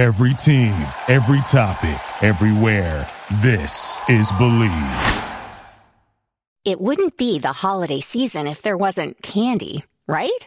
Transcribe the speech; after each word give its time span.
Every 0.00 0.32
team, 0.32 0.72
every 1.08 1.42
topic, 1.42 2.00
everywhere. 2.24 3.06
This 3.42 4.00
is 4.08 4.32
Believe. 4.38 5.26
It 6.64 6.80
wouldn't 6.80 7.18
be 7.18 7.38
the 7.38 7.52
holiday 7.52 8.00
season 8.00 8.46
if 8.46 8.62
there 8.62 8.78
wasn't 8.78 9.20
candy, 9.20 9.84
right? 10.08 10.46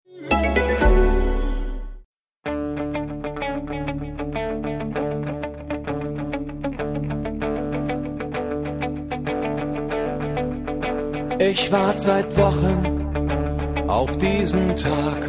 Ich 11.49 11.71
warte 11.71 12.01
seit 12.01 12.37
Wochen 12.37 13.89
auf 13.89 14.15
diesen 14.17 14.75
Tag 14.75 15.27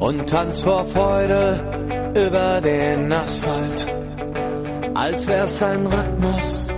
und 0.00 0.26
tanz 0.30 0.62
vor 0.62 0.86
Freude 0.86 2.12
über 2.16 2.62
den 2.62 3.12
Asphalt. 3.12 3.86
Als 4.94 5.26
wär's 5.26 5.62
ein 5.62 5.86
Rhythmus, 5.86 6.70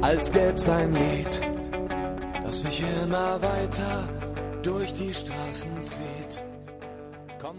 als 0.00 0.32
gäb's 0.32 0.68
ein 0.68 0.92
Lied, 0.92 1.40
das 2.42 2.64
mich 2.64 2.82
immer 3.04 3.40
weiter 3.40 4.08
durch 4.64 4.92
die 4.94 5.14
Straßen 5.14 5.84
zieht. 5.84 6.42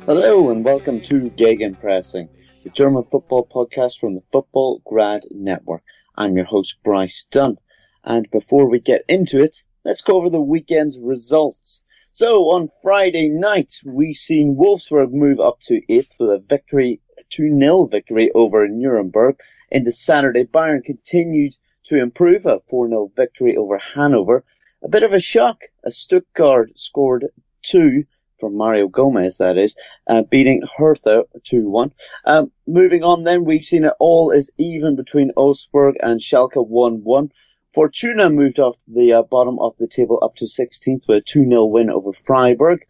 Hello 0.06 0.50
and 0.50 0.66
welcome 0.66 1.02
to 1.02 1.30
Gegenpressing, 1.38 2.28
the 2.64 2.70
German 2.72 3.06
football 3.10 3.46
podcast 3.46 4.02
from 4.02 4.16
the 4.16 4.24
Football 4.34 4.82
Grad 4.84 5.24
Network. 5.32 5.82
I'm 6.18 6.36
your 6.36 6.46
host 6.46 6.84
Bryce 6.84 7.26
Dunn, 7.32 7.58
and 8.04 8.30
before 8.32 8.70
we 8.70 8.82
get 8.82 9.06
into 9.08 9.42
it, 9.42 9.64
let's 9.86 10.02
go 10.02 10.16
over 10.16 10.30
the 10.30 10.42
weekend's 10.42 11.00
results. 11.00 11.84
So 12.12 12.50
on 12.50 12.70
Friday 12.82 13.30
night, 13.30 13.74
we 13.86 14.14
seen 14.14 14.56
Wolfsburg 14.56 15.12
move 15.12 15.40
up 15.40 15.60
to 15.62 15.82
eighth 15.90 16.14
with 16.20 16.30
a 16.30 16.38
victory, 16.38 17.02
2-0 17.32 17.90
victory 17.90 18.32
over 18.34 18.68
Nuremberg. 18.68 19.40
Into 19.72 19.92
Saturday, 19.92 20.46
Bayern 20.46 20.84
continued 20.84 21.56
to 21.86 22.00
improve 22.00 22.46
a 22.46 22.60
4-0 22.72 23.16
victory 23.16 23.58
over 23.58 23.80
Hanover. 23.80 24.44
A 24.84 24.88
bit 24.88 25.04
of 25.04 25.14
a 25.14 25.20
shock 25.20 25.64
Stuttgart 25.88 26.78
scored 26.78 27.28
two 27.64 28.04
from 28.40 28.58
Mario 28.58 28.88
Gomez, 28.90 29.38
that 29.38 29.58
is, 29.58 29.76
uh, 30.08 30.22
beating 30.24 30.62
Hertha 30.78 31.24
2-1. 31.46 31.94
Um, 32.26 32.52
moving 32.68 33.02
on 33.02 33.24
then, 33.24 33.46
we've 33.46 33.64
seen 33.64 33.86
it 33.86 33.94
all 34.00 34.32
is 34.32 34.52
even 34.58 34.96
between 34.96 35.32
Augsburg 35.36 35.96
and 36.02 36.20
Schalke 36.20 36.58
1-1. 36.58 37.32
Fortuna 37.74 38.30
moved 38.30 38.60
off 38.60 38.78
the 38.88 39.14
uh, 39.14 39.24
bottom 39.24 39.58
of 39.58 39.76
the 39.78 39.88
table 39.88 40.20
up 40.22 40.36
to 40.36 40.46
16th 40.46 41.08
with 41.08 41.18
a 41.18 41.22
2-0 41.22 41.72
win 41.72 41.90
over 41.90 42.14
Freiburg. 42.14 42.86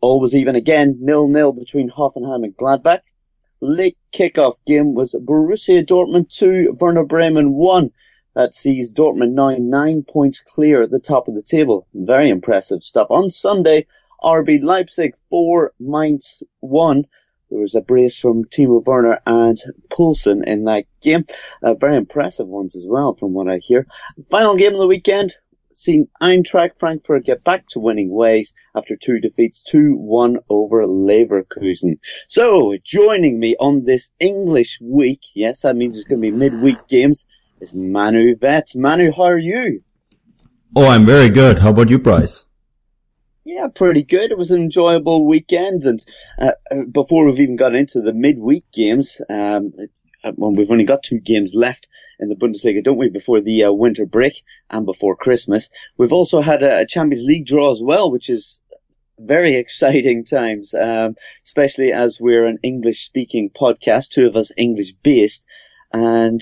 All 0.00 0.20
was 0.20 0.34
even 0.34 0.56
again, 0.56 0.96
nil-nil 0.98 1.52
between 1.52 1.88
Hoffenheim 1.88 2.42
and 2.42 2.56
Gladbach. 2.56 3.02
Late 3.60 3.96
kickoff 4.12 4.56
game 4.66 4.94
was 4.94 5.14
Borussia 5.14 5.86
Dortmund 5.86 6.28
2, 6.30 6.76
Werder 6.80 7.04
Bremen 7.04 7.54
1. 7.54 7.90
That 8.34 8.54
sees 8.54 8.92
Dortmund 8.92 9.32
now 9.32 9.54
nine 9.58 10.02
points 10.02 10.40
clear 10.40 10.82
at 10.82 10.90
the 10.90 11.00
top 11.00 11.28
of 11.28 11.34
the 11.34 11.42
table. 11.42 11.86
Very 11.94 12.28
impressive 12.28 12.82
stuff. 12.82 13.06
On 13.10 13.30
Sunday, 13.30 13.86
RB 14.22 14.62
Leipzig 14.62 15.14
4, 15.30 15.72
Mainz 15.78 16.42
1. 16.60 17.04
There 17.50 17.60
was 17.60 17.76
a 17.76 17.80
brace 17.80 18.18
from 18.18 18.44
Timo 18.44 18.84
Werner 18.84 19.20
and 19.24 19.56
Poulsen 19.88 20.42
in 20.44 20.64
that 20.64 20.84
game. 21.00 21.24
Uh, 21.62 21.74
very 21.74 21.96
impressive 21.96 22.48
ones 22.48 22.74
as 22.74 22.84
well, 22.88 23.14
from 23.14 23.34
what 23.34 23.48
I 23.48 23.58
hear. 23.58 23.86
Final 24.30 24.56
game 24.56 24.72
of 24.72 24.78
the 24.78 24.88
weekend, 24.88 25.34
seen 25.72 26.08
Eintracht 26.20 26.78
Frankfurt 26.78 27.24
get 27.24 27.44
back 27.44 27.68
to 27.68 27.78
winning 27.78 28.10
ways 28.10 28.52
after 28.74 28.96
two 28.96 29.20
defeats, 29.20 29.62
2-1 29.72 30.38
over 30.48 30.84
Leverkusen. 30.84 31.98
So, 32.28 32.76
joining 32.82 33.38
me 33.38 33.54
on 33.60 33.84
this 33.84 34.10
English 34.18 34.80
week, 34.82 35.20
yes, 35.34 35.62
that 35.62 35.76
means 35.76 35.94
it's 35.94 36.08
going 36.08 36.20
to 36.20 36.30
be 36.30 36.36
midweek 36.36 36.88
games, 36.88 37.26
is 37.60 37.74
Manu 37.74 38.34
Veth. 38.36 38.74
Manu, 38.74 39.12
how 39.12 39.24
are 39.24 39.38
you? 39.38 39.82
Oh, 40.74 40.88
I'm 40.88 41.06
very 41.06 41.28
good. 41.28 41.60
How 41.60 41.70
about 41.70 41.90
you, 41.90 41.98
Bryce? 41.98 42.46
Yeah, 43.46 43.68
pretty 43.68 44.02
good. 44.02 44.32
It 44.32 44.38
was 44.38 44.50
an 44.50 44.60
enjoyable 44.60 45.24
weekend, 45.24 45.84
and 45.84 46.04
uh, 46.36 46.54
uh 46.68 46.84
before 46.90 47.24
we've 47.24 47.38
even 47.38 47.54
got 47.54 47.76
into 47.76 48.00
the 48.00 48.12
midweek 48.12 48.64
games, 48.72 49.20
um, 49.30 49.72
uh, 50.24 50.32
well, 50.34 50.50
we've 50.50 50.72
only 50.72 50.82
got 50.82 51.04
two 51.04 51.20
games 51.20 51.54
left 51.54 51.86
in 52.18 52.28
the 52.28 52.34
Bundesliga, 52.34 52.82
don't 52.82 52.98
we? 52.98 53.08
Before 53.08 53.40
the 53.40 53.62
uh, 53.62 53.72
winter 53.72 54.04
break 54.04 54.42
and 54.68 54.84
before 54.84 55.14
Christmas, 55.14 55.70
we've 55.96 56.12
also 56.12 56.40
had 56.40 56.64
a, 56.64 56.86
Champions 56.86 57.24
League 57.24 57.46
draw 57.46 57.70
as 57.70 57.80
well, 57.80 58.10
which 58.10 58.28
is 58.28 58.60
very 59.16 59.54
exciting 59.64 60.24
times, 60.24 60.74
um, 60.74 61.14
especially 61.44 61.92
as 61.92 62.20
we're 62.20 62.46
an 62.46 62.58
English-speaking 62.64 63.50
podcast, 63.50 64.08
two 64.08 64.26
of 64.26 64.34
us 64.34 64.50
English-based, 64.56 65.46
and 65.92 66.40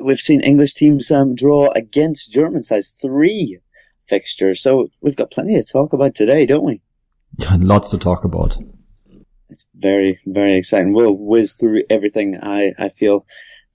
we've 0.00 0.18
seen 0.18 0.40
English 0.40 0.72
teams 0.72 1.10
um, 1.10 1.34
draw 1.34 1.70
against 1.72 2.32
German 2.32 2.62
sides, 2.62 2.88
three 2.88 3.58
fixture. 4.06 4.54
So 4.54 4.88
we've 5.00 5.16
got 5.16 5.30
plenty 5.30 5.54
to 5.54 5.62
talk 5.62 5.92
about 5.92 6.14
today, 6.14 6.46
don't 6.46 6.64
we? 6.64 6.80
Lots 7.58 7.90
to 7.90 7.98
talk 7.98 8.24
about. 8.24 8.58
It's 9.48 9.66
very, 9.74 10.18
very 10.26 10.56
exciting. 10.56 10.94
We'll 10.94 11.18
whiz 11.18 11.54
through 11.54 11.82
everything 11.90 12.38
I, 12.42 12.72
I 12.78 12.88
feel 12.88 13.26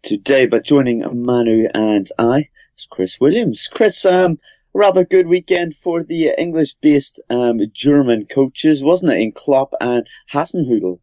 today, 0.01 0.47
but 0.47 0.65
joining 0.65 1.03
Manu 1.23 1.67
and 1.73 2.07
I 2.17 2.49
is 2.75 2.87
Chris 2.89 3.19
Williams. 3.19 3.69
Chris, 3.71 4.05
um, 4.05 4.37
rather 4.73 5.05
good 5.05 5.27
weekend 5.27 5.75
for 5.75 6.03
the 6.03 6.33
English-based 6.37 7.21
um, 7.29 7.59
German 7.73 8.25
coaches, 8.25 8.83
wasn't 8.83 9.11
it, 9.11 9.19
in 9.19 9.31
Klopp 9.31 9.73
and 9.79 10.07
Hasenhüttl? 10.31 10.99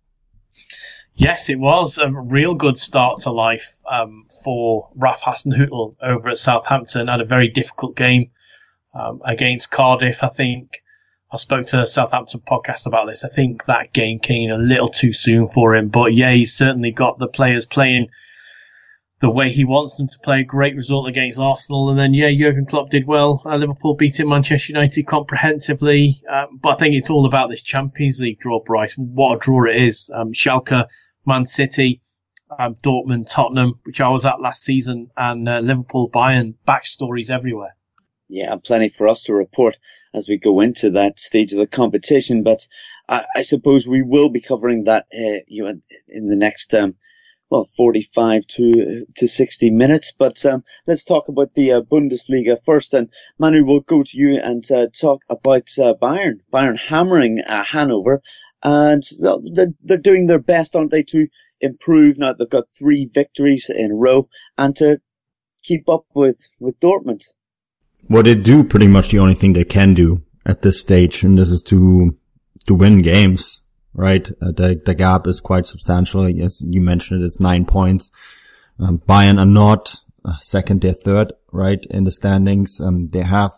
Yes, 1.16 1.48
it 1.48 1.60
was 1.60 1.98
a 1.98 2.10
real 2.10 2.54
good 2.54 2.78
start 2.78 3.20
to 3.20 3.30
life 3.30 3.76
um, 3.88 4.26
for 4.42 4.88
Ralph 4.96 5.20
Hasenhüttl 5.20 5.94
over 6.02 6.28
at 6.28 6.38
Southampton. 6.38 7.06
Had 7.06 7.20
a 7.20 7.24
very 7.24 7.48
difficult 7.48 7.94
game 7.94 8.30
um, 8.94 9.20
against 9.24 9.70
Cardiff. 9.70 10.22
I 10.22 10.28
think 10.28 10.82
I 11.32 11.36
spoke 11.36 11.66
to 11.68 11.86
Southampton 11.86 12.40
podcast 12.40 12.86
about 12.86 13.08
this. 13.08 13.24
I 13.24 13.28
think 13.28 13.64
that 13.66 13.92
game 13.92 14.20
came 14.20 14.50
a 14.50 14.56
little 14.56 14.88
too 14.88 15.12
soon 15.12 15.48
for 15.48 15.74
him, 15.74 15.88
but 15.88 16.14
yeah, 16.14 16.30
he's 16.32 16.54
certainly 16.54 16.92
got 16.92 17.18
the 17.18 17.26
players 17.26 17.66
playing 17.66 18.08
the 19.20 19.30
way 19.30 19.50
he 19.50 19.64
wants 19.64 19.96
them 19.96 20.06
to 20.06 20.18
play. 20.20 20.44
Great 20.44 20.76
result 20.76 21.08
against 21.08 21.40
Arsenal, 21.40 21.90
and 21.90 21.98
then 21.98 22.14
yeah, 22.14 22.30
Jurgen 22.30 22.66
Klopp 22.66 22.90
did 22.90 23.06
well. 23.06 23.42
Uh, 23.44 23.56
Liverpool 23.56 23.94
beating 23.94 24.28
Manchester 24.28 24.74
United 24.74 25.08
comprehensively, 25.08 26.22
um, 26.30 26.58
but 26.62 26.76
I 26.76 26.78
think 26.78 26.94
it's 26.94 27.10
all 27.10 27.26
about 27.26 27.50
this 27.50 27.62
Champions 27.62 28.20
League 28.20 28.38
draw, 28.38 28.60
Bryce. 28.60 28.96
What 28.96 29.36
a 29.36 29.38
draw 29.38 29.64
it 29.64 29.76
is! 29.76 30.10
Um, 30.14 30.32
Schalke, 30.32 30.86
Man 31.26 31.46
City. 31.46 32.00
Um, 32.56 32.76
Dortmund, 32.76 33.28
Tottenham, 33.28 33.80
which 33.84 34.00
I 34.00 34.08
was 34.08 34.24
at 34.24 34.40
last 34.40 34.62
season, 34.62 35.10
and 35.16 35.48
uh, 35.48 35.58
Liverpool, 35.58 36.08
Bayern, 36.08 36.54
backstories 36.68 37.30
everywhere 37.30 37.74
yeah, 38.28 38.56
plenty 38.56 38.88
for 38.88 39.08
us 39.08 39.24
to 39.24 39.34
report 39.34 39.78
as 40.14 40.28
we 40.28 40.38
go 40.38 40.60
into 40.60 40.90
that 40.90 41.18
stage 41.18 41.52
of 41.52 41.58
the 41.58 41.66
competition. 41.66 42.42
But 42.42 42.66
I, 43.08 43.24
I 43.36 43.42
suppose 43.42 43.86
we 43.86 44.02
will 44.02 44.30
be 44.30 44.40
covering 44.40 44.84
that, 44.84 45.06
uh, 45.12 45.44
you 45.46 45.64
know, 45.64 45.74
in 46.08 46.28
the 46.28 46.36
next, 46.36 46.74
um, 46.74 46.96
well, 47.50 47.68
45 47.76 48.46
to 48.46 49.06
to 49.16 49.28
60 49.28 49.70
minutes. 49.70 50.12
But 50.18 50.44
um, 50.46 50.64
let's 50.86 51.04
talk 51.04 51.28
about 51.28 51.54
the 51.54 51.72
uh, 51.72 51.80
Bundesliga 51.82 52.56
first. 52.64 52.94
And 52.94 53.10
Manu, 53.38 53.64
we'll 53.64 53.80
go 53.80 54.02
to 54.02 54.18
you 54.18 54.40
and 54.40 54.64
uh, 54.72 54.88
talk 54.88 55.20
about 55.28 55.68
uh, 55.78 55.94
Bayern. 56.00 56.40
Bayern 56.52 56.78
hammering 56.78 57.40
uh, 57.40 57.62
Hanover, 57.62 58.22
and 58.62 59.02
well, 59.18 59.42
they're 59.52 59.74
they're 59.82 59.98
doing 59.98 60.26
their 60.26 60.38
best, 60.38 60.74
aren't 60.74 60.90
they, 60.90 61.02
to 61.04 61.28
improve? 61.60 62.16
Now 62.16 62.32
they've 62.32 62.48
got 62.48 62.74
three 62.76 63.10
victories 63.12 63.68
in 63.68 63.92
a 63.92 63.94
row, 63.94 64.28
and 64.56 64.74
to 64.76 65.00
keep 65.62 65.88
up 65.88 66.06
with 66.14 66.48
with 66.58 66.80
Dortmund 66.80 67.24
well, 68.08 68.22
they 68.22 68.34
do 68.34 68.64
pretty 68.64 68.86
much 68.86 69.10
the 69.10 69.18
only 69.18 69.34
thing 69.34 69.52
they 69.52 69.64
can 69.64 69.94
do 69.94 70.22
at 70.46 70.62
this 70.62 70.80
stage, 70.80 71.22
and 71.22 71.38
this 71.38 71.48
is 71.48 71.62
to 71.64 72.16
to 72.66 72.74
win 72.74 73.02
games, 73.02 73.60
right? 73.92 74.28
Uh, 74.42 74.52
the 74.52 74.80
the 74.84 74.94
gap 74.94 75.26
is 75.26 75.40
quite 75.40 75.66
substantial. 75.66 76.26
As 76.42 76.62
you 76.66 76.80
mentioned, 76.80 77.22
it, 77.22 77.26
it's 77.26 77.40
nine 77.40 77.64
points. 77.64 78.10
Um, 78.78 78.98
Bayern 78.98 79.38
are 79.38 79.46
not 79.46 80.00
uh, 80.24 80.38
second, 80.40 80.80
they're 80.80 80.94
third, 80.94 81.32
right, 81.52 81.84
in 81.90 82.04
the 82.04 82.10
standings. 82.10 82.80
Um, 82.80 83.08
they 83.08 83.22
have, 83.22 83.52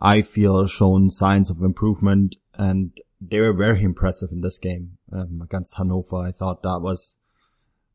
I 0.00 0.22
feel, 0.22 0.66
shown 0.66 1.10
signs 1.10 1.50
of 1.50 1.62
improvement, 1.62 2.36
and 2.54 2.98
they 3.20 3.40
were 3.40 3.52
very 3.52 3.82
impressive 3.82 4.30
in 4.32 4.40
this 4.40 4.58
game 4.58 4.98
um, 5.12 5.40
against 5.42 5.76
Hannover. 5.76 6.16
I 6.16 6.32
thought 6.32 6.62
that 6.62 6.80
was 6.80 7.16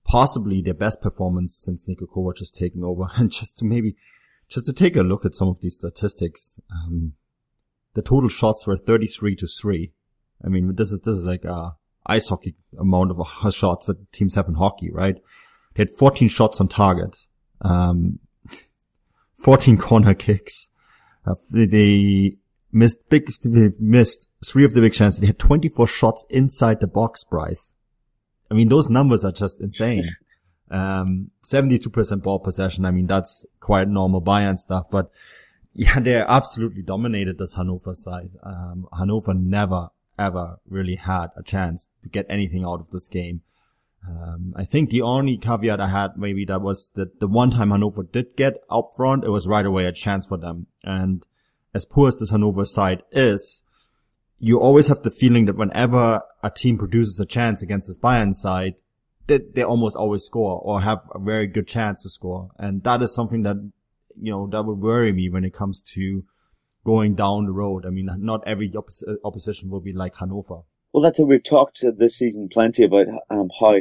possibly 0.05 0.61
their 0.61 0.73
best 0.73 1.01
performance 1.01 1.59
since 1.59 1.85
Niko 1.85 2.07
Kovac 2.07 2.39
has 2.39 2.51
taken 2.51 2.83
over, 2.83 3.07
and 3.15 3.31
just 3.31 3.57
to 3.59 3.65
maybe 3.65 3.95
just 4.49 4.65
to 4.65 4.73
take 4.73 4.95
a 4.95 5.01
look 5.01 5.25
at 5.25 5.35
some 5.35 5.47
of 5.47 5.59
these 5.61 5.75
statistics, 5.75 6.59
um, 6.71 7.13
the 7.93 8.01
total 8.01 8.29
shots 8.29 8.65
were 8.65 8.77
33 8.77 9.35
to 9.37 9.47
3. 9.47 9.91
I 10.43 10.47
mean, 10.47 10.75
this 10.75 10.91
is, 10.91 11.01
this 11.01 11.17
is 11.17 11.25
like 11.25 11.43
a 11.43 11.75
ice 12.05 12.29
hockey 12.29 12.55
amount 12.79 13.11
of 13.11 13.53
shots 13.53 13.87
that 13.87 14.11
teams 14.11 14.35
have 14.35 14.47
in 14.47 14.55
hockey, 14.55 14.91
right? 14.91 15.15
They 15.75 15.81
had 15.81 15.89
14 15.89 16.29
shots 16.29 16.61
on 16.61 16.67
target, 16.67 17.17
um, 17.61 18.19
14 19.43 19.77
corner 19.77 20.13
kicks. 20.13 20.69
Uh, 21.25 21.35
they 21.51 22.37
missed 22.71 22.99
big, 23.09 23.29
they 23.43 23.69
missed 23.79 24.29
three 24.45 24.63
of 24.63 24.73
the 24.73 24.81
big 24.81 24.93
chances. 24.93 25.19
They 25.19 25.27
had 25.27 25.39
24 25.39 25.87
shots 25.87 26.25
inside 26.29 26.79
the 26.79 26.87
box, 26.87 27.23
Bryce. 27.23 27.75
I 28.49 28.53
mean, 28.53 28.69
those 28.69 28.89
numbers 28.89 29.25
are 29.25 29.31
just 29.31 29.59
insane. 29.59 30.05
Um, 30.69 31.31
72% 31.43 32.21
ball 32.21 32.39
possession. 32.39 32.85
I 32.85 32.91
mean, 32.91 33.07
that's 33.07 33.45
quite 33.59 33.87
normal 33.87 34.21
Bayern 34.21 34.57
stuff, 34.57 34.87
but 34.91 35.11
yeah, 35.73 35.99
they 36.01 36.15
absolutely 36.15 36.81
dominated 36.81 37.37
this 37.37 37.55
Hannover 37.55 37.93
side. 37.93 38.31
Um, 38.43 38.87
Hannover 38.97 39.33
never, 39.33 39.89
ever 40.19 40.59
really 40.67 40.95
had 40.95 41.27
a 41.37 41.43
chance 41.43 41.87
to 42.03 42.09
get 42.09 42.25
anything 42.29 42.65
out 42.65 42.81
of 42.81 42.91
this 42.91 43.07
game. 43.07 43.41
Um, 44.07 44.53
I 44.55 44.63
think 44.63 44.89
the 44.89 45.01
only 45.01 45.37
caveat 45.37 45.81
I 45.81 45.89
had 45.89 46.17
maybe 46.17 46.45
that 46.45 46.61
was 46.61 46.91
that 46.95 47.19
the 47.19 47.27
one 47.27 47.51
time 47.51 47.71
Hannover 47.71 48.03
did 48.03 48.35
get 48.35 48.55
up 48.69 48.93
front, 48.95 49.23
it 49.23 49.29
was 49.29 49.47
right 49.47 49.65
away 49.65 49.85
a 49.85 49.91
chance 49.91 50.25
for 50.25 50.37
them. 50.37 50.67
And 50.83 51.25
as 51.73 51.85
poor 51.85 52.07
as 52.07 52.15
this 52.15 52.31
Hannover 52.31 52.65
side 52.65 53.03
is, 53.11 53.63
you 54.39 54.59
always 54.59 54.87
have 54.87 55.01
the 55.01 55.11
feeling 55.11 55.45
that 55.45 55.57
whenever 55.57 56.21
a 56.43 56.49
team 56.49 56.77
produces 56.77 57.19
a 57.19 57.25
chance 57.25 57.61
against 57.61 57.87
this 57.87 57.97
Bayern 57.97 58.33
side, 58.33 58.75
that 59.27 59.55
they 59.55 59.63
almost 59.63 59.95
always 59.95 60.23
score 60.23 60.59
or 60.63 60.81
have 60.81 60.99
a 61.13 61.19
very 61.19 61.47
good 61.47 61.67
chance 61.67 62.03
to 62.03 62.09
score. 62.09 62.49
And 62.57 62.83
that 62.83 63.01
is 63.01 63.13
something 63.13 63.43
that, 63.43 63.57
you 64.19 64.31
know, 64.31 64.47
that 64.51 64.63
would 64.63 64.79
worry 64.79 65.13
me 65.13 65.29
when 65.29 65.43
it 65.43 65.53
comes 65.53 65.81
to 65.93 66.23
going 66.85 67.15
down 67.15 67.45
the 67.45 67.51
road. 67.51 67.85
I 67.85 67.89
mean, 67.89 68.09
not 68.19 68.47
every 68.47 68.71
oppos- 68.71 69.03
opposition 69.23 69.69
will 69.69 69.81
be 69.81 69.93
like 69.93 70.15
Hanover. 70.15 70.61
Well, 70.93 71.03
that's 71.03 71.19
what 71.19 71.27
we've 71.27 71.43
talked 71.43 71.83
this 71.97 72.17
season 72.17 72.47
plenty 72.49 72.83
about 72.83 73.07
um, 73.29 73.49
how 73.59 73.75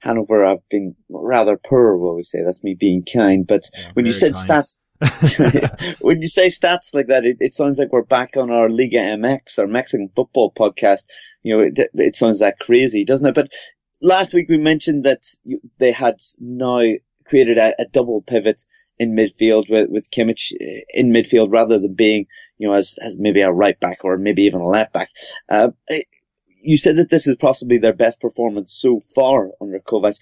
Hanover 0.00 0.46
have 0.46 0.60
been 0.68 0.94
rather 1.08 1.56
poor, 1.56 1.96
will 1.96 2.16
we 2.16 2.22
say. 2.22 2.42
That's 2.44 2.62
me 2.62 2.74
being 2.78 3.04
kind. 3.04 3.46
But 3.46 3.68
yeah, 3.76 3.90
when 3.94 4.06
you 4.06 4.12
said 4.12 4.34
kind. 4.34 4.64
stats, 4.64 5.96
when 6.00 6.20
you 6.20 6.28
say 6.28 6.48
stats 6.48 6.92
like 6.92 7.06
that, 7.06 7.24
it, 7.24 7.38
it, 7.40 7.54
sounds 7.54 7.78
like 7.78 7.90
we're 7.90 8.02
back 8.02 8.36
on 8.36 8.50
our 8.50 8.68
Liga 8.68 8.98
MX, 8.98 9.58
our 9.58 9.66
Mexican 9.66 10.10
football 10.14 10.52
podcast. 10.52 11.04
You 11.42 11.56
know, 11.56 11.62
it, 11.62 11.78
it 11.94 12.16
sounds 12.16 12.40
that 12.40 12.58
crazy, 12.58 13.04
doesn't 13.04 13.26
it? 13.26 13.34
But 13.34 13.50
last 14.00 14.32
week 14.34 14.48
we 14.48 14.58
mentioned 14.58 15.04
that 15.04 15.24
they 15.78 15.92
had 15.92 16.16
now 16.38 16.82
created 17.24 17.58
a, 17.58 17.74
a 17.80 17.86
double 17.86 18.22
pivot 18.22 18.62
in 18.98 19.16
midfield 19.16 19.70
with, 19.70 19.88
with 19.88 20.10
Kimmich 20.10 20.52
uh, 20.52 20.82
in 20.92 21.10
midfield 21.10 21.50
rather 21.50 21.78
than 21.78 21.94
being, 21.94 22.26
you 22.58 22.68
know, 22.68 22.74
as, 22.74 22.98
as 23.00 23.18
maybe 23.18 23.40
a 23.40 23.50
right 23.50 23.78
back 23.80 24.04
or 24.04 24.18
maybe 24.18 24.42
even 24.42 24.60
a 24.60 24.66
left 24.66 24.92
back. 24.92 25.08
Uh, 25.48 25.70
you 26.62 26.76
said 26.76 26.96
that 26.96 27.08
this 27.08 27.26
is 27.26 27.36
possibly 27.36 27.78
their 27.78 27.94
best 27.94 28.20
performance 28.20 28.76
so 28.78 29.00
far 29.14 29.50
under 29.60 29.80
Kovac. 29.80 30.16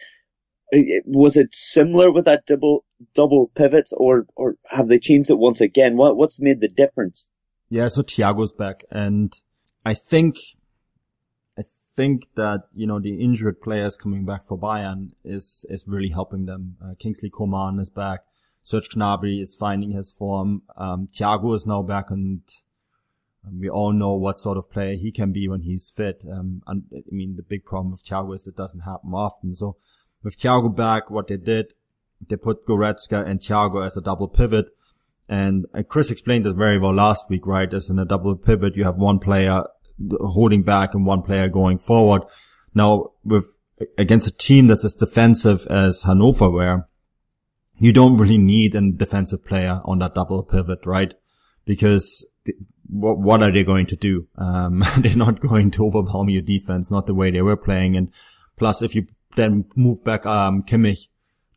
Uh, 0.73 0.79
was 1.07 1.37
it 1.37 1.55
similar 1.55 2.13
with 2.13 2.27
that 2.27 2.47
double 2.47 2.85
double 3.15 3.51
pivot, 3.55 3.89
or 3.97 4.27
or 4.37 4.57
have 4.67 4.87
they 4.87 4.99
changed 4.99 5.31
it 5.31 5.39
once 5.39 5.61
again? 5.61 5.97
What 5.97 6.17
what's 6.17 6.41
made 6.41 6.61
the 6.61 6.69
difference? 6.69 7.29
Yeah, 7.71 7.89
so 7.89 8.03
Thiago's 8.03 8.53
back, 8.53 8.85
and 8.91 9.33
I 9.85 9.95
think 9.95 10.37
think 11.99 12.29
that 12.37 12.61
you 12.73 12.87
know 12.87 13.01
the 13.01 13.21
injured 13.21 13.61
players 13.61 13.97
coming 13.97 14.25
back 14.25 14.47
for 14.47 14.57
Bayern 14.57 15.11
is 15.25 15.67
is 15.69 15.83
really 15.89 16.11
helping 16.11 16.47
them. 16.47 16.77
Uh, 16.83 16.95
Kingsley 16.97 17.29
Coman 17.29 17.81
is 17.81 17.91
back. 17.91 18.21
Serge 18.63 18.91
Gnabry 18.91 19.43
is 19.43 19.57
finding 19.57 19.91
his 19.93 20.13
form. 20.13 20.63
Um, 20.77 21.09
Thiago 21.13 21.57
is 21.57 21.67
now 21.67 21.83
back, 21.83 22.11
and 22.11 22.43
um, 23.45 23.59
we 23.59 23.69
all 23.69 23.93
know 23.93 24.15
what 24.15 24.39
sort 24.39 24.59
of 24.59 24.71
player 24.71 24.95
he 24.95 25.11
can 25.11 25.33
be 25.33 25.49
when 25.49 25.63
he's 25.63 25.91
fit. 25.91 26.23
Um, 26.31 26.63
and 26.69 26.85
I 26.95 27.03
mean, 27.11 27.35
the 27.35 27.43
big 27.43 27.65
problem 27.65 27.91
with 27.91 28.05
Thiago 28.05 28.33
is 28.37 28.47
it 28.47 28.57
doesn't 28.57 28.91
happen 28.91 29.13
often. 29.13 29.57
So 29.57 29.77
with 30.23 30.39
Thiago 30.39 30.75
back, 30.75 31.11
what 31.11 31.27
they 31.27 31.37
did, 31.37 31.75
they 32.29 32.37
put 32.37 32.65
Goretzka 32.65 33.29
and 33.29 33.41
Thiago 33.41 33.85
as 33.85 33.97
a 33.97 34.01
double 34.11 34.29
pivot. 34.29 34.67
And 35.29 35.67
Chris 35.89 36.13
explained 36.13 36.47
this 36.47 36.53
very 36.53 36.79
well 36.79 36.95
last 36.95 37.29
week, 37.29 37.45
right? 37.45 37.73
As 37.75 37.91
in 37.91 37.99
a 37.99 38.05
double 38.05 38.37
pivot, 38.37 38.77
you 38.77 38.85
have 38.85 38.97
one 38.97 39.19
player 39.19 39.65
holding 40.21 40.63
back 40.63 40.95
and 40.95 41.05
one 41.05 41.23
player 41.23 41.49
going 41.49 41.79
forward. 41.79 42.23
Now 42.75 43.13
with 43.25 43.45
against 43.97 44.29
a 44.29 44.33
team 44.33 44.67
that's 44.67 44.85
as 44.85 44.95
defensive 44.95 45.67
as 45.69 46.03
Hanover 46.03 46.51
were, 46.51 46.89
you 47.79 47.93
don't 47.93 48.19
really 48.19 48.39
need 48.39 48.75
a 48.75 48.91
defensive 48.91 49.45
player 49.45 49.81
on 49.85 50.01
that 50.01 50.15
double 50.15 50.43
pivot, 50.43 50.85
right? 50.85 51.15
Because 51.65 52.27
what, 52.89 53.19
what 53.19 53.43
are 53.43 53.53
they 53.53 53.63
going 53.63 53.87
to 53.87 53.97
do? 53.97 54.27
Um, 54.37 54.83
they're 54.99 55.17
not 55.17 55.41
going 55.41 55.71
to 55.73 55.87
overwhelm 55.87 56.29
your 56.29 56.43
defense, 56.43 56.91
not 56.91 57.07
the 57.07 57.15
way 57.15 57.31
they 57.31 57.43
were 57.43 57.57
playing. 57.57 57.97
And 57.97 58.11
plus, 58.57 58.83
if 58.83 58.95
you 58.95 59.07
then 59.37 59.67
move 59.77 60.03
back, 60.03 60.27
um, 60.27 60.63
Kimmich 60.63 61.09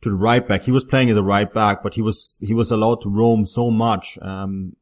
to 0.02 0.10
the 0.10 0.16
right 0.16 0.46
back, 0.46 0.64
he 0.64 0.70
was 0.70 0.84
playing 0.84 1.10
as 1.10 1.16
a 1.16 1.22
right 1.22 1.52
back, 1.52 1.82
but 1.82 1.94
he 1.94 2.02
was, 2.02 2.38
he 2.42 2.54
was 2.54 2.70
allowed 2.70 3.02
to 3.02 3.08
roam 3.08 3.46
so 3.46 3.70
much, 3.70 4.18
um, 4.22 4.76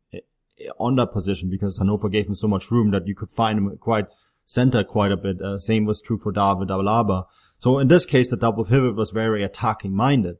on 0.78 0.96
that 0.96 1.12
position 1.12 1.50
because 1.50 1.78
Hannover 1.78 2.08
gave 2.08 2.26
him 2.26 2.34
so 2.34 2.48
much 2.48 2.70
room 2.70 2.90
that 2.90 3.06
you 3.06 3.14
could 3.14 3.30
find 3.30 3.58
him 3.58 3.76
quite 3.78 4.06
center 4.44 4.82
quite 4.82 5.12
a 5.12 5.16
bit. 5.16 5.40
Uh, 5.40 5.58
same 5.58 5.84
was 5.84 6.00
true 6.00 6.18
for 6.18 6.32
David 6.32 6.68
Alaba. 6.68 7.26
So 7.58 7.78
in 7.78 7.88
this 7.88 8.06
case, 8.06 8.30
the 8.30 8.36
double 8.36 8.64
pivot 8.64 8.96
was 8.96 9.10
very 9.10 9.42
attacking 9.44 9.94
minded, 9.94 10.38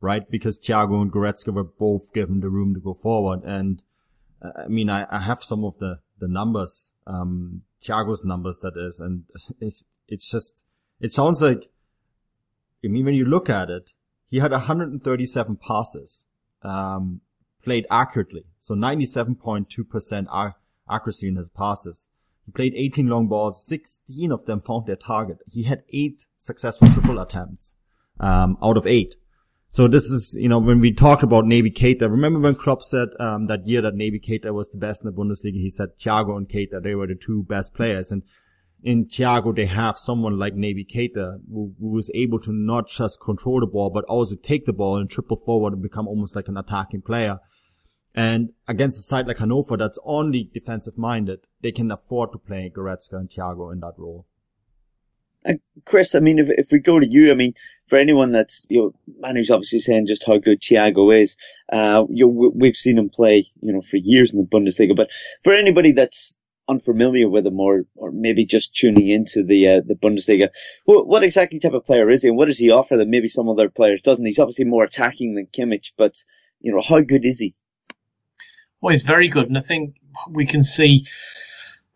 right? 0.00 0.28
Because 0.28 0.58
Thiago 0.58 1.00
and 1.00 1.12
Goretzka 1.12 1.52
were 1.52 1.64
both 1.64 2.12
given 2.12 2.40
the 2.40 2.50
room 2.50 2.74
to 2.74 2.80
go 2.80 2.92
forward. 2.92 3.42
And 3.44 3.82
I 4.42 4.68
mean, 4.68 4.90
I, 4.90 5.06
I 5.10 5.20
have 5.20 5.42
some 5.42 5.64
of 5.64 5.78
the, 5.78 6.00
the 6.18 6.28
numbers, 6.28 6.92
um, 7.06 7.62
Thiago's 7.82 8.24
numbers 8.24 8.58
that 8.58 8.74
is, 8.76 9.00
and 9.00 9.24
it's, 9.60 9.84
it's 10.08 10.30
just, 10.30 10.64
it 11.00 11.12
sounds 11.12 11.40
like, 11.40 11.70
I 12.84 12.88
mean, 12.88 13.04
when 13.04 13.14
you 13.14 13.24
look 13.24 13.48
at 13.48 13.70
it, 13.70 13.92
he 14.28 14.38
had 14.38 14.52
137 14.52 15.56
passes, 15.56 16.26
um, 16.62 17.20
played 17.62 17.86
accurately. 17.90 18.44
So 18.58 18.74
97.2% 18.74 20.54
accuracy 20.90 21.28
in 21.28 21.36
his 21.36 21.48
passes. 21.48 22.08
He 22.46 22.52
played 22.52 22.74
18 22.74 23.06
long 23.06 23.28
balls, 23.28 23.64
16 23.66 24.32
of 24.32 24.44
them 24.46 24.60
found 24.60 24.86
their 24.86 24.96
target. 24.96 25.38
He 25.46 25.64
had 25.64 25.82
eight 25.92 26.26
successful 26.36 26.88
triple 26.88 27.20
attempts, 27.20 27.76
um, 28.18 28.56
out 28.62 28.76
of 28.76 28.86
eight. 28.86 29.16
So 29.72 29.86
this 29.86 30.10
is, 30.10 30.36
you 30.38 30.48
know, 30.48 30.58
when 30.58 30.80
we 30.80 30.92
talked 30.92 31.22
about 31.22 31.44
Naby 31.44 31.72
Keita, 31.72 32.02
remember 32.02 32.40
when 32.40 32.56
Klopp 32.56 32.82
said, 32.82 33.08
um, 33.20 33.46
that 33.46 33.68
year 33.68 33.80
that 33.82 33.94
Naby 33.94 34.20
Keita 34.24 34.52
was 34.52 34.68
the 34.70 34.78
best 34.78 35.04
in 35.04 35.10
the 35.10 35.16
Bundesliga, 35.16 35.54
he 35.54 35.70
said 35.70 35.96
Thiago 35.96 36.36
and 36.36 36.48
Keita, 36.48 36.82
they 36.82 36.96
were 36.96 37.06
the 37.06 37.14
two 37.14 37.44
best 37.44 37.72
players. 37.72 38.10
And 38.10 38.24
in 38.82 39.06
Thiago, 39.06 39.54
they 39.54 39.66
have 39.66 39.98
someone 39.98 40.38
like 40.38 40.54
Naby 40.54 40.86
Keita 40.90 41.40
who, 41.52 41.74
who 41.78 41.98
is 41.98 42.10
able 42.14 42.40
to 42.40 42.52
not 42.52 42.88
just 42.88 43.20
control 43.20 43.60
the 43.60 43.66
ball, 43.66 43.90
but 43.90 44.04
also 44.04 44.36
take 44.36 44.66
the 44.66 44.72
ball 44.72 44.96
and 44.96 45.10
triple 45.10 45.36
forward 45.44 45.72
and 45.72 45.82
become 45.82 46.08
almost 46.08 46.34
like 46.34 46.48
an 46.48 46.56
attacking 46.56 47.02
player. 47.02 47.38
And 48.14 48.50
against 48.66 48.98
a 48.98 49.02
side 49.02 49.26
like 49.26 49.38
Hannover 49.38 49.76
that's 49.76 49.98
only 50.04 50.50
defensive 50.52 50.98
minded, 50.98 51.46
they 51.62 51.72
can 51.72 51.90
afford 51.90 52.32
to 52.32 52.38
play 52.38 52.72
Goretzka 52.74 53.12
and 53.12 53.28
Thiago 53.28 53.72
in 53.72 53.80
that 53.80 53.94
role. 53.96 54.26
Uh, 55.46 55.54
Chris, 55.86 56.14
I 56.14 56.20
mean, 56.20 56.38
if, 56.38 56.48
if 56.50 56.70
we 56.70 56.80
go 56.80 56.98
to 56.98 57.06
you, 57.06 57.30
I 57.30 57.34
mean, 57.34 57.54
for 57.86 57.98
anyone 57.98 58.32
that's, 58.32 58.66
you 58.68 58.80
know, 58.80 58.94
Manu's 59.20 59.50
obviously 59.50 59.78
saying 59.78 60.06
just 60.06 60.26
how 60.26 60.36
good 60.38 60.60
Thiago 60.60 61.14
is, 61.14 61.36
uh, 61.72 62.04
you 62.10 62.26
know, 62.26 62.52
we've 62.54 62.76
seen 62.76 62.98
him 62.98 63.08
play, 63.08 63.46
you 63.62 63.72
know, 63.72 63.80
for 63.80 63.96
years 63.96 64.34
in 64.34 64.40
the 64.40 64.46
Bundesliga, 64.46 64.94
but 64.94 65.10
for 65.42 65.54
anybody 65.54 65.92
that's 65.92 66.36
unfamiliar 66.70 67.28
with 67.28 67.46
him 67.46 67.60
or, 67.60 67.84
or 67.96 68.10
maybe 68.12 68.46
just 68.46 68.74
tuning 68.74 69.08
into 69.08 69.42
the, 69.42 69.68
uh, 69.68 69.80
the 69.84 69.94
Bundesliga, 69.94 70.48
what, 70.84 71.06
what 71.06 71.24
exactly 71.24 71.58
type 71.58 71.72
of 71.72 71.84
player 71.84 72.08
is 72.08 72.22
he 72.22 72.28
and 72.28 72.36
what 72.38 72.46
does 72.46 72.58
he 72.58 72.70
offer 72.70 72.96
that 72.96 73.08
maybe 73.08 73.28
some 73.28 73.48
other 73.48 73.68
players 73.68 74.02
doesn't? 74.02 74.24
He's 74.24 74.38
obviously 74.38 74.64
more 74.64 74.84
attacking 74.84 75.34
than 75.34 75.46
Kimmich, 75.46 75.92
but, 75.96 76.14
you 76.60 76.72
know, 76.72 76.80
how 76.80 77.00
good 77.00 77.24
is 77.24 77.38
he? 77.38 77.54
Well, 78.80 78.92
he's 78.92 79.02
very 79.02 79.28
good. 79.28 79.48
And 79.48 79.58
I 79.58 79.62
think 79.62 79.96
we 80.28 80.46
can 80.46 80.62
see, 80.62 81.06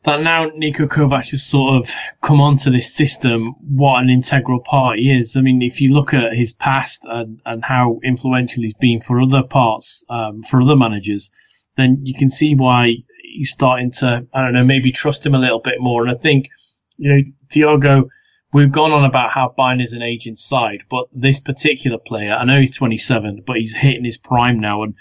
that 0.04 0.20
now 0.20 0.50
Niko 0.50 0.86
Kovac 0.86 1.30
has 1.30 1.42
sort 1.42 1.76
of 1.76 1.90
come 2.22 2.40
onto 2.40 2.70
this 2.70 2.94
system, 2.94 3.54
what 3.60 4.02
an 4.02 4.10
integral 4.10 4.60
part 4.60 4.98
he 4.98 5.10
is. 5.10 5.34
I 5.36 5.40
mean, 5.40 5.62
if 5.62 5.80
you 5.80 5.94
look 5.94 6.12
at 6.12 6.34
his 6.34 6.52
past 6.52 7.06
and, 7.06 7.40
and 7.46 7.64
how 7.64 8.00
influential 8.04 8.62
he's 8.62 8.74
been 8.74 9.00
for 9.00 9.20
other 9.20 9.42
parts, 9.42 10.04
um, 10.10 10.42
for 10.42 10.60
other 10.60 10.76
managers, 10.76 11.30
then 11.76 12.00
you 12.04 12.14
can 12.14 12.28
see 12.28 12.54
why 12.54 12.96
he's 13.34 13.50
starting 13.50 13.90
to, 13.90 14.26
I 14.32 14.42
don't 14.42 14.52
know, 14.52 14.64
maybe 14.64 14.92
trust 14.92 15.26
him 15.26 15.34
a 15.34 15.38
little 15.38 15.60
bit 15.60 15.80
more. 15.80 16.02
And 16.02 16.10
I 16.10 16.18
think, 16.20 16.48
you 16.96 17.10
know, 17.10 17.20
Thiago, 17.52 18.08
we've 18.52 18.72
gone 18.72 18.92
on 18.92 19.04
about 19.04 19.30
how 19.30 19.54
Bayern 19.58 19.82
is 19.82 19.92
an 19.92 20.02
aging 20.02 20.36
side, 20.36 20.84
but 20.88 21.08
this 21.12 21.40
particular 21.40 21.98
player, 21.98 22.32
I 22.32 22.44
know 22.44 22.60
he's 22.60 22.76
27, 22.76 23.42
but 23.46 23.56
he's 23.56 23.74
hitting 23.74 24.04
his 24.04 24.18
prime 24.18 24.60
now. 24.60 24.82
And 24.82 24.94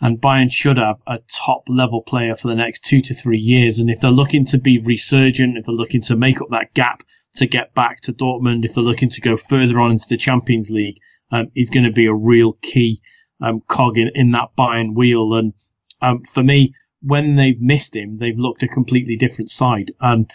and 0.00 0.20
Bayern 0.20 0.52
should 0.52 0.76
have 0.76 0.96
a 1.06 1.20
top 1.32 1.62
level 1.68 2.02
player 2.02 2.36
for 2.36 2.48
the 2.48 2.56
next 2.56 2.84
two 2.84 3.00
to 3.02 3.14
three 3.14 3.38
years. 3.38 3.78
And 3.78 3.88
if 3.88 4.00
they're 4.00 4.10
looking 4.10 4.44
to 4.46 4.58
be 4.58 4.78
resurgent, 4.78 5.56
if 5.56 5.64
they're 5.64 5.74
looking 5.74 6.02
to 6.02 6.16
make 6.16 6.42
up 6.42 6.48
that 6.50 6.74
gap 6.74 7.02
to 7.36 7.46
get 7.46 7.74
back 7.74 8.00
to 8.02 8.12
Dortmund, 8.12 8.64
if 8.64 8.74
they're 8.74 8.84
looking 8.84 9.08
to 9.10 9.20
go 9.20 9.36
further 9.36 9.80
on 9.80 9.92
into 9.92 10.06
the 10.08 10.16
Champions 10.16 10.68
League, 10.68 10.98
um, 11.30 11.50
he's 11.54 11.70
going 11.70 11.86
to 11.86 11.92
be 11.92 12.06
a 12.06 12.12
real 12.12 12.54
key 12.60 13.00
um, 13.40 13.62
cog 13.66 13.96
in, 13.96 14.10
in 14.14 14.32
that 14.32 14.50
Bayern 14.58 14.94
wheel. 14.94 15.34
And 15.34 15.54
um, 16.02 16.22
for 16.24 16.42
me, 16.42 16.74
when 17.04 17.36
they've 17.36 17.60
missed 17.60 17.94
him, 17.94 18.18
they've 18.18 18.38
looked 18.38 18.62
a 18.62 18.68
completely 18.68 19.16
different 19.16 19.50
side. 19.50 19.92
And 20.00 20.30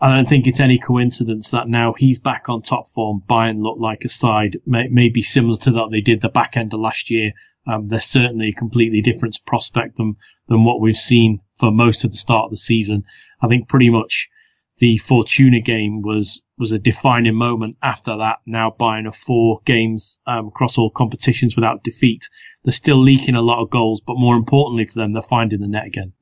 I 0.00 0.14
don't 0.14 0.28
think 0.28 0.46
it's 0.46 0.60
any 0.60 0.78
coincidence 0.78 1.50
that 1.50 1.68
now 1.68 1.94
he's 1.96 2.18
back 2.18 2.48
on 2.48 2.62
top 2.62 2.88
form. 2.88 3.22
Bayern 3.28 3.62
look 3.62 3.78
like 3.78 4.04
a 4.04 4.08
side 4.08 4.58
may, 4.66 4.88
maybe 4.88 5.22
similar 5.22 5.58
to 5.58 5.70
that 5.72 5.90
they 5.90 6.00
did 6.00 6.20
the 6.20 6.28
back 6.28 6.56
end 6.56 6.72
of 6.72 6.80
last 6.80 7.10
year. 7.10 7.32
Um, 7.66 7.88
they're 7.88 8.00
certainly 8.00 8.48
a 8.48 8.52
completely 8.54 9.00
different 9.00 9.38
prospect 9.46 9.96
than, 9.96 10.16
than 10.48 10.64
what 10.64 10.80
we've 10.80 10.96
seen 10.96 11.40
for 11.58 11.70
most 11.70 12.04
of 12.04 12.10
the 12.10 12.16
start 12.16 12.46
of 12.46 12.50
the 12.50 12.56
season. 12.56 13.04
I 13.40 13.48
think 13.48 13.68
pretty 13.68 13.90
much 13.90 14.28
the 14.78 14.98
Fortuna 14.98 15.60
game 15.60 16.02
was 16.02 16.42
was 16.58 16.72
a 16.72 16.78
defining 16.78 17.34
moment. 17.34 17.76
After 17.82 18.16
that, 18.16 18.38
now 18.46 18.74
Bayern 18.78 19.08
of 19.08 19.16
four 19.16 19.60
games 19.64 20.20
um, 20.26 20.48
across 20.48 20.78
all 20.78 20.90
competitions 20.90 21.56
without 21.56 21.84
defeat. 21.84 22.28
They're 22.64 22.72
still 22.72 22.98
leaking 22.98 23.34
a 23.34 23.42
lot 23.42 23.62
of 23.62 23.70
goals, 23.70 24.00
but 24.00 24.18
more 24.18 24.36
importantly 24.36 24.86
for 24.86 25.00
them, 25.00 25.12
they're 25.12 25.22
finding 25.22 25.60
the 25.60 25.68
net 25.68 25.86
again. 25.86 26.12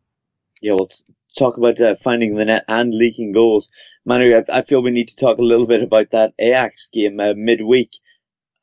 Yeah, 0.60 0.74
well, 0.74 0.88
talk 1.36 1.56
about 1.56 1.80
uh, 1.80 1.96
finding 1.96 2.34
the 2.34 2.44
net 2.44 2.64
and 2.68 2.94
leaking 2.94 3.32
goals. 3.32 3.70
Manu, 4.04 4.34
I, 4.36 4.58
I, 4.58 4.62
feel 4.62 4.82
we 4.82 4.90
need 4.90 5.08
to 5.08 5.16
talk 5.16 5.38
a 5.38 5.42
little 5.42 5.66
bit 5.66 5.82
about 5.82 6.10
that 6.10 6.34
Ajax 6.38 6.88
game 6.88 7.20
uh, 7.20 7.34
midweek. 7.36 7.90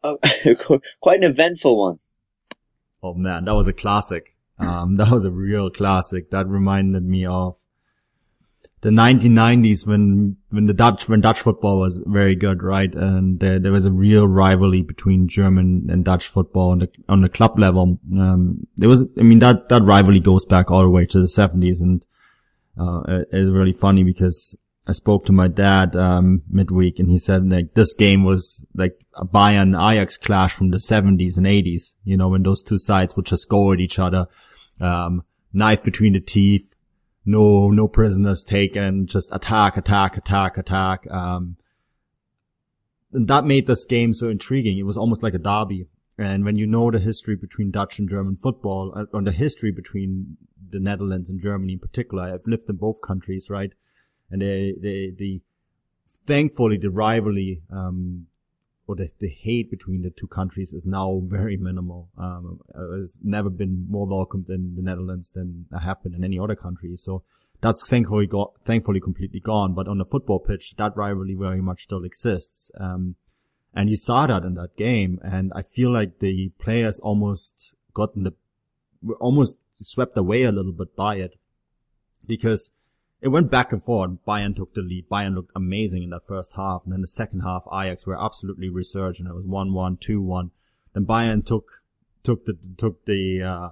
Uh, 0.03 0.15
quite 1.01 1.17
an 1.17 1.23
eventful 1.23 1.77
one. 1.77 1.99
Oh 3.03 3.13
man, 3.13 3.45
that 3.45 3.55
was 3.55 3.67
a 3.67 3.73
classic. 3.73 4.35
Um, 4.57 4.97
that 4.97 5.11
was 5.11 5.25
a 5.25 5.31
real 5.31 5.69
classic. 5.69 6.31
That 6.31 6.47
reminded 6.47 7.03
me 7.03 7.25
of 7.25 7.55
the 8.81 8.89
1990s 8.89 9.85
when 9.85 10.37
when 10.49 10.65
the 10.65 10.73
Dutch 10.73 11.09
when 11.09 11.19
Dutch 11.19 11.41
football 11.41 11.79
was 11.79 12.01
very 12.05 12.35
good, 12.35 12.63
right? 12.63 12.93
And 12.93 13.39
there 13.39 13.59
there 13.59 13.73
was 13.73 13.85
a 13.85 13.91
real 13.91 14.27
rivalry 14.27 14.81
between 14.81 15.27
German 15.27 15.87
and 15.89 16.05
Dutch 16.05 16.27
football 16.27 16.71
on 16.71 16.79
the 16.79 16.89
on 17.09 17.21
the 17.21 17.29
club 17.29 17.59
level. 17.59 17.99
Um, 18.17 18.67
there 18.77 18.87
was, 18.87 19.05
I 19.17 19.23
mean, 19.23 19.39
that 19.39 19.67
that 19.69 19.81
rivalry 19.81 20.21
goes 20.21 20.45
back 20.45 20.71
all 20.71 20.83
the 20.83 20.89
way 20.89 21.05
to 21.07 21.19
the 21.19 21.27
70s, 21.27 21.81
and 21.81 22.05
uh, 22.79 23.01
it, 23.07 23.27
it's 23.33 23.51
really 23.51 23.73
funny 23.73 24.03
because 24.03 24.55
I 24.87 24.93
spoke 24.93 25.25
to 25.25 25.33
my 25.33 25.49
dad 25.49 25.97
um, 25.97 26.43
midweek, 26.49 26.99
and 26.99 27.09
he 27.09 27.17
said 27.17 27.49
like 27.49 27.73
this 27.73 27.93
game 27.93 28.23
was 28.23 28.65
like 28.73 28.97
a 29.13 29.25
Bayern 29.25 29.75
Ajax 29.75 30.17
clash 30.17 30.53
from 30.53 30.71
the 30.71 30.77
70s 30.77 31.35
and 31.35 31.45
80s. 31.45 31.95
You 32.05 32.15
know, 32.15 32.29
when 32.29 32.43
those 32.43 32.63
two 32.63 32.79
sides 32.79 33.17
would 33.17 33.25
just 33.25 33.49
go 33.49 33.73
at 33.73 33.81
each 33.81 33.99
other, 33.99 34.27
um, 34.79 35.23
knife 35.51 35.83
between 35.83 36.13
the 36.13 36.21
teeth 36.21 36.68
no, 37.29 37.69
no 37.69 37.87
prisoners 37.87 38.43
taken, 38.43 39.05
just 39.05 39.29
attack, 39.31 39.77
attack, 39.77 40.17
attack, 40.17 40.57
attack. 40.57 41.05
Um, 41.11 41.57
and 43.13 43.27
that 43.27 43.45
made 43.45 43.67
this 43.67 43.85
game 43.85 44.15
so 44.15 44.29
intriguing. 44.29 44.79
It 44.79 44.87
was 44.87 44.97
almost 44.97 45.21
like 45.21 45.35
a 45.35 45.37
derby. 45.37 45.85
And 46.17 46.43
when 46.43 46.57
you 46.57 46.65
know 46.65 46.89
the 46.89 46.97
history 46.97 47.35
between 47.35 47.69
Dutch 47.69 47.99
and 47.99 48.09
German 48.09 48.35
football, 48.35 48.93
uh, 48.95 49.05
or 49.13 49.21
the 49.21 49.31
history 49.31 49.71
between 49.71 50.37
the 50.71 50.79
Netherlands 50.79 51.29
and 51.29 51.39
Germany 51.39 51.73
in 51.73 51.79
particular, 51.79 52.23
I've 52.23 52.47
lived 52.47 52.67
in 52.67 52.77
both 52.77 52.99
countries, 53.01 53.47
right? 53.47 53.73
And 54.31 54.41
they, 54.41 54.73
they, 54.81 55.13
the, 55.15 55.41
thankfully 56.25 56.79
the 56.81 56.89
rivalry, 56.89 57.61
um, 57.71 58.25
or 58.89 58.95
the, 58.95 59.11
the 59.19 59.29
hate 59.29 59.69
between 59.69 60.01
the 60.01 60.09
two 60.09 60.25
countries 60.25 60.73
is 60.73 60.83
now 60.83 61.21
very 61.23 61.55
minimal. 61.55 62.09
Um, 62.17 62.59
it's 63.03 63.19
never 63.23 63.47
been 63.47 63.85
more 63.87 64.07
welcomed 64.07 64.49
in 64.49 64.73
the 64.75 64.81
Netherlands 64.81 65.29
than 65.29 65.67
I 65.71 65.83
have 65.83 66.01
been 66.01 66.15
in 66.15 66.23
any 66.23 66.39
other 66.39 66.55
country. 66.55 66.95
So 66.95 67.21
that's 67.61 67.87
thankfully 67.87 68.27
thankfully 68.65 68.99
completely 68.99 69.41
gone. 69.41 69.75
But 69.75 69.87
on 69.87 69.99
the 69.99 70.05
football 70.05 70.39
pitch, 70.39 70.73
that 70.79 70.97
rivalry 70.97 71.35
very 71.35 71.61
much 71.61 71.83
still 71.83 72.03
exists. 72.03 72.71
Um, 72.79 73.13
and 73.75 73.91
you 73.91 73.95
saw 73.95 74.25
that 74.25 74.41
in 74.41 74.55
that 74.55 74.75
game. 74.75 75.19
And 75.21 75.53
I 75.55 75.61
feel 75.61 75.93
like 75.93 76.17
the 76.17 76.51
players 76.57 76.99
almost 76.99 77.75
got 77.93 78.15
in 78.15 78.23
the, 78.23 78.33
almost 79.19 79.59
swept 79.83 80.17
away 80.17 80.45
a 80.45 80.51
little 80.51 80.73
bit 80.73 80.95
by 80.95 81.17
it 81.17 81.35
because 82.25 82.71
it 83.21 83.27
went 83.29 83.51
back 83.51 83.71
and 83.73 83.83
forth. 83.83 84.11
Bayern 84.25 84.55
took 84.55 84.73
the 84.73 84.81
lead. 84.81 85.09
Bayern 85.09 85.35
looked 85.35 85.51
amazing 85.55 86.03
in 86.03 86.09
that 86.11 86.25
first 86.25 86.53
half. 86.55 86.83
And 86.85 86.93
then 86.93 87.01
the 87.01 87.07
second 87.07 87.41
half, 87.41 87.63
Ajax 87.67 88.07
were 88.07 88.21
absolutely 88.21 88.69
resurgent. 88.69 89.27
It 89.27 89.35
was 89.35 89.45
1-1, 89.45 89.99
2-1. 89.99 90.51
Then 90.93 91.05
Bayern 91.05 91.45
took, 91.45 91.81
took 92.23 92.45
the, 92.45 92.57
took 92.77 93.03
the, 93.05 93.43
uh, 93.43 93.69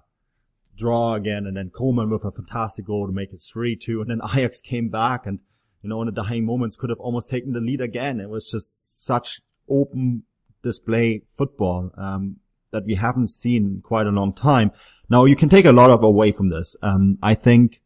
draw 0.75 1.13
again. 1.13 1.45
And 1.45 1.55
then 1.55 1.69
Coman 1.69 2.09
with 2.09 2.25
a 2.25 2.31
fantastic 2.31 2.85
goal 2.85 3.07
to 3.07 3.13
make 3.13 3.31
it 3.31 3.39
3-2. 3.39 4.01
And 4.01 4.09
then 4.09 4.21
Ajax 4.35 4.59
came 4.59 4.89
back 4.89 5.25
and, 5.25 5.39
you 5.81 5.89
know, 5.89 6.01
in 6.01 6.07
the 6.07 6.23
dying 6.23 6.45
moments 6.45 6.75
could 6.75 6.89
have 6.89 6.99
almost 6.99 7.29
taken 7.29 7.53
the 7.53 7.61
lead 7.61 7.79
again. 7.79 8.19
It 8.19 8.29
was 8.29 8.51
just 8.51 9.05
such 9.05 9.39
open 9.69 10.23
display 10.61 11.21
football, 11.37 11.91
um, 11.97 12.37
that 12.71 12.85
we 12.85 12.95
haven't 12.95 13.29
seen 13.29 13.81
quite 13.81 14.07
a 14.07 14.11
long 14.11 14.33
time. 14.33 14.71
Now 15.09 15.23
you 15.23 15.37
can 15.37 15.47
take 15.47 15.65
a 15.65 15.71
lot 15.71 15.89
of 15.89 16.03
away 16.03 16.33
from 16.33 16.49
this. 16.49 16.75
Um, 16.81 17.17
I 17.23 17.33
think, 17.33 17.81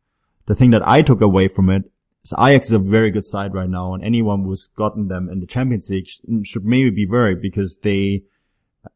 the 0.48 0.56
thing 0.56 0.72
that 0.72 0.88
I 0.88 1.02
took 1.02 1.22
away 1.22 1.48
from 1.48 1.70
it 1.70 1.84
is 2.24 2.34
Ajax 2.38 2.68
is 2.68 2.74
a 2.74 2.80
very 2.80 3.12
good 3.12 3.26
side 3.26 3.54
right 3.54 3.70
now, 3.70 3.94
and 3.94 4.04
anyone 4.04 4.44
who's 4.44 4.68
gotten 4.68 5.08
them 5.08 5.30
in 5.30 5.40
the 5.40 5.48
Champions 5.48 5.90
League 5.90 6.10
should 6.44 6.66
maybe 6.66 6.90
be 6.90 7.06
worried 7.06 7.42
because 7.42 7.78
they 7.78 8.24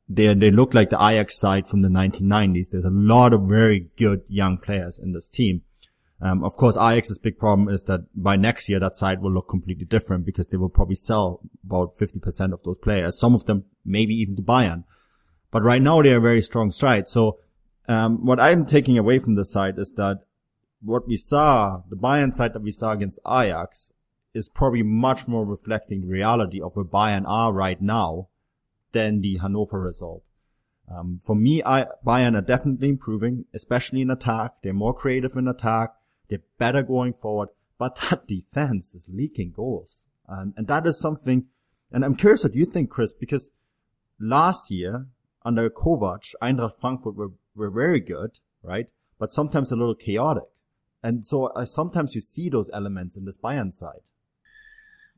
they 0.09 0.33
they 0.33 0.51
look 0.51 0.73
like 0.73 0.89
the 0.89 1.03
Ajax 1.03 1.37
side 1.37 1.67
from 1.67 1.81
the 1.81 1.89
1990s. 1.89 2.69
There's 2.69 2.85
a 2.85 2.89
lot 2.89 3.33
of 3.33 3.43
very 3.43 3.89
good 3.97 4.21
young 4.27 4.57
players 4.57 4.99
in 4.99 5.13
this 5.13 5.29
team. 5.29 5.61
Um, 6.21 6.43
of 6.43 6.55
course, 6.55 6.77
Ajax's 6.77 7.19
big 7.19 7.37
problem 7.37 7.69
is 7.69 7.83
that 7.83 8.01
by 8.15 8.35
next 8.35 8.69
year 8.69 8.79
that 8.79 8.95
side 8.95 9.21
will 9.21 9.33
look 9.33 9.49
completely 9.49 9.85
different 9.85 10.25
because 10.25 10.47
they 10.47 10.57
will 10.57 10.69
probably 10.69 10.95
sell 10.95 11.41
about 11.65 11.95
50% 11.97 12.53
of 12.53 12.63
those 12.63 12.77
players. 12.77 13.19
Some 13.19 13.35
of 13.35 13.45
them 13.45 13.65
maybe 13.83 14.13
even 14.15 14.35
to 14.37 14.41
Bayern. 14.41 14.85
But 15.51 15.63
right 15.63 15.81
now 15.81 16.01
they 16.01 16.11
are 16.11 16.21
very 16.21 16.41
strong 16.41 16.71
stride. 16.71 17.07
So 17.07 17.39
um, 17.87 18.25
what 18.25 18.39
I'm 18.39 18.65
taking 18.65 18.97
away 18.97 19.19
from 19.19 19.35
this 19.35 19.51
side 19.51 19.77
is 19.77 19.91
that 19.97 20.21
what 20.85 21.07
we 21.07 21.17
saw, 21.17 21.81
the 21.89 21.95
Bayern 21.95 22.33
side 22.33 22.53
that 22.53 22.61
we 22.61 22.71
saw 22.71 22.91
against 22.91 23.19
Ajax, 23.27 23.91
is 24.33 24.49
probably 24.49 24.83
much 24.83 25.27
more 25.27 25.45
reflecting 25.45 26.01
the 26.01 26.07
reality 26.07 26.61
of 26.61 26.75
where 26.75 26.85
Bayern 26.85 27.23
are 27.25 27.53
right 27.53 27.81
now 27.81 28.27
than 28.91 29.21
the 29.21 29.37
Hanover 29.37 29.79
result. 29.79 30.23
Um, 30.93 31.19
for 31.23 31.35
me, 31.35 31.63
I, 31.63 31.87
Bayern 32.05 32.37
are 32.37 32.41
definitely 32.41 32.89
improving, 32.89 33.45
especially 33.53 34.01
in 34.01 34.11
attack. 34.11 34.55
They're 34.61 34.73
more 34.73 34.93
creative 34.93 35.35
in 35.35 35.47
attack. 35.47 35.93
They're 36.29 36.43
better 36.59 36.83
going 36.83 37.13
forward, 37.13 37.49
but 37.77 37.95
that 38.09 38.27
defense 38.27 38.93
is 38.93 39.07
leaking 39.09 39.53
goals. 39.55 40.05
And 40.27 40.67
that 40.67 40.87
is 40.87 40.99
something, 40.99 41.45
and 41.91 42.03
I'm 42.03 42.15
curious 42.15 42.43
what 42.43 42.55
you 42.55 42.65
think, 42.65 42.89
Chris, 42.89 43.13
because 43.13 43.51
last 44.19 44.71
year 44.71 45.07
under 45.43 45.69
Kovac, 45.69 46.33
Eintracht 46.41 46.79
Frankfurt 46.81 47.15
were, 47.15 47.31
were 47.55 47.69
very 47.69 47.99
good, 47.99 48.39
right? 48.63 48.87
But 49.19 49.31
sometimes 49.31 49.71
a 49.71 49.75
little 49.75 49.95
chaotic. 49.95 50.43
And 51.05 51.23
so 51.23 51.45
uh, 51.45 51.65
sometimes 51.65 52.15
you 52.15 52.21
see 52.21 52.49
those 52.49 52.67
elements 52.73 53.15
in 53.15 53.25
this 53.25 53.37
Bayern 53.37 53.71
side. 53.71 54.01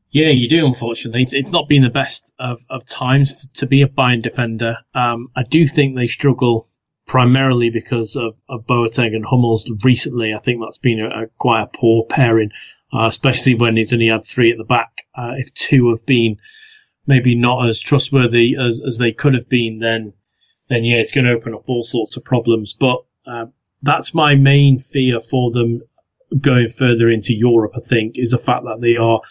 Yeah, 0.09 0.31
you 0.31 0.49
do. 0.49 0.65
Unfortunately, 0.65 1.25
it's, 1.31 1.51
not 1.51 1.69
been 1.69 1.81
the 1.81 1.89
best 1.89 2.33
of, 2.39 2.61
of 2.69 2.85
times 2.85 3.47
to 3.53 3.65
be 3.65 3.81
a 3.83 3.87
Bayern 3.87 4.21
defender. 4.21 4.79
Um, 4.93 5.29
I 5.33 5.43
do 5.43 5.65
think 5.65 5.95
they 5.95 6.07
struggle 6.07 6.67
primarily 7.05 7.69
because 7.69 8.17
of, 8.17 8.35
of 8.49 8.67
Boateng 8.67 9.15
and 9.15 9.25
Hummels 9.25 9.71
recently. 9.81 10.33
I 10.33 10.39
think 10.39 10.59
that's 10.59 10.77
been 10.77 10.99
a, 10.99 11.23
a 11.23 11.27
quite 11.37 11.61
a 11.61 11.67
poor 11.67 12.03
pairing, 12.03 12.51
uh, 12.93 13.07
especially 13.07 13.55
when 13.55 13.77
he's 13.77 13.93
only 13.93 14.07
had 14.07 14.25
three 14.25 14.51
at 14.51 14.57
the 14.57 14.65
back. 14.65 15.05
Uh, 15.15 15.35
if 15.37 15.53
two 15.53 15.89
have 15.91 16.05
been 16.05 16.37
maybe 17.05 17.33
not 17.33 17.65
as 17.65 17.79
trustworthy 17.79 18.57
as, 18.59 18.81
as 18.85 18.97
they 18.97 19.13
could 19.13 19.35
have 19.35 19.47
been, 19.47 19.79
then 19.79 20.11
then 20.67 20.83
yeah, 20.83 20.97
it's 20.97 21.13
going 21.13 21.23
to 21.23 21.31
open 21.31 21.53
up 21.53 21.63
all 21.67 21.85
sorts 21.85 22.17
of 22.17 22.25
problems. 22.25 22.73
But 22.73 23.05
uh, 23.25 23.45
that's 23.81 24.13
my 24.13 24.35
main 24.35 24.79
fear 24.79 25.21
for 25.21 25.51
them 25.51 25.81
going 26.41 26.69
further 26.69 27.09
into 27.09 27.33
Europe. 27.33 27.73
I 27.75 27.79
think 27.79 28.17
is 28.17 28.31
the 28.31 28.37
fact 28.37 28.63
that 28.65 28.81
they 28.81 28.97
are 28.97 29.21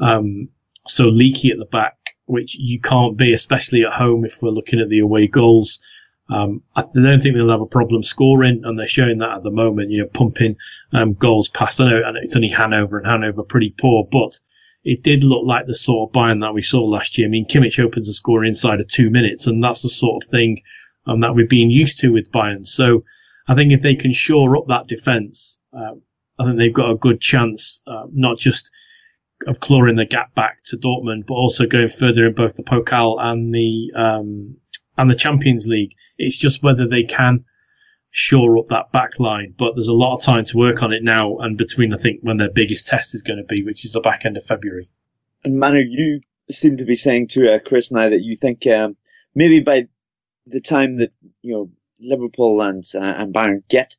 um, 0.00 0.48
so 0.86 1.04
leaky 1.04 1.50
at 1.50 1.58
the 1.58 1.66
back, 1.66 1.96
which 2.26 2.56
you 2.58 2.80
can't 2.80 3.16
be, 3.16 3.32
especially 3.32 3.84
at 3.84 3.92
home. 3.92 4.24
If 4.24 4.42
we're 4.42 4.50
looking 4.50 4.80
at 4.80 4.88
the 4.88 5.00
away 5.00 5.26
goals, 5.26 5.82
um, 6.28 6.62
I 6.76 6.84
don't 6.94 7.22
think 7.22 7.34
they'll 7.34 7.50
have 7.50 7.60
a 7.60 7.66
problem 7.66 8.02
scoring, 8.02 8.62
and 8.64 8.78
they're 8.78 8.88
showing 8.88 9.18
that 9.18 9.36
at 9.38 9.42
the 9.42 9.50
moment. 9.50 9.90
You 9.90 10.02
know, 10.02 10.08
pumping 10.08 10.56
um, 10.92 11.14
goals 11.14 11.48
past. 11.48 11.80
I 11.80 11.90
know, 11.90 12.02
and 12.04 12.16
it's 12.16 12.36
only 12.36 12.48
Hanover, 12.48 12.98
and 12.98 13.06
Hanover 13.06 13.42
pretty 13.42 13.74
poor, 13.76 14.06
but 14.10 14.38
it 14.84 15.02
did 15.02 15.24
look 15.24 15.44
like 15.44 15.66
the 15.66 15.74
sort 15.74 16.10
of 16.10 16.14
Bayern 16.14 16.40
that 16.42 16.54
we 16.54 16.62
saw 16.62 16.84
last 16.84 17.16
year. 17.16 17.26
I 17.26 17.30
mean, 17.30 17.48
Kimmich 17.48 17.82
opens 17.82 18.08
a 18.08 18.12
score 18.12 18.44
inside 18.44 18.80
of 18.80 18.88
two 18.88 19.10
minutes, 19.10 19.46
and 19.46 19.64
that's 19.64 19.82
the 19.82 19.88
sort 19.88 20.22
of 20.22 20.30
thing 20.30 20.60
um, 21.06 21.20
that 21.20 21.34
we've 21.34 21.48
been 21.48 21.70
used 21.70 21.98
to 22.00 22.12
with 22.12 22.30
Bayern. 22.30 22.66
So 22.66 23.02
I 23.46 23.54
think 23.54 23.72
if 23.72 23.82
they 23.82 23.94
can 23.94 24.12
shore 24.12 24.56
up 24.56 24.66
that 24.68 24.86
defence, 24.86 25.58
uh, 25.72 25.94
I 26.38 26.44
think 26.44 26.58
they've 26.58 26.72
got 26.72 26.90
a 26.90 26.96
good 26.96 27.20
chance, 27.20 27.82
uh, 27.86 28.06
not 28.12 28.38
just 28.38 28.70
of 29.46 29.60
clawing 29.60 29.96
the 29.96 30.06
gap 30.06 30.34
back 30.34 30.62
to 30.64 30.76
Dortmund, 30.76 31.26
but 31.26 31.34
also 31.34 31.66
going 31.66 31.88
further 31.88 32.26
in 32.26 32.34
both 32.34 32.56
the 32.56 32.62
Pokal 32.62 33.16
and 33.20 33.54
the 33.54 33.92
um, 33.94 34.56
and 34.96 35.10
the 35.10 35.14
Champions 35.14 35.66
League. 35.66 35.94
It's 36.18 36.36
just 36.36 36.62
whether 36.62 36.86
they 36.86 37.02
can 37.02 37.44
shore 38.10 38.58
up 38.58 38.66
that 38.66 38.92
back 38.92 39.18
line. 39.18 39.54
But 39.56 39.74
there's 39.74 39.88
a 39.88 39.92
lot 39.92 40.16
of 40.16 40.22
time 40.22 40.44
to 40.46 40.56
work 40.56 40.82
on 40.82 40.92
it 40.92 41.02
now, 41.02 41.36
and 41.38 41.58
between 41.58 41.92
I 41.92 41.98
think 41.98 42.20
when 42.22 42.38
their 42.38 42.50
biggest 42.50 42.86
test 42.86 43.14
is 43.14 43.22
going 43.22 43.38
to 43.38 43.44
be, 43.44 43.64
which 43.64 43.84
is 43.84 43.92
the 43.92 44.00
back 44.00 44.24
end 44.24 44.36
of 44.36 44.46
February. 44.46 44.88
And 45.44 45.58
Manu, 45.58 45.80
you 45.80 46.20
seem 46.50 46.78
to 46.78 46.84
be 46.84 46.96
saying 46.96 47.28
to 47.28 47.54
uh, 47.54 47.58
Chris 47.58 47.90
and 47.90 48.00
I 48.00 48.08
that 48.08 48.22
you 48.22 48.36
think 48.36 48.66
um, 48.66 48.96
maybe 49.34 49.60
by 49.60 49.88
the 50.46 50.60
time 50.60 50.98
that 50.98 51.12
you 51.42 51.52
know 51.52 51.70
Liverpool 52.00 52.60
and 52.60 52.84
uh, 52.94 53.14
and 53.18 53.34
Bayern 53.34 53.66
get 53.68 53.96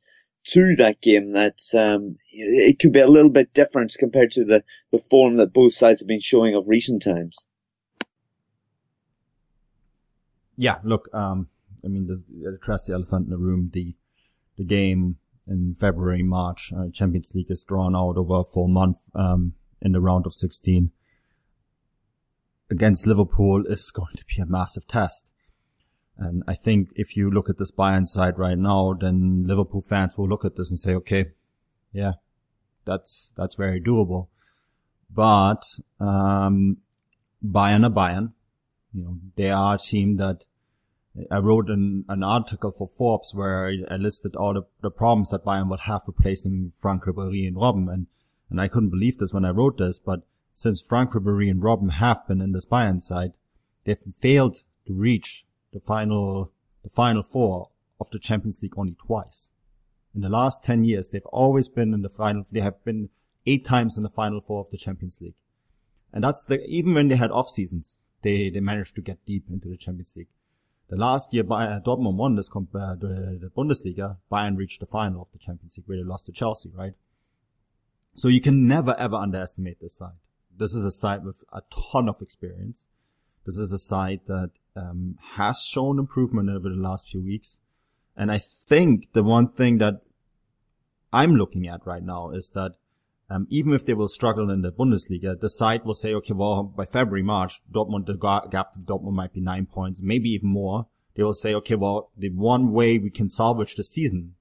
to 0.48 0.76
that 0.76 1.00
game, 1.00 1.32
that 1.32 1.58
um, 1.74 2.16
it 2.30 2.78
could 2.78 2.92
be 2.92 3.00
a 3.00 3.08
little 3.08 3.30
bit 3.30 3.52
different 3.52 3.94
compared 3.98 4.30
to 4.32 4.44
the, 4.44 4.62
the 4.92 4.98
form 5.10 5.36
that 5.36 5.52
both 5.52 5.74
sides 5.74 6.00
have 6.00 6.06
been 6.06 6.20
showing 6.20 6.54
of 6.54 6.68
recent 6.68 7.02
times. 7.02 7.48
Yeah, 10.56 10.76
look, 10.84 11.08
um, 11.12 11.48
I 11.84 11.88
mean, 11.88 12.06
there's 12.06 12.24
address 12.46 12.84
the 12.84 12.94
elephant 12.94 13.26
in 13.26 13.30
the 13.30 13.38
room. 13.38 13.70
The 13.72 13.94
the 14.56 14.64
game 14.64 15.16
in 15.46 15.76
February, 15.78 16.22
March, 16.22 16.72
uh, 16.76 16.90
Champions 16.92 17.32
League 17.34 17.50
is 17.50 17.64
drawn 17.64 17.94
out 17.94 18.16
over 18.16 18.40
a 18.40 18.44
full 18.44 18.68
month 18.68 18.98
um, 19.14 19.54
in 19.82 19.92
the 19.92 20.00
round 20.00 20.26
of 20.26 20.34
16 20.34 20.90
against 22.70 23.06
Liverpool 23.06 23.64
is 23.66 23.90
going 23.94 24.14
to 24.16 24.24
be 24.24 24.40
a 24.40 24.46
massive 24.46 24.86
test. 24.86 25.30
And 26.18 26.42
I 26.46 26.54
think 26.54 26.90
if 26.96 27.16
you 27.16 27.30
look 27.30 27.50
at 27.50 27.58
this 27.58 27.70
Bayern 27.70 28.06
side 28.06 28.38
right 28.38 28.56
now, 28.56 28.96
then 28.98 29.44
Liverpool 29.46 29.84
fans 29.86 30.16
will 30.16 30.28
look 30.28 30.44
at 30.44 30.56
this 30.56 30.70
and 30.70 30.78
say, 30.78 30.94
okay, 30.94 31.26
yeah, 31.92 32.12
that's, 32.84 33.32
that's 33.36 33.54
very 33.54 33.80
doable. 33.80 34.28
But, 35.14 35.64
um, 36.00 36.78
Bayern 37.44 37.86
are 37.86 37.90
Bayern. 37.90 38.32
You 38.94 39.02
know, 39.04 39.18
they 39.36 39.50
are 39.50 39.74
a 39.74 39.78
team 39.78 40.16
that 40.16 40.44
I 41.30 41.38
wrote 41.38 41.68
an, 41.70 42.04
an 42.08 42.22
article 42.22 42.72
for 42.72 42.88
Forbes 42.88 43.34
where 43.34 43.70
I 43.90 43.96
listed 43.96 44.36
all 44.36 44.54
the, 44.54 44.62
the 44.82 44.90
problems 44.90 45.30
that 45.30 45.44
Bayern 45.44 45.68
would 45.68 45.80
have 45.80 46.02
replacing 46.06 46.72
Franck 46.80 47.04
Ribéry 47.04 47.46
and 47.46 47.56
Robben. 47.56 47.92
And, 47.92 48.06
and 48.50 48.60
I 48.60 48.68
couldn't 48.68 48.90
believe 48.90 49.18
this 49.18 49.32
when 49.32 49.44
I 49.44 49.50
wrote 49.50 49.78
this, 49.78 49.98
but 49.98 50.22
since 50.54 50.80
Franck 50.80 51.12
Ribéry 51.12 51.50
and 51.50 51.62
Robben 51.62 51.92
have 51.92 52.26
been 52.26 52.40
in 52.40 52.52
this 52.52 52.66
Bayern 52.66 53.00
side, 53.00 53.32
they've 53.84 53.98
failed 54.20 54.62
to 54.86 54.94
reach 54.94 55.45
the 55.76 55.86
final, 55.86 56.50
the 56.82 56.88
final 56.88 57.22
four 57.22 57.68
of 58.00 58.08
the 58.10 58.18
Champions 58.18 58.62
League 58.62 58.78
only 58.78 58.94
twice. 58.94 59.50
In 60.14 60.22
the 60.22 60.30
last 60.30 60.64
10 60.64 60.84
years, 60.84 61.10
they've 61.10 61.26
always 61.26 61.68
been 61.68 61.92
in 61.92 62.00
the 62.00 62.08
final, 62.08 62.46
they 62.50 62.60
have 62.60 62.82
been 62.82 63.10
eight 63.44 63.66
times 63.66 63.98
in 63.98 64.02
the 64.02 64.08
final 64.08 64.40
four 64.40 64.60
of 64.60 64.70
the 64.70 64.78
Champions 64.78 65.20
League. 65.20 65.34
And 66.14 66.24
that's 66.24 66.44
the, 66.44 66.64
even 66.64 66.94
when 66.94 67.08
they 67.08 67.16
had 67.16 67.30
off 67.30 67.50
seasons, 67.50 67.96
they, 68.22 68.48
they 68.48 68.60
managed 68.60 68.94
to 68.94 69.02
get 69.02 69.26
deep 69.26 69.44
into 69.50 69.68
the 69.68 69.76
Champions 69.76 70.16
League. 70.16 70.28
The 70.88 70.96
last 70.96 71.34
year, 71.34 71.44
Bayern, 71.44 71.84
Dortmund 71.84 72.14
won 72.14 72.36
this, 72.36 72.48
uh, 72.48 72.94
the, 72.94 73.38
the 73.38 73.50
Bundesliga, 73.54 74.16
Bayern 74.32 74.56
reached 74.56 74.80
the 74.80 74.86
final 74.86 75.20
of 75.20 75.28
the 75.32 75.38
Champions 75.38 75.76
League 75.76 75.86
where 75.86 75.98
they 75.98 76.04
lost 76.04 76.24
to 76.26 76.32
Chelsea, 76.32 76.70
right? 76.74 76.94
So 78.14 78.28
you 78.28 78.40
can 78.40 78.66
never 78.66 78.98
ever 78.98 79.16
underestimate 79.16 79.78
this 79.80 79.94
side. 79.94 80.16
This 80.56 80.72
is 80.72 80.86
a 80.86 80.90
side 80.90 81.22
with 81.22 81.36
a 81.52 81.60
ton 81.70 82.08
of 82.08 82.22
experience. 82.22 82.86
This 83.46 83.56
is 83.56 83.70
a 83.70 83.78
side 83.78 84.20
that 84.26 84.50
um, 84.74 85.18
has 85.36 85.62
shown 85.62 85.98
improvement 85.98 86.50
over 86.50 86.68
the 86.68 86.74
last 86.74 87.08
few 87.08 87.22
weeks. 87.22 87.58
And 88.16 88.30
I 88.30 88.38
think 88.38 89.12
the 89.12 89.22
one 89.22 89.48
thing 89.48 89.78
that 89.78 90.00
I'm 91.12 91.36
looking 91.36 91.68
at 91.68 91.86
right 91.86 92.02
now 92.02 92.30
is 92.30 92.50
that 92.54 92.72
um, 93.30 93.46
even 93.50 93.72
if 93.72 93.86
they 93.86 93.94
will 93.94 94.08
struggle 94.08 94.50
in 94.50 94.62
the 94.62 94.72
Bundesliga, 94.72 95.38
the 95.38 95.48
side 95.48 95.84
will 95.84 95.94
say, 95.94 96.12
okay, 96.14 96.34
well, 96.34 96.64
by 96.64 96.84
February, 96.84 97.22
March, 97.22 97.60
Dortmund, 97.72 98.06
the 98.06 98.14
gap 98.14 98.74
to 98.74 98.78
Dortmund 98.80 99.14
might 99.14 99.32
be 99.32 99.40
nine 99.40 99.66
points, 99.66 100.00
maybe 100.02 100.30
even 100.30 100.48
more. 100.48 100.86
They 101.14 101.22
will 101.22 101.32
say, 101.32 101.54
okay, 101.54 101.76
well, 101.76 102.10
the 102.16 102.30
one 102.30 102.72
way 102.72 102.98
we 102.98 103.10
can 103.10 103.28
salvage 103.28 103.74
the 103.74 103.84
season 103.84 104.34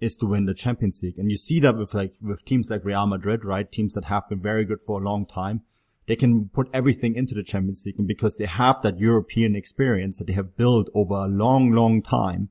is 0.00 0.16
to 0.16 0.26
win 0.26 0.46
the 0.46 0.54
Champions 0.54 1.00
League. 1.02 1.18
And 1.18 1.30
you 1.30 1.36
see 1.36 1.60
that 1.60 1.76
with 1.76 1.94
like, 1.94 2.14
with 2.20 2.44
teams 2.44 2.68
like 2.68 2.84
Real 2.84 3.06
Madrid, 3.06 3.44
right? 3.44 3.70
Teams 3.70 3.94
that 3.94 4.06
have 4.06 4.28
been 4.28 4.40
very 4.40 4.64
good 4.64 4.80
for 4.84 5.00
a 5.00 5.04
long 5.04 5.24
time 5.24 5.62
they 6.06 6.16
can 6.16 6.48
put 6.48 6.68
everything 6.74 7.14
into 7.14 7.34
the 7.34 7.42
Champions 7.42 7.84
League 7.86 7.98
and 7.98 8.06
because 8.06 8.36
they 8.36 8.46
have 8.46 8.82
that 8.82 8.98
European 8.98 9.56
experience 9.56 10.18
that 10.18 10.26
they 10.26 10.34
have 10.34 10.56
built 10.56 10.90
over 10.94 11.14
a 11.14 11.28
long, 11.28 11.72
long 11.72 12.02
time, 12.02 12.50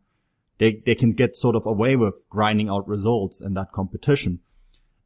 they, 0.58 0.82
they 0.86 0.96
can 0.96 1.14
get 1.14 1.36
sort 1.36 1.56
of 1.56 1.66
away 1.66 1.96
with 1.96 2.28
grinding 2.30 2.70
out 2.70 2.88
results 2.88 3.42
in 3.42 3.54
that 3.54 3.72
competition. 3.72 4.40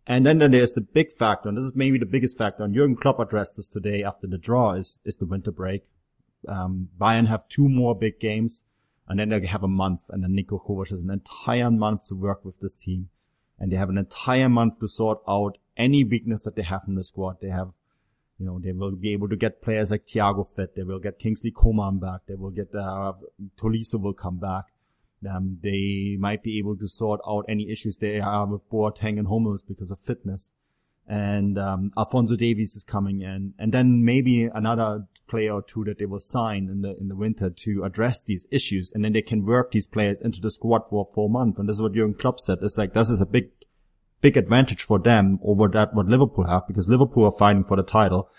And 0.06 0.26
then, 0.26 0.38
then 0.38 0.52
there's 0.52 0.74
the 0.74 0.82
big 0.82 1.12
factor, 1.12 1.50
and 1.50 1.58
this 1.58 1.66
is 1.66 1.76
maybe 1.76 1.98
the 1.98 2.06
biggest 2.06 2.38
factor, 2.38 2.64
and 2.64 2.74
Jurgen 2.74 2.96
Klopp 2.96 3.20
addressed 3.20 3.58
this 3.58 3.68
today 3.68 4.04
after 4.04 4.26
the 4.26 4.38
draw, 4.38 4.74
is, 4.74 5.02
is 5.04 5.18
the 5.18 5.26
winter 5.26 5.52
break. 5.52 5.84
Um, 6.48 6.88
Bayern 6.98 7.28
have 7.28 7.50
two 7.50 7.68
more 7.68 7.94
big 7.94 8.20
games, 8.20 8.64
and 9.10 9.20
then 9.20 9.30
they 9.30 9.46
have 9.46 9.64
a 9.64 9.68
month, 9.68 10.04
and 10.10 10.24
then 10.24 10.32
Niko 10.32 10.66
Kovac 10.66 10.92
has 10.92 11.02
an 11.02 11.12
entire 11.12 11.70
month 11.70 12.08
to 12.08 12.16
work 12.16 12.46
with 12.46 12.60
this 12.62 12.76
team. 12.76 13.10
And 13.60 13.72
they 13.72 13.76
have 13.76 13.90
an 13.90 13.98
entire 13.98 14.48
month 14.48 14.80
to 14.80 14.88
sort 14.88 15.20
out 15.28 15.58
any 15.76 16.04
weakness 16.04 16.44
that 16.44 16.56
they 16.56 16.62
have 16.62 16.84
in 16.88 16.96
the 16.96 17.04
squad. 17.04 17.42
They 17.42 17.50
have 17.50 17.72
you 18.40 18.46
know, 18.46 18.60
they 18.60 18.72
will 18.72 18.96
be 18.96 19.14
able 19.14 19.30
to 19.30 19.36
get 19.36 19.62
players 19.62 19.90
like 19.90 20.06
Thiago 20.06 20.46
fit. 20.46 20.76
They 20.76 20.84
will 20.84 21.00
get 21.00 21.20
Kingsley 21.20 21.52
Coman 21.52 21.98
back. 22.00 22.22
They 22.28 22.36
will 22.36 22.52
get, 22.52 22.74
uh, 22.74 23.14
Tolisso 23.60 24.00
will 24.00 24.14
come 24.14 24.38
back. 24.38 24.66
Um, 25.28 25.58
they 25.64 26.16
might 26.20 26.44
be 26.44 26.60
able 26.60 26.78
to 26.78 26.88
sort 26.88 27.20
out 27.28 27.46
any 27.50 27.72
issues 27.72 27.98
they 27.98 28.20
have 28.20 28.50
with 28.50 28.70
Boateng 28.70 29.18
and 29.18 29.28
Hummels 29.28 29.64
because 29.64 29.90
of 29.90 30.00
fitness. 30.00 30.52
And, 31.08 31.58
um, 31.58 31.92
Alphonso 31.98 32.36
Davies 32.36 32.76
is 32.76 32.84
coming 32.84 33.22
in. 33.22 33.54
And 33.58 33.74
then 33.74 34.06
maybe 34.06 34.44
another 34.44 35.08
player 35.28 35.54
or 35.54 35.64
two 35.64 35.84
that 35.86 35.98
they 35.98 36.06
will 36.06 36.20
sign 36.20 36.70
in 36.70 36.82
the, 36.82 36.96
in 37.00 37.08
the 37.08 37.16
winter 37.16 37.50
to 37.50 37.84
address 37.84 38.24
these 38.24 38.46
issues. 38.52 38.92
And 38.94 39.04
then 39.04 39.14
they 39.14 39.24
can 39.24 39.44
work 39.44 39.72
these 39.72 39.88
players 39.88 40.22
into 40.22 40.42
the 40.42 40.52
squad 40.52 40.82
for 40.90 41.08
four 41.16 41.30
months. 41.30 41.58
And 41.58 41.68
this 41.68 41.78
is 41.78 41.82
what 41.82 41.94
Jurgen 41.94 42.14
Klopp 42.14 42.40
said. 42.40 42.60
It's 42.62 42.78
like, 42.78 42.94
this 42.94 43.10
is 43.10 43.22
a 43.22 43.26
big 43.26 43.50
big 44.22 44.38
advantage 44.38 44.84
for 44.84 45.00
them 45.00 45.40
over 45.44 45.68
that 45.68 45.94
what 45.94 46.08
Liverpool 46.08 46.46
have 46.46 46.68
because 46.68 46.90
Liverpool 46.90 47.26
are 47.26 47.38
fighting 47.38 47.64
for 47.64 47.78
the 47.78 47.84
title. 47.84 48.30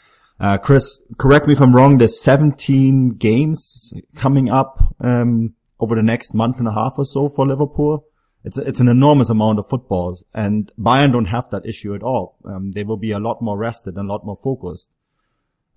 Uh, 0.41 0.57
Chris, 0.57 1.03
correct 1.19 1.47
me 1.47 1.53
if 1.53 1.61
I'm 1.61 1.75
wrong. 1.75 1.99
There's 1.99 2.21
17 2.21 3.11
games 3.11 3.93
coming 4.15 4.51
up 4.51 4.95
um, 5.01 5.55
over 5.81 5.97
the 5.97 6.03
next 6.03 6.33
month 6.35 6.59
and 6.59 6.69
a 6.69 6.73
half 6.73 6.95
or 6.97 7.05
so 7.05 7.29
for 7.29 7.47
Liverpool. 7.47 8.05
It's 8.45 8.57
it's 8.57 8.81
an 8.81 8.89
enormous 8.89 9.31
amount 9.31 9.59
of 9.59 9.69
footballs, 9.69 10.25
and 10.33 10.71
Bayern 10.79 11.13
don't 11.13 11.25
have 11.27 11.51
that 11.51 11.67
issue 11.67 11.95
at 11.95 12.05
all. 12.05 12.37
Um, 12.45 12.71
they 12.71 12.85
will 12.85 12.97
be 12.97 13.11
a 13.11 13.19
lot 13.19 13.43
more 13.43 13.59
rested 13.59 13.97
and 13.97 14.09
a 14.09 14.13
lot 14.13 14.25
more 14.25 14.39
focused. 14.43 14.91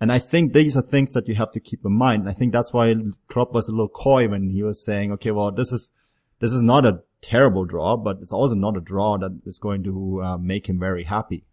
And 0.00 0.12
I 0.12 0.18
think 0.18 0.52
these 0.52 0.76
are 0.76 0.82
things 0.82 1.12
that 1.12 1.28
you 1.28 1.34
have 1.34 1.52
to 1.52 1.60
keep 1.60 1.84
in 1.84 1.92
mind. 1.92 2.28
I 2.28 2.32
think 2.32 2.52
that's 2.52 2.72
why 2.72 2.94
Klopp 3.28 3.52
was 3.52 3.68
a 3.68 3.72
little 3.72 3.88
coy 3.88 4.28
when 4.28 4.50
he 4.50 4.62
was 4.62 4.84
saying, 4.84 5.12
"Okay, 5.12 5.32
well, 5.32 5.50
this 5.50 5.72
is 5.72 5.90
this 6.38 6.52
is 6.52 6.62
not 6.62 6.86
a 6.86 7.02
terrible 7.22 7.64
draw, 7.64 7.96
but 7.96 8.18
it's 8.20 8.32
also 8.32 8.54
not 8.54 8.76
a 8.76 8.80
draw 8.80 9.16
that 9.18 9.40
is 9.46 9.58
going 9.58 9.84
to 9.84 10.22
uh, 10.22 10.38
make 10.38 10.68
him 10.68 10.78
very 10.78 11.04
happy. 11.04 11.44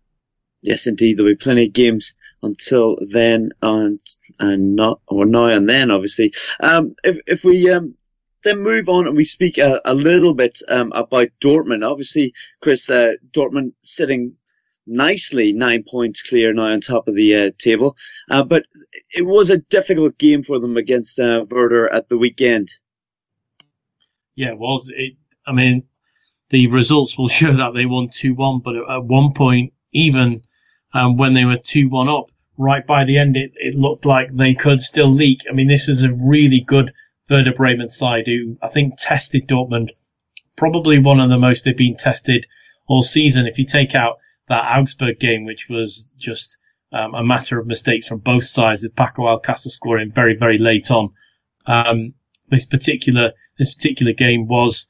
Yes, 0.61 0.87
indeed. 0.87 1.15
There'll 1.17 1.31
be 1.31 1.35
plenty 1.35 1.67
of 1.67 1.73
games 1.73 2.15
until 2.43 2.97
then, 3.09 3.51
and 3.61 4.01
and 4.39 4.75
not 4.75 4.99
or 5.07 5.25
now 5.25 5.45
and 5.45 5.69
then, 5.69 5.89
obviously. 5.89 6.33
Um, 6.59 6.95
if 7.03 7.17
if 7.27 7.45
we 7.45 7.71
um 7.71 7.95
then 8.43 8.59
move 8.59 8.87
on 8.89 9.07
and 9.07 9.15
we 9.17 9.25
speak 9.25 9.57
a, 9.57 9.81
a 9.85 9.93
little 9.93 10.33
bit 10.33 10.59
um 10.67 10.91
about 10.93 11.29
Dortmund. 11.39 11.89
Obviously, 11.89 12.33
Chris, 12.61 12.89
uh, 12.89 13.13
Dortmund 13.31 13.73
sitting 13.83 14.35
nicely 14.85 15.53
nine 15.53 15.83
points 15.87 16.27
clear 16.27 16.51
now 16.51 16.63
on 16.63 16.81
top 16.81 17.07
of 17.07 17.15
the 17.15 17.35
uh, 17.35 17.51
table, 17.57 17.95
uh, 18.31 18.43
but 18.43 18.65
it 19.15 19.25
was 19.25 19.49
a 19.49 19.59
difficult 19.59 20.17
game 20.17 20.43
for 20.43 20.59
them 20.59 20.75
against 20.75 21.19
uh, 21.19 21.45
Werder 21.49 21.87
at 21.93 22.09
the 22.09 22.17
weekend. 22.17 22.69
Yeah, 24.35 24.49
it 24.49 24.57
was. 24.57 24.91
It 24.93 25.13
I 25.49 25.51
mean, 25.51 25.83
the 26.49 26.67
results 26.67 27.17
will 27.17 27.27
show 27.27 27.51
that 27.51 27.73
they 27.73 27.85
won 27.85 28.09
2-1, 28.09 28.63
but 28.63 28.75
at 28.75 29.03
one 29.03 29.33
point, 29.33 29.73
even 29.91 30.43
um, 30.93 31.17
when 31.17 31.33
they 31.33 31.45
were 31.45 31.57
2-1 31.57 32.07
up, 32.07 32.31
right 32.57 32.85
by 32.85 33.03
the 33.03 33.17
end, 33.17 33.35
it, 33.35 33.51
it 33.55 33.75
looked 33.75 34.05
like 34.05 34.35
they 34.35 34.53
could 34.53 34.81
still 34.81 35.11
leak. 35.11 35.41
I 35.49 35.53
mean, 35.53 35.67
this 35.67 35.89
is 35.89 36.03
a 36.03 36.13
really 36.13 36.61
good 36.61 36.93
Werder 37.29 37.53
Bremen 37.53 37.89
side 37.89 38.27
who 38.27 38.57
I 38.61 38.67
think 38.69 38.95
tested 38.97 39.47
Dortmund, 39.47 39.89
probably 40.55 40.99
one 40.99 41.19
of 41.19 41.29
the 41.29 41.37
most 41.37 41.65
they've 41.65 41.75
been 41.77 41.97
tested 41.97 42.45
all 42.87 43.03
season. 43.03 43.47
If 43.47 43.57
you 43.57 43.65
take 43.65 43.95
out 43.95 44.17
that 44.47 44.77
Augsburg 44.77 45.19
game, 45.19 45.45
which 45.45 45.69
was 45.69 46.11
just 46.17 46.57
um, 46.91 47.13
a 47.13 47.23
matter 47.23 47.59
of 47.59 47.67
mistakes 47.67 48.07
from 48.07 48.19
both 48.19 48.45
sides, 48.45 48.83
with 48.83 48.95
Paco 48.95 49.23
Alcacer 49.23 49.69
scoring 49.69 50.11
very, 50.11 50.35
very 50.35 50.57
late 50.57 50.89
on. 50.91 51.11
Um, 51.65 52.13
this 52.49 52.65
particular 52.65 53.31
this 53.59 53.75
particular 53.75 54.11
game 54.11 54.47
was 54.47 54.89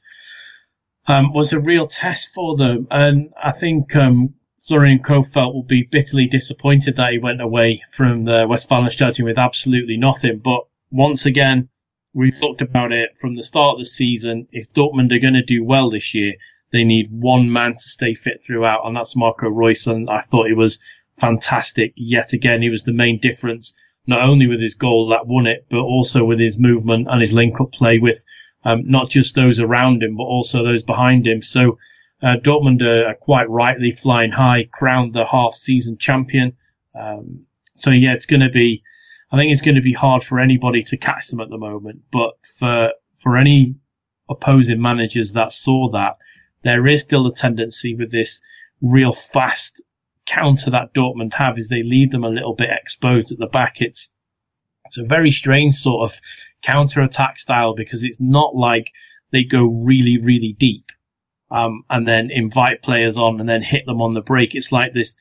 um, 1.10 1.32
was 1.32 1.52
a 1.52 1.60
real 1.60 1.86
test 1.86 2.32
for 2.32 2.56
them. 2.56 2.86
And 2.90 3.32
I 3.42 3.50
think 3.50 3.96
um, 3.96 4.32
Florian 4.60 5.00
Kohfeldt 5.00 5.52
will 5.52 5.64
be 5.64 5.82
bitterly 5.82 6.26
disappointed 6.26 6.96
that 6.96 7.12
he 7.12 7.18
went 7.18 7.40
away 7.40 7.82
from 7.90 8.24
the 8.24 8.46
Westfalenstadion 8.46 9.24
with 9.24 9.38
absolutely 9.38 9.96
nothing. 9.96 10.38
But 10.38 10.60
once 10.90 11.26
again, 11.26 11.68
we 12.14 12.30
talked 12.30 12.60
about 12.60 12.92
it 12.92 13.10
from 13.18 13.34
the 13.34 13.42
start 13.42 13.74
of 13.74 13.80
the 13.80 13.86
season. 13.86 14.46
If 14.52 14.72
Dortmund 14.72 15.12
are 15.12 15.18
going 15.18 15.34
to 15.34 15.42
do 15.42 15.64
well 15.64 15.90
this 15.90 16.14
year, 16.14 16.34
they 16.72 16.84
need 16.84 17.08
one 17.10 17.52
man 17.52 17.72
to 17.72 17.88
stay 17.96 18.14
fit 18.14 18.40
throughout, 18.44 18.86
and 18.86 18.96
that's 18.96 19.16
Marco 19.16 19.48
Reus. 19.48 19.88
And 19.88 20.08
I 20.08 20.20
thought 20.22 20.46
he 20.46 20.54
was 20.54 20.78
fantastic. 21.18 21.92
Yet 21.96 22.32
again, 22.32 22.62
he 22.62 22.70
was 22.70 22.84
the 22.84 22.92
main 22.92 23.18
difference, 23.18 23.74
not 24.06 24.22
only 24.22 24.46
with 24.46 24.60
his 24.60 24.74
goal 24.74 25.08
that 25.08 25.26
won 25.26 25.48
it, 25.48 25.66
but 25.70 25.80
also 25.80 26.24
with 26.24 26.38
his 26.38 26.58
movement 26.58 27.08
and 27.10 27.20
his 27.20 27.32
link-up 27.32 27.72
play 27.72 27.98
with 27.98 28.24
um, 28.64 28.82
not 28.86 29.10
just 29.10 29.34
those 29.34 29.60
around 29.60 30.02
him, 30.02 30.16
but 30.16 30.24
also 30.24 30.62
those 30.62 30.82
behind 30.82 31.26
him. 31.26 31.42
So 31.42 31.78
uh, 32.22 32.36
Dortmund 32.36 32.82
are, 32.82 33.14
quite 33.14 33.48
rightly 33.48 33.92
flying 33.92 34.30
high, 34.30 34.64
crowned 34.64 35.14
the 35.14 35.24
half-season 35.24 35.98
champion. 35.98 36.56
Um, 36.98 37.46
so 37.76 37.90
yeah, 37.90 38.12
it's 38.12 38.26
going 38.26 38.40
to 38.40 38.50
be, 38.50 38.82
I 39.32 39.38
think 39.38 39.52
it's 39.52 39.62
going 39.62 39.76
to 39.76 39.80
be 39.80 39.92
hard 39.92 40.22
for 40.22 40.38
anybody 40.38 40.82
to 40.84 40.96
catch 40.96 41.28
them 41.28 41.40
at 41.40 41.48
the 41.48 41.58
moment. 41.58 42.02
But 42.10 42.34
for 42.58 42.92
for 43.18 43.36
any 43.36 43.76
opposing 44.28 44.80
managers 44.80 45.32
that 45.34 45.52
saw 45.52 45.90
that, 45.90 46.16
there 46.62 46.86
is 46.86 47.02
still 47.02 47.26
a 47.26 47.34
tendency 47.34 47.94
with 47.94 48.10
this 48.10 48.40
real 48.82 49.12
fast 49.12 49.82
counter 50.26 50.70
that 50.70 50.94
Dortmund 50.94 51.34
have 51.34 51.58
is 51.58 51.68
they 51.68 51.82
leave 51.82 52.10
them 52.10 52.24
a 52.24 52.28
little 52.28 52.54
bit 52.54 52.70
exposed 52.70 53.32
at 53.32 53.38
the 53.38 53.46
back. 53.46 53.80
It's 53.80 54.10
it's 54.90 54.98
a 54.98 55.04
very 55.04 55.30
strange 55.30 55.76
sort 55.76 56.10
of 56.10 56.20
counter 56.62 57.00
attack 57.00 57.38
style 57.38 57.74
because 57.74 58.04
it's 58.04 58.20
not 58.20 58.54
like 58.54 58.92
they 59.30 59.44
go 59.44 59.66
really 59.66 60.18
really 60.18 60.52
deep 60.58 60.90
um, 61.50 61.84
and 61.90 62.06
then 62.06 62.30
invite 62.30 62.82
players 62.82 63.16
on 63.16 63.40
and 63.40 63.48
then 63.48 63.62
hit 63.62 63.86
them 63.86 64.02
on 64.02 64.14
the 64.14 64.22
break. 64.22 64.54
It's 64.54 64.72
like 64.72 64.92
this 64.92 65.16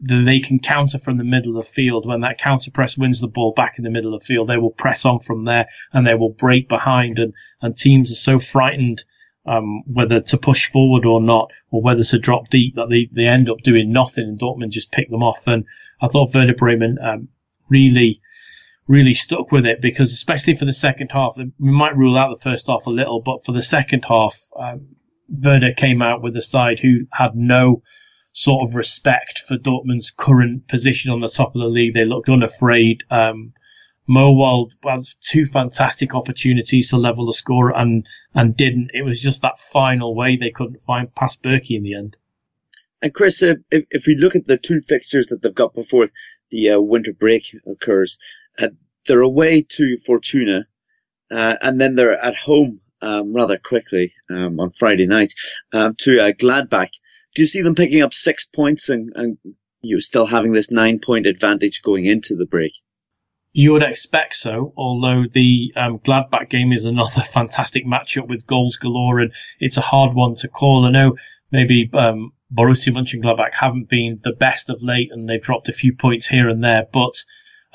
they 0.00 0.40
can 0.40 0.58
counter 0.58 0.98
from 0.98 1.16
the 1.16 1.24
middle 1.24 1.56
of 1.56 1.64
the 1.64 1.72
field. 1.72 2.06
When 2.06 2.20
that 2.22 2.38
counter 2.38 2.70
press 2.70 2.98
wins 2.98 3.20
the 3.20 3.28
ball 3.28 3.52
back 3.52 3.78
in 3.78 3.84
the 3.84 3.90
middle 3.90 4.14
of 4.14 4.20
the 4.20 4.26
field, 4.26 4.48
they 4.48 4.56
will 4.56 4.70
press 4.70 5.04
on 5.04 5.20
from 5.20 5.44
there 5.44 5.68
and 5.92 6.06
they 6.06 6.14
will 6.14 6.30
break 6.30 6.68
behind. 6.68 7.18
And, 7.18 7.32
and 7.62 7.76
teams 7.76 8.10
are 8.10 8.16
so 8.16 8.38
frightened 8.40 9.04
um, 9.46 9.84
whether 9.86 10.20
to 10.20 10.36
push 10.36 10.68
forward 10.68 11.06
or 11.06 11.20
not, 11.20 11.52
or 11.70 11.80
whether 11.80 12.02
to 12.02 12.18
drop 12.18 12.48
deep, 12.48 12.74
that 12.74 12.88
they, 12.88 13.08
they 13.12 13.28
end 13.28 13.48
up 13.48 13.58
doing 13.62 13.92
nothing 13.92 14.24
and 14.24 14.40
Dortmund 14.40 14.70
just 14.70 14.90
pick 14.90 15.08
them 15.08 15.22
off. 15.22 15.46
And 15.46 15.64
I 16.00 16.08
thought 16.08 16.34
Werder 16.34 16.54
Bremen 16.54 16.98
um, 17.00 17.28
really, 17.68 18.20
really 18.88 19.14
stuck 19.14 19.50
with 19.50 19.66
it 19.66 19.80
because, 19.80 20.12
especially 20.12 20.56
for 20.56 20.64
the 20.64 20.72
second 20.72 21.10
half, 21.10 21.36
we 21.36 21.70
might 21.70 21.96
rule 21.96 22.16
out 22.16 22.36
the 22.36 22.50
first 22.50 22.66
half 22.68 22.86
a 22.86 22.90
little, 22.90 23.20
but 23.20 23.44
for 23.44 23.52
the 23.52 23.62
second 23.62 24.04
half, 24.04 24.38
um, 24.58 24.86
Werder 25.28 25.72
came 25.72 26.02
out 26.02 26.22
with 26.22 26.36
a 26.36 26.42
side 26.42 26.78
who 26.78 27.06
had 27.12 27.34
no 27.34 27.82
sort 28.32 28.68
of 28.68 28.76
respect 28.76 29.40
for 29.40 29.56
Dortmund's 29.56 30.10
current 30.10 30.68
position 30.68 31.10
on 31.10 31.20
the 31.20 31.28
top 31.28 31.54
of 31.54 31.60
the 31.62 31.68
league. 31.68 31.94
They 31.94 32.04
looked 32.04 32.28
unafraid. 32.28 33.02
Um, 33.10 33.52
Möhwald 34.08 34.72
had 34.84 35.04
two 35.20 35.46
fantastic 35.46 36.14
opportunities 36.14 36.90
to 36.90 36.96
level 36.96 37.26
the 37.26 37.34
score 37.34 37.76
and 37.76 38.06
and 38.34 38.56
didn't. 38.56 38.90
It 38.94 39.02
was 39.02 39.20
just 39.20 39.42
that 39.42 39.58
final 39.58 40.14
way 40.14 40.36
they 40.36 40.50
couldn't 40.50 40.80
find 40.82 41.12
past 41.14 41.42
Bürki 41.42 41.76
in 41.76 41.82
the 41.82 41.94
end. 41.94 42.16
And 43.02 43.12
Chris, 43.12 43.42
uh, 43.42 43.56
if, 43.70 43.84
if 43.90 44.06
we 44.06 44.14
look 44.14 44.36
at 44.36 44.46
the 44.46 44.58
two 44.58 44.80
fixtures 44.80 45.26
that 45.26 45.42
they've 45.42 45.54
got 45.54 45.74
before 45.74 46.08
the 46.50 46.70
uh, 46.70 46.80
winter 46.80 47.12
break 47.12 47.54
occurs, 47.66 48.18
uh, 48.58 48.68
they're 49.06 49.20
away 49.20 49.62
to 49.62 49.96
Fortuna, 49.98 50.66
uh, 51.30 51.56
and 51.62 51.80
then 51.80 51.94
they're 51.94 52.18
at 52.22 52.36
home 52.36 52.80
um, 53.02 53.32
rather 53.32 53.58
quickly 53.58 54.12
um, 54.30 54.58
on 54.60 54.70
Friday 54.70 55.06
night 55.06 55.32
um, 55.72 55.94
to 55.98 56.20
uh, 56.20 56.32
Gladbach. 56.32 56.90
Do 57.34 57.42
you 57.42 57.48
see 57.48 57.62
them 57.62 57.74
picking 57.74 58.02
up 58.02 58.14
six 58.14 58.46
points 58.46 58.88
and, 58.88 59.12
and 59.14 59.38
you 59.82 60.00
still 60.00 60.26
having 60.26 60.52
this 60.52 60.70
nine 60.70 60.98
point 60.98 61.26
advantage 61.26 61.82
going 61.82 62.06
into 62.06 62.34
the 62.34 62.46
break? 62.46 62.72
You 63.52 63.72
would 63.72 63.82
expect 63.82 64.36
so, 64.36 64.74
although 64.76 65.24
the 65.24 65.72
um, 65.76 65.98
Gladbach 66.00 66.50
game 66.50 66.72
is 66.72 66.84
another 66.84 67.22
fantastic 67.32 67.86
matchup 67.86 68.28
with 68.28 68.46
goals 68.46 68.76
galore, 68.76 69.20
and 69.20 69.32
it's 69.60 69.76
a 69.76 69.82
hard 69.82 70.14
one 70.14 70.34
to 70.36 70.48
call. 70.48 70.84
I 70.84 70.90
know 70.90 71.16
maybe 71.50 71.88
um, 71.94 72.32
Borussia 72.54 72.92
Mönchengladbach 72.92 73.54
haven't 73.54 73.88
been 73.88 74.20
the 74.24 74.32
best 74.32 74.68
of 74.68 74.82
late, 74.82 75.10
and 75.10 75.28
they've 75.28 75.40
dropped 75.42 75.68
a 75.68 75.72
few 75.72 75.94
points 75.94 76.26
here 76.26 76.48
and 76.48 76.62
there, 76.62 76.86
but 76.92 77.14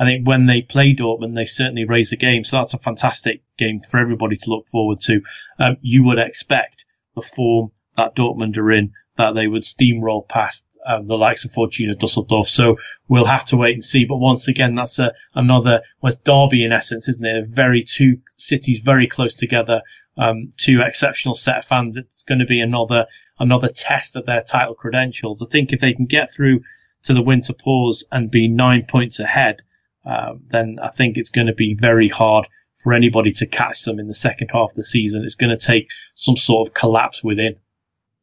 I 0.02 0.06
think 0.06 0.28
when 0.28 0.48
they 0.48 0.64
play 0.64 0.96
Dortmund, 0.96 1.36
they 1.36 1.46
certainly 1.46 1.86
raise 1.86 2.10
the 2.10 2.18
game. 2.18 2.44
So 2.44 2.58
that's 2.58 2.74
a 2.74 2.80
fantastic 2.80 3.44
game 3.60 3.80
for 3.80 4.00
everybody 4.00 4.36
to 4.36 4.50
look 4.50 4.68
forward 4.68 5.00
to. 5.02 5.22
Um, 5.60 5.78
you 5.82 6.04
would 6.06 6.18
expect 6.18 6.86
the 7.14 7.22
form 7.22 7.72
that 7.98 8.16
Dortmund 8.16 8.58
are 8.58 8.72
in 8.72 8.94
that 9.18 9.36
they 9.36 9.46
would 9.48 9.62
steamroll 9.62 10.28
past 10.28 10.66
um, 10.88 11.06
the 11.06 11.20
likes 11.20 11.46
of 11.46 11.52
Fortuna 11.52 11.94
Dusseldorf. 11.94 12.50
So 12.50 12.80
we'll 13.10 13.26
have 13.26 13.46
to 13.46 13.58
wait 13.58 13.76
and 13.76 13.86
see. 13.86 14.06
But 14.06 14.18
once 14.18 14.48
again, 14.48 14.74
that's 14.74 14.98
a, 14.98 15.14
another 15.36 15.84
West 16.02 16.24
Derby 16.24 16.64
in 16.64 16.72
essence, 16.72 17.08
isn't 17.08 17.24
it? 17.24 17.50
Very 17.50 17.84
two 17.84 18.18
cities 18.38 18.80
very 18.80 19.06
close 19.06 19.36
together, 19.36 19.84
um, 20.18 20.52
two 20.58 20.82
exceptional 20.82 21.36
set 21.36 21.60
of 21.60 21.66
fans. 21.66 21.96
It's 21.96 22.24
going 22.24 22.40
to 22.40 22.46
be 22.46 22.60
another 22.60 23.06
another 23.38 23.70
test 23.70 24.16
of 24.16 24.26
their 24.26 24.42
title 24.42 24.74
credentials. 24.74 25.44
I 25.44 25.46
think 25.52 25.72
if 25.72 25.80
they 25.80 25.94
can 25.94 26.08
get 26.08 26.34
through 26.34 26.62
to 27.04 27.14
the 27.14 27.22
winter 27.22 27.54
pause 27.54 28.04
and 28.12 28.32
be 28.32 28.48
nine 28.48 28.88
points 28.90 29.20
ahead, 29.20 29.62
uh, 30.06 30.34
then 30.50 30.80
I 30.82 30.90
think 30.90 31.18
it's 31.18 31.30
going 31.30 31.48
to 31.48 31.54
be 31.54 31.74
very 31.74 32.08
hard 32.08 32.48
for 32.78 32.94
anybody 32.94 33.32
to 33.34 33.46
catch 33.46 33.84
them 33.84 34.00
in 34.00 34.08
the 34.08 34.14
second 34.14 34.50
half 34.52 34.72
of 34.72 34.76
the 34.76 34.84
season. 34.84 35.24
It's 35.24 35.36
going 35.36 35.56
to 35.56 35.66
take 35.66 35.90
some 36.16 36.36
sort 36.36 36.68
of 36.68 36.74
collapse 36.74 37.24
within. 37.24 37.56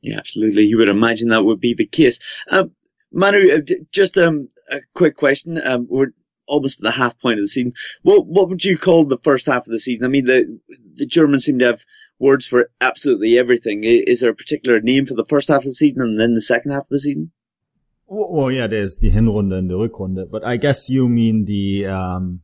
Yeah, 0.00 0.18
absolutely. 0.18 0.64
You 0.64 0.78
would 0.78 0.88
imagine 0.88 1.28
that 1.28 1.44
would 1.44 1.60
be 1.60 1.74
the 1.74 1.86
case. 1.86 2.18
Um, 2.48 2.72
Manu, 3.12 3.50
uh, 3.50 3.60
just 3.92 4.18
um, 4.18 4.48
a 4.70 4.80
quick 4.94 5.16
question. 5.16 5.60
Um, 5.64 5.86
we're 5.88 6.12
almost 6.46 6.80
at 6.80 6.84
the 6.84 6.90
half 6.90 7.18
point 7.20 7.38
of 7.38 7.44
the 7.44 7.48
season. 7.48 7.72
What 8.02 8.26
what 8.26 8.48
would 8.48 8.64
you 8.64 8.78
call 8.78 9.04
the 9.04 9.18
first 9.18 9.46
half 9.46 9.66
of 9.66 9.72
the 9.72 9.78
season? 9.78 10.04
I 10.04 10.08
mean, 10.08 10.26
the 10.26 10.58
the 10.94 11.06
Germans 11.06 11.44
seem 11.44 11.58
to 11.60 11.66
have 11.66 11.84
words 12.18 12.46
for 12.46 12.70
absolutely 12.80 13.38
everything. 13.38 13.84
Is 13.84 14.20
there 14.20 14.30
a 14.30 14.34
particular 14.34 14.80
name 14.80 15.06
for 15.06 15.14
the 15.14 15.26
first 15.26 15.48
half 15.48 15.58
of 15.58 15.64
the 15.64 15.74
season 15.74 16.02
and 16.02 16.18
then 16.18 16.34
the 16.34 16.40
second 16.40 16.72
half 16.72 16.82
of 16.82 16.88
the 16.88 17.00
season? 17.00 17.30
Well, 18.10 18.50
yeah, 18.50 18.66
there's 18.66 18.98
the 18.98 19.10
Hinrunde 19.10 19.52
and 19.52 19.68
the 19.70 19.74
Rückrunde, 19.74 20.30
but 20.30 20.44
I 20.44 20.56
guess 20.56 20.88
you 20.88 21.08
mean 21.08 21.44
the 21.44 21.86
um, 21.86 22.40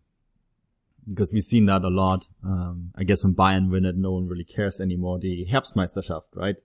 because 1.09 1.33
we've 1.33 1.43
seen 1.43 1.67
that 1.67 1.83
a 1.83 1.89
lot. 1.89 2.27
Um, 2.45 2.93
I 2.97 3.05
guess 3.05 3.25
when 3.25 3.35
Bayern 3.35 3.71
win 3.71 3.85
it, 3.87 3.97
no 3.97 4.13
one 4.13 4.29
really 4.29 4.45
cares 4.45 4.81
anymore. 4.81 5.19
The 5.19 5.47
Herbstmeisterschaft, 5.51 6.25
right? 6.35 6.57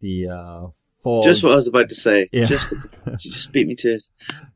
the 0.00 0.28
uh, 0.28 0.66
fall. 1.02 1.22
Just 1.22 1.42
what 1.42 1.52
I 1.52 1.56
was 1.56 1.66
about 1.66 1.88
to 1.88 1.94
say. 1.94 2.28
Yeah. 2.32 2.44
Just, 2.44 2.74
just 3.18 3.52
beat 3.52 3.66
me 3.66 3.74
to 3.76 3.94
it. 3.94 4.08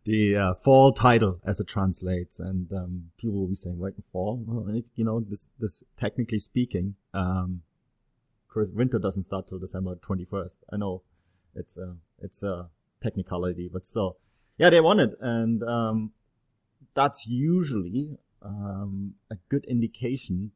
The 0.05 0.37
uh, 0.37 0.55
fall 0.55 0.93
title, 0.93 1.41
as 1.45 1.61
it 1.61 1.69
translates, 1.69 2.41
and 2.41 2.73
um, 2.73 3.11
people 3.19 3.41
will 3.41 3.49
be 3.49 3.55
saying, 3.55 3.79
"Like 3.79 3.95
fall?" 4.13 4.43
Well, 4.47 4.83
you 4.95 5.05
know, 5.05 5.21
this, 5.21 5.49
this 5.59 5.83
technically 5.99 6.39
speaking, 6.39 6.95
um, 7.15 7.63
winter 8.55 8.99
doesn't 8.99 9.25
start 9.25 9.49
till 9.49 9.59
December 9.59 9.97
twenty 9.97 10.25
first. 10.25 10.57
I 10.73 10.77
know 10.77 11.03
it's 11.55 11.77
a 11.77 11.97
it's 12.21 12.43
a 12.43 12.69
technicality, 13.03 13.69
but 13.73 13.85
still, 13.85 14.17
yeah, 14.59 14.71
they 14.71 14.81
won 14.81 15.01
it, 15.01 15.11
and 15.21 15.63
um, 15.63 16.13
that's 16.95 17.27
usually 17.27 18.19
um, 18.43 19.15
a 19.31 19.37
good 19.49 19.65
indication 19.65 20.53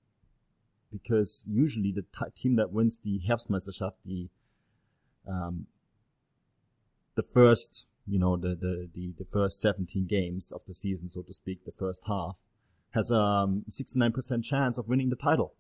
because 0.93 1.45
usually 1.49 1.93
the 1.93 2.03
t- 2.03 2.31
team 2.41 2.57
that 2.57 2.73
wins 2.73 3.01
the 3.05 3.21
Herbstmeisterschaft, 3.29 3.97
the 4.05 4.29
um, 5.29 5.67
the 7.17 7.23
first, 7.23 7.87
you 8.07 8.19
know, 8.19 8.37
the, 8.37 8.49
the, 8.49 8.89
the, 8.95 9.15
the, 9.19 9.25
first 9.25 9.61
17 9.61 10.07
games 10.07 10.53
of 10.53 10.61
the 10.69 10.75
season, 10.75 11.09
so 11.09 11.23
to 11.23 11.33
speak, 11.33 11.65
the 11.65 11.73
first 11.73 12.03
half, 12.07 12.37
has 12.91 13.11
a 13.11 13.17
um, 13.17 13.65
69% 13.69 14.45
chance 14.45 14.79
of 14.79 14.87
winning 14.87 15.11
the 15.11 15.17
title, 15.17 15.55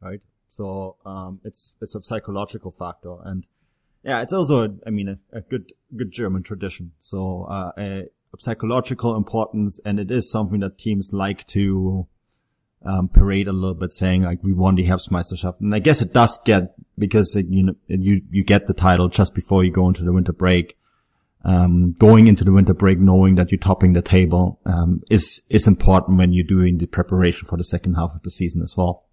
right? 0.00 0.20
So, 0.48 0.96
um, 1.06 1.40
it's, 1.44 1.74
it's 1.80 1.94
a 1.94 2.02
psychological 2.02 2.72
factor. 2.76 3.16
And 3.24 3.44
yeah, 4.04 4.20
it's 4.20 4.32
also, 4.32 4.76
I 4.86 4.90
mean, 4.90 5.08
a, 5.08 5.38
a 5.38 5.40
good, 5.40 5.72
good 5.96 6.12
German 6.12 6.42
tradition. 6.42 6.92
So, 6.98 7.44
uh, 7.44 7.72
a, 7.78 8.02
a 8.02 8.38
psychological 8.38 9.16
importance, 9.16 9.80
and 9.84 9.98
it 9.98 10.10
is 10.10 10.30
something 10.30 10.60
that 10.60 10.78
teams 10.78 11.12
like 11.12 11.46
to, 11.48 12.06
um, 12.84 13.08
parade 13.08 13.48
a 13.48 13.52
little 13.52 13.74
bit 13.74 13.92
saying 13.92 14.22
like 14.22 14.42
we 14.42 14.52
won 14.52 14.74
the 14.74 14.84
Herbstmeisterschaft. 14.84 15.60
And 15.60 15.74
I 15.74 15.78
guess 15.78 16.02
it 16.02 16.12
does 16.12 16.38
get 16.44 16.74
because 16.98 17.34
it, 17.34 17.46
you 17.46 17.62
know, 17.62 17.74
you, 17.88 18.20
you 18.30 18.44
get 18.44 18.66
the 18.66 18.74
title 18.74 19.08
just 19.08 19.34
before 19.34 19.64
you 19.64 19.72
go 19.72 19.88
into 19.88 20.04
the 20.04 20.12
winter 20.12 20.32
break. 20.32 20.76
Um, 21.46 21.92
going 21.92 22.26
into 22.26 22.42
the 22.42 22.52
winter 22.52 22.72
break 22.72 22.98
knowing 22.98 23.34
that 23.34 23.50
you're 23.50 23.58
topping 23.58 23.92
the 23.92 24.00
table, 24.00 24.60
um, 24.64 25.02
is, 25.10 25.42
is 25.50 25.66
important 25.68 26.16
when 26.16 26.32
you're 26.32 26.46
doing 26.46 26.78
the 26.78 26.86
preparation 26.86 27.46
for 27.46 27.58
the 27.58 27.64
second 27.64 27.94
half 27.94 28.14
of 28.14 28.22
the 28.22 28.30
season 28.30 28.62
as 28.62 28.76
well. 28.76 29.04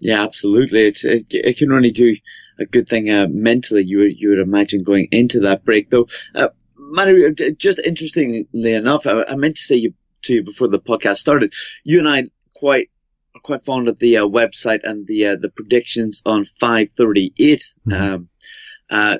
Yeah, 0.00 0.22
absolutely. 0.22 0.82
It's, 0.82 1.04
it, 1.04 1.26
it 1.30 1.56
can 1.56 1.72
only 1.72 1.90
do 1.90 2.14
a 2.58 2.66
good 2.66 2.88
thing, 2.88 3.10
uh, 3.10 3.26
mentally. 3.30 3.82
You 3.82 3.98
would, 3.98 4.18
you 4.18 4.30
would 4.30 4.38
imagine 4.38 4.82
going 4.82 5.08
into 5.10 5.40
that 5.40 5.64
break 5.64 5.90
though. 5.90 6.06
Uh, 6.34 6.48
Manu, 6.76 7.34
just 7.34 7.78
interestingly 7.80 8.72
enough, 8.72 9.06
I, 9.06 9.24
I 9.24 9.34
meant 9.34 9.56
to 9.56 9.62
say 9.62 9.76
you, 9.76 9.94
to 10.22 10.34
you 10.34 10.42
before 10.42 10.68
the 10.68 10.80
podcast 10.80 11.18
started, 11.18 11.52
you 11.84 11.98
and 11.98 12.08
I 12.08 12.24
quite 12.54 12.90
are 13.34 13.40
quite 13.40 13.64
fond 13.64 13.88
of 13.88 13.98
the 13.98 14.18
uh, 14.18 14.26
website 14.26 14.80
and 14.84 15.06
the 15.06 15.26
uh, 15.26 15.36
the 15.36 15.50
predictions 15.50 16.22
on 16.26 16.44
538. 16.60 17.62
Mm-hmm. 17.88 17.92
Um, 17.92 18.28
uh, 18.90 19.18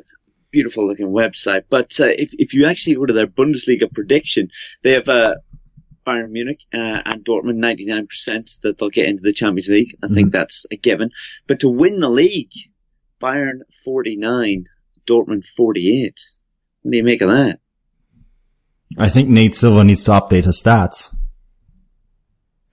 beautiful 0.51 0.87
looking 0.87 1.09
website. 1.09 1.65
But 1.69 1.99
uh, 2.01 2.07
if 2.07 2.33
if 2.35 2.55
you 2.55 2.67
actually 2.67 2.97
go 2.97 3.07
to 3.07 3.13
their 3.13 3.27
Bundesliga 3.27 3.93
prediction, 3.93 4.51
they 4.83 4.93
have 4.93 5.09
uh, 5.09 5.37
Bayern 6.09 6.31
Munich 6.31 6.63
uh, 6.73 7.03
and 7.05 7.23
Dortmund 7.25 7.59
99% 7.59 8.61
that 8.61 8.79
they'll 8.79 8.89
get 8.89 9.09
into 9.09 9.23
the 9.23 9.33
Champions 9.33 9.69
League. 9.69 9.95
I 10.03 10.07
mm-hmm. 10.07 10.15
think 10.15 10.33
that's 10.33 10.65
a 10.71 10.77
given. 10.77 11.11
But 11.47 11.61
to 11.61 11.69
win 11.69 12.01
the 12.01 12.09
league, 12.09 12.53
Bayern 13.21 13.61
49, 13.85 14.65
Dortmund 15.07 15.47
48. 15.47 16.19
What 16.83 16.93
do 16.93 16.97
you 16.97 17.05
make 17.05 17.21
of 17.21 17.29
that? 17.29 17.61
I 18.97 19.11
think 19.11 19.29
Nate 19.29 19.55
Silver 19.55 19.85
needs 19.85 20.05
to 20.05 20.13
update 20.13 20.45
his 20.45 20.63
stats. 20.63 21.15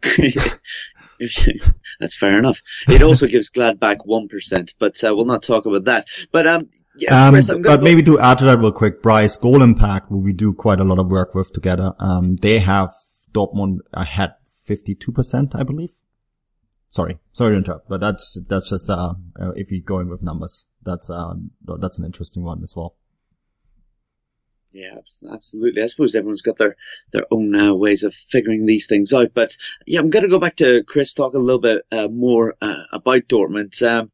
That's 2.00 2.16
fair 2.18 2.40
enough. 2.40 2.62
It 2.88 3.02
also 3.02 3.28
gives 3.28 3.50
Gladbach 3.50 3.98
one 4.06 4.28
percent, 4.28 4.76
but 4.80 5.02
uh, 5.04 5.16
we'll 5.16 5.26
not 5.26 5.44
talk 5.44 5.66
about 5.66 5.86
that. 5.86 6.08
But 6.32 6.46
um, 6.46 6.70
yeah, 6.98 7.28
um, 7.28 7.34
Chris, 7.34 7.48
but 7.48 7.62
go- 7.64 7.78
maybe 7.80 8.04
to 8.04 8.20
add 8.20 8.38
to 8.40 8.46
that 8.46 8.60
real 8.60 8.72
quick, 8.72 9.02
Bryce 9.02 9.36
Goal 9.36 9.62
Impact, 9.62 10.10
who 10.10 10.20
we 10.20 10.32
do 10.32 10.54
quite 10.54 10.80
a 10.80 10.84
lot 10.84 11.00
of 11.00 11.08
work 11.08 11.34
with 11.34 11.52
together. 11.54 11.94
Um, 12.00 12.36
they 12.38 12.60
have 12.60 12.94
Dortmund 13.36 13.80
had 13.94 14.36
fifty 14.64 14.96
two 14.96 15.12
percent, 15.12 15.52
I 15.54 15.64
believe. 15.64 15.92
sorry, 16.90 17.20
sorry 17.34 17.54
to 17.54 17.58
interrupt, 17.58 17.90
but 17.90 18.00
that's 18.00 18.38
that's 18.48 18.70
just 18.70 18.90
uh, 18.90 19.14
uh 19.40 19.52
if 19.56 19.72
you're 19.72 19.82
going 19.82 20.10
with 20.10 20.22
numbers, 20.22 20.66
that's 20.84 21.10
uh 21.10 21.34
that's 21.80 22.00
an 22.00 22.06
interesting 22.06 22.44
one 22.44 22.64
as 22.64 22.76
well. 22.76 22.96
Yeah, 24.76 25.00
absolutely. 25.32 25.82
I 25.82 25.86
suppose 25.86 26.16
everyone's 26.16 26.42
got 26.42 26.58
their 26.58 26.76
their 27.14 27.26
own 27.32 27.56
uh, 27.56 27.74
ways 27.74 28.04
of 28.04 28.14
figuring 28.14 28.66
these 28.66 28.88
things 28.88 29.14
out. 29.14 29.32
But 29.34 29.56
yeah, 29.88 30.02
I'm 30.02 30.10
going 30.10 30.24
to 30.24 30.30
go 30.30 30.40
back 30.40 30.58
to 30.58 30.84
Chris 30.84 31.14
talk 31.14 31.34
a 31.34 31.40
little 31.40 31.62
bit 31.62 31.86
uh, 31.94 32.10
more 32.10 32.56
uh, 32.62 32.84
about 32.92 33.30
Dortmund. 33.30 33.82
Um, 33.82 34.10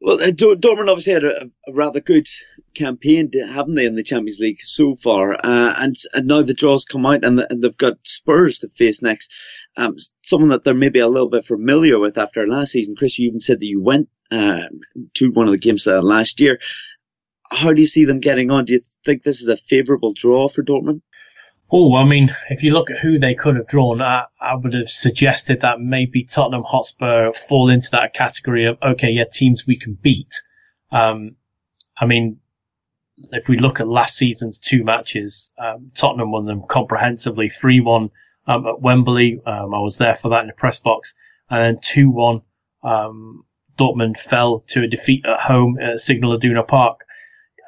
well, 0.00 0.22
uh, 0.22 0.30
Dortmund 0.30 0.88
obviously 0.88 1.12
had 1.12 1.24
a, 1.24 1.50
a, 1.66 1.72
rather 1.72 2.00
good 2.00 2.28
campaign, 2.74 3.30
haven't 3.32 3.74
they, 3.74 3.86
in 3.86 3.96
the 3.96 4.04
Champions 4.04 4.38
League 4.38 4.58
so 4.60 4.94
far? 4.94 5.34
Uh, 5.34 5.74
and 5.76 5.96
and 6.14 6.26
now 6.26 6.42
the 6.42 6.54
draws 6.54 6.84
come 6.84 7.04
out, 7.04 7.24
and, 7.24 7.38
the, 7.38 7.50
and 7.50 7.62
they've 7.62 7.76
got 7.76 7.96
Spurs 8.04 8.60
to 8.60 8.68
face 8.70 9.02
next. 9.02 9.34
Um, 9.76 9.96
someone 10.22 10.50
that 10.50 10.64
they're 10.64 10.74
maybe 10.74 11.00
a 11.00 11.08
little 11.08 11.28
bit 11.28 11.44
familiar 11.44 11.98
with 11.98 12.16
after 12.16 12.46
last 12.46 12.72
season. 12.72 12.94
Chris, 12.96 13.18
you 13.18 13.28
even 13.28 13.40
said 13.40 13.60
that 13.60 13.66
you 13.66 13.82
went 13.82 14.08
uh, 14.30 14.68
to 15.14 15.30
one 15.32 15.46
of 15.46 15.52
the 15.52 15.58
games 15.58 15.86
uh, 15.86 16.00
last 16.00 16.38
year. 16.38 16.60
How 17.50 17.72
do 17.72 17.80
you 17.80 17.86
see 17.86 18.04
them 18.04 18.20
getting 18.20 18.50
on? 18.50 18.66
Do 18.66 18.74
you 18.74 18.80
think 19.04 19.22
this 19.22 19.40
is 19.40 19.48
a 19.48 19.56
favourable 19.56 20.12
draw 20.12 20.48
for 20.48 20.62
Dortmund? 20.62 21.00
Oh, 21.70 21.96
I 21.96 22.04
mean, 22.04 22.34
if 22.48 22.62
you 22.62 22.72
look 22.72 22.90
at 22.90 22.98
who 22.98 23.18
they 23.18 23.34
could 23.34 23.56
have 23.56 23.66
drawn, 23.66 24.00
I, 24.00 24.24
I, 24.40 24.56
would 24.56 24.72
have 24.72 24.88
suggested 24.88 25.60
that 25.60 25.80
maybe 25.80 26.24
Tottenham 26.24 26.62
Hotspur 26.62 27.32
fall 27.34 27.68
into 27.68 27.90
that 27.90 28.14
category 28.14 28.64
of, 28.64 28.78
okay, 28.82 29.10
yeah, 29.10 29.24
teams 29.24 29.66
we 29.66 29.76
can 29.76 29.92
beat. 30.00 30.32
Um, 30.90 31.36
I 31.98 32.06
mean, 32.06 32.40
if 33.32 33.48
we 33.48 33.58
look 33.58 33.80
at 33.80 33.88
last 33.88 34.16
season's 34.16 34.56
two 34.56 34.82
matches, 34.82 35.50
um, 35.58 35.90
Tottenham 35.94 36.30
won 36.30 36.46
them 36.46 36.62
comprehensively 36.66 37.50
3-1 37.50 38.10
um, 38.46 38.66
at 38.66 38.80
Wembley. 38.80 39.40
Um, 39.44 39.74
I 39.74 39.80
was 39.80 39.98
there 39.98 40.14
for 40.14 40.30
that 40.30 40.42
in 40.42 40.46
the 40.46 40.54
press 40.54 40.80
box. 40.80 41.14
And 41.50 41.60
then 41.60 41.76
2-1, 41.78 42.42
um, 42.82 43.44
Dortmund 43.76 44.16
fell 44.16 44.60
to 44.68 44.84
a 44.84 44.88
defeat 44.88 45.26
at 45.26 45.40
home 45.40 45.78
at 45.80 46.00
Signal 46.00 46.32
Iduna 46.32 46.66
Park. 46.66 47.04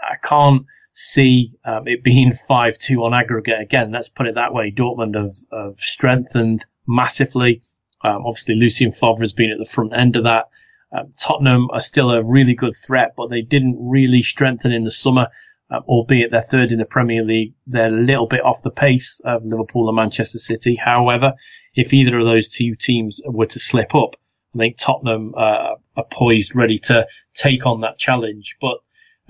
I 0.03 0.17
can't, 0.17 0.65
see 1.01 1.55
um, 1.65 1.89
it 1.89 2.05
being 2.05 2.33
5-2 2.49 3.03
on 3.03 3.15
aggregate 3.15 3.59
again. 3.59 3.91
Let's 3.91 4.11
put 4.11 4.27
it 4.27 4.35
that 4.35 4.53
way. 4.53 4.71
Dortmund 4.71 5.17
have, 5.17 5.37
have 5.51 5.81
strengthened 5.81 6.67
massively. 6.87 7.63
Um, 8.03 8.27
obviously, 8.27 8.57
Lucien 8.57 8.93
Favre 8.93 9.21
has 9.21 9.33
been 9.33 9.51
at 9.51 9.59
the 9.59 9.65
front 9.65 9.95
end 9.95 10.17
of 10.17 10.25
that. 10.25 10.49
Um, 10.93 11.13
Tottenham 11.19 11.71
are 11.73 11.81
still 11.81 12.11
a 12.11 12.23
really 12.23 12.55
good 12.55 12.77
threat, 12.77 13.15
but 13.17 13.31
they 13.31 13.41
didn't 13.41 13.79
really 13.81 14.23
strengthen 14.23 14.73
in 14.73 14.85
the 14.85 14.91
summer, 14.91 15.29
um, 15.71 15.83
albeit 15.89 16.33
they're 16.33 16.43
third 16.43 16.71
in 16.71 16.79
the 16.79 16.85
Premier 16.85 17.23
League. 17.25 17.55
They're 17.67 17.89
a 17.89 17.91
little 17.91 18.27
bit 18.27 18.45
off 18.45 18.63
the 18.63 18.71
pace 18.71 19.21
of 19.25 19.45
Liverpool 19.45 19.89
and 19.89 19.97
Manchester 19.97 20.39
City. 20.39 20.75
However, 20.75 21.33
if 21.75 21.95
either 21.95 22.19
of 22.19 22.27
those 22.27 22.49
two 22.51 22.75
teams 22.75 23.23
were 23.25 23.47
to 23.47 23.59
slip 23.59 23.95
up, 23.95 24.17
I 24.55 24.59
think 24.59 24.77
Tottenham 24.79 25.33
uh, 25.35 25.77
are 25.97 26.07
poised, 26.11 26.55
ready 26.55 26.79
to 26.79 27.07
take 27.35 27.65
on 27.65 27.81
that 27.81 27.99
challenge. 27.99 28.57
But 28.61 28.81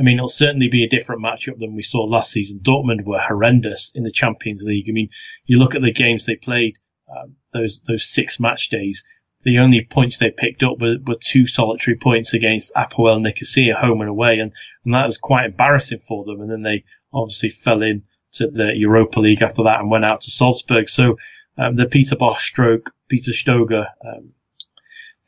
I 0.01 0.03
mean, 0.03 0.17
it'll 0.17 0.29
certainly 0.29 0.69
be 0.69 0.83
a 0.83 0.89
different 0.89 1.23
matchup 1.23 1.59
than 1.59 1.77
we 1.77 1.83
saw 1.83 2.05
last 2.05 2.33
season. 2.33 2.61
Dortmund 2.61 3.05
were 3.05 3.21
horrendous 3.21 3.93
in 3.95 4.03
the 4.03 4.11
Champions 4.11 4.63
League. 4.63 4.87
I 4.89 4.93
mean, 4.93 5.11
you 5.45 5.59
look 5.59 5.75
at 5.75 5.83
the 5.83 5.93
games 5.93 6.25
they 6.25 6.37
played, 6.37 6.79
um, 7.15 7.37
those 7.53 7.83
those 7.87 8.09
six 8.09 8.41
match 8.41 8.71
days. 8.71 9.05
The 9.43 9.59
only 9.59 9.85
points 9.85 10.17
they 10.17 10.31
picked 10.31 10.63
up 10.63 10.81
were, 10.81 10.97
were 11.07 11.19
two 11.21 11.47
solitary 11.47 11.97
points 11.97 12.33
against 12.33 12.73
Apoel 12.75 13.21
Nicosia, 13.21 13.75
home 13.75 14.01
and 14.01 14.09
away, 14.09 14.39
and, 14.39 14.53
and 14.85 14.95
that 14.95 15.07
was 15.07 15.19
quite 15.19 15.47
embarrassing 15.47 16.01
for 16.09 16.25
them. 16.25 16.41
And 16.41 16.51
then 16.51 16.63
they 16.63 16.85
obviously 17.13 17.51
fell 17.51 17.83
in 17.83 18.05
to 18.33 18.49
the 18.51 18.77
Europa 18.77 19.21
League 19.21 19.43
after 19.43 19.65
that 19.65 19.81
and 19.81 19.91
went 19.91 20.05
out 20.05 20.23
to 20.23 20.31
Salzburg. 20.31 20.89
So 20.89 21.19
um, 21.59 21.77
the 21.77 21.87
Peter 21.87 22.17
Bosz 22.17 22.39
stroke, 22.39 22.93
Peter 23.09 23.33
Stoger 23.33 23.87
um, 24.07 24.33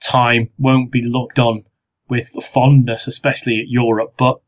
time 0.02 0.50
won't 0.58 0.90
be 0.90 1.02
looked 1.02 1.38
on 1.38 1.64
with 2.08 2.28
fondness, 2.42 3.06
especially 3.06 3.61
at 3.61 3.68
Europe. 3.68 4.14
But 4.16 4.40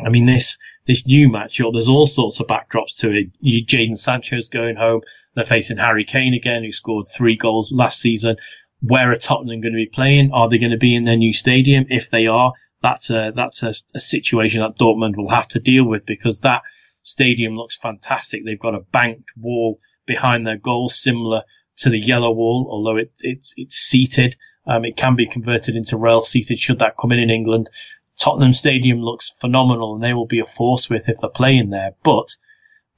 I 0.00 0.08
mean, 0.08 0.26
this 0.26 0.58
this 0.86 1.06
new 1.06 1.28
matchup, 1.28 1.72
there's 1.72 1.88
all 1.88 2.06
sorts 2.06 2.40
of 2.40 2.46
backdrops 2.46 2.96
to 2.98 3.10
it. 3.10 3.28
You, 3.40 3.64
Jadon 3.64 3.98
Sancho's 3.98 4.48
going 4.48 4.76
home. 4.76 5.00
They're 5.34 5.46
facing 5.46 5.78
Harry 5.78 6.04
Kane 6.04 6.34
again, 6.34 6.62
who 6.62 6.72
scored 6.72 7.06
three 7.08 7.36
goals 7.36 7.72
last 7.72 8.00
season. 8.00 8.36
Where 8.80 9.10
are 9.10 9.16
Tottenham 9.16 9.62
going 9.62 9.72
to 9.72 9.76
be 9.76 9.86
playing? 9.86 10.30
Are 10.32 10.48
they 10.48 10.58
going 10.58 10.72
to 10.72 10.78
be 10.78 10.94
in 10.94 11.04
their 11.04 11.16
new 11.16 11.32
stadium? 11.32 11.86
If 11.88 12.10
they 12.10 12.26
are, 12.26 12.52
that's 12.82 13.08
a 13.08 13.32
that's 13.34 13.62
a, 13.62 13.74
a 13.94 14.00
situation 14.00 14.60
that 14.60 14.78
Dortmund 14.78 15.16
will 15.16 15.30
have 15.30 15.48
to 15.48 15.60
deal 15.60 15.84
with 15.84 16.04
because 16.04 16.40
that 16.40 16.62
stadium 17.02 17.56
looks 17.56 17.78
fantastic. 17.78 18.44
They've 18.44 18.58
got 18.58 18.74
a 18.74 18.80
banked 18.80 19.30
wall 19.36 19.78
behind 20.06 20.46
their 20.46 20.58
goal, 20.58 20.90
similar 20.90 21.42
to 21.76 21.90
the 21.90 21.98
yellow 21.98 22.30
wall, 22.30 22.68
although 22.70 22.96
it, 22.96 23.12
it's 23.20 23.54
it's 23.56 23.76
seated. 23.76 24.36
Um, 24.66 24.84
it 24.84 24.96
can 24.96 25.14
be 25.14 25.26
converted 25.26 25.76
into 25.76 25.96
rail 25.96 26.22
seated 26.22 26.58
should 26.58 26.78
that 26.80 26.96
come 27.00 27.12
in 27.12 27.18
in 27.18 27.30
England. 27.30 27.70
Tottenham 28.20 28.54
Stadium 28.54 29.00
looks 29.00 29.32
phenomenal 29.40 29.94
and 29.94 30.04
they 30.04 30.14
will 30.14 30.26
be 30.26 30.38
a 30.38 30.46
force 30.46 30.88
with 30.88 31.08
if 31.08 31.18
they're 31.20 31.30
playing 31.30 31.70
there, 31.70 31.92
but 32.02 32.28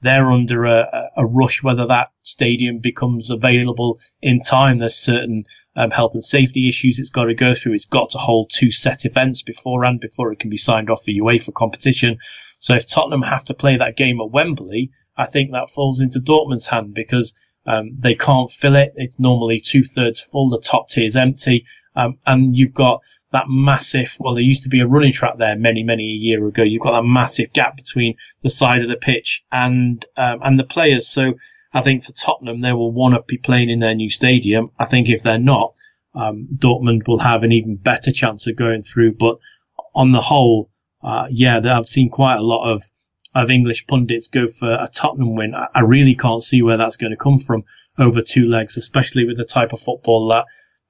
they're 0.01 0.31
under 0.31 0.65
a, 0.65 1.09
a 1.17 1.25
rush 1.25 1.63
whether 1.63 1.87
that 1.87 2.11
stadium 2.21 2.77
becomes 2.77 3.31
available 3.31 3.99
in 4.21 4.41
time. 4.41 4.77
There's 4.77 4.95
certain 4.95 5.45
um, 5.75 5.89
health 5.89 6.13
and 6.13 6.23
safety 6.23 6.69
issues 6.69 6.99
it's 6.99 7.09
got 7.09 7.25
to 7.25 7.33
go 7.33 7.55
through. 7.55 7.73
It's 7.73 7.85
got 7.85 8.11
to 8.11 8.19
hold 8.19 8.51
two 8.53 8.71
set 8.71 9.05
events 9.05 9.41
beforehand 9.41 9.99
before 9.99 10.31
it 10.31 10.39
can 10.39 10.49
be 10.49 10.57
signed 10.57 10.89
off 10.89 11.03
for 11.03 11.11
UEFA 11.11 11.45
for 11.45 11.51
competition. 11.51 12.19
So 12.59 12.75
if 12.75 12.87
Tottenham 12.87 13.23
have 13.23 13.45
to 13.45 13.53
play 13.53 13.77
that 13.77 13.97
game 13.97 14.21
at 14.21 14.31
Wembley, 14.31 14.91
I 15.15 15.25
think 15.25 15.51
that 15.51 15.71
falls 15.71 15.99
into 15.99 16.19
Dortmund's 16.19 16.67
hand 16.67 16.93
because 16.93 17.35
um, 17.65 17.91
they 17.99 18.15
can't 18.15 18.51
fill 18.51 18.75
it. 18.75 18.93
It's 18.95 19.19
normally 19.19 19.59
two 19.59 19.83
thirds 19.83 20.21
full. 20.21 20.49
The 20.49 20.59
top 20.59 20.89
tier 20.89 21.05
is 21.05 21.15
empty. 21.15 21.65
Um, 21.95 22.19
and 22.27 22.55
you've 22.55 22.73
got 22.73 23.01
that 23.31 23.49
massive, 23.49 24.15
well, 24.19 24.33
there 24.33 24.43
used 24.43 24.63
to 24.63 24.69
be 24.69 24.79
a 24.79 24.87
running 24.87 25.11
track 25.11 25.37
there 25.37 25.57
many, 25.57 25.83
many 25.83 26.03
a 26.03 26.15
year 26.15 26.47
ago. 26.47 26.63
You've 26.63 26.81
got 26.81 26.93
that 26.93 27.07
massive 27.07 27.51
gap 27.51 27.75
between 27.75 28.15
the 28.41 28.49
side 28.49 28.81
of 28.81 28.89
the 28.89 28.95
pitch 28.97 29.43
and, 29.51 30.03
um, 30.15 30.39
and 30.43 30.57
the 30.57 30.63
players. 30.63 31.07
So 31.07 31.33
I 31.73 31.81
think 31.81 32.05
for 32.05 32.13
Tottenham, 32.13 32.61
they 32.61 32.73
will 32.73 32.91
want 32.91 33.15
to 33.15 33.23
be 33.27 33.37
playing 33.37 33.69
in 33.69 33.79
their 33.79 33.95
new 33.95 34.09
stadium. 34.09 34.71
I 34.79 34.85
think 34.85 35.09
if 35.09 35.23
they're 35.23 35.37
not, 35.37 35.73
um, 36.15 36.47
Dortmund 36.55 37.07
will 37.07 37.19
have 37.19 37.43
an 37.43 37.51
even 37.51 37.75
better 37.75 38.11
chance 38.11 38.47
of 38.47 38.55
going 38.55 38.83
through. 38.83 39.13
But 39.13 39.37
on 39.93 40.13
the 40.13 40.21
whole, 40.21 40.69
uh, 41.03 41.27
yeah, 41.29 41.59
I've 41.63 41.87
seen 41.87 42.09
quite 42.09 42.37
a 42.37 42.43
lot 42.43 42.71
of, 42.71 42.83
of 43.35 43.51
English 43.51 43.87
pundits 43.87 44.29
go 44.29 44.47
for 44.47 44.69
a 44.69 44.89
Tottenham 44.91 45.35
win. 45.35 45.53
I, 45.53 45.67
I 45.75 45.81
really 45.81 46.15
can't 46.15 46.41
see 46.41 46.61
where 46.61 46.77
that's 46.77 46.97
going 46.97 47.11
to 47.11 47.17
come 47.17 47.39
from 47.39 47.65
over 47.99 48.21
two 48.21 48.47
legs, 48.47 48.77
especially 48.77 49.25
with 49.25 49.37
the 49.37 49.45
type 49.45 49.73
of 49.73 49.81
football 49.81 50.29
that 50.29 50.45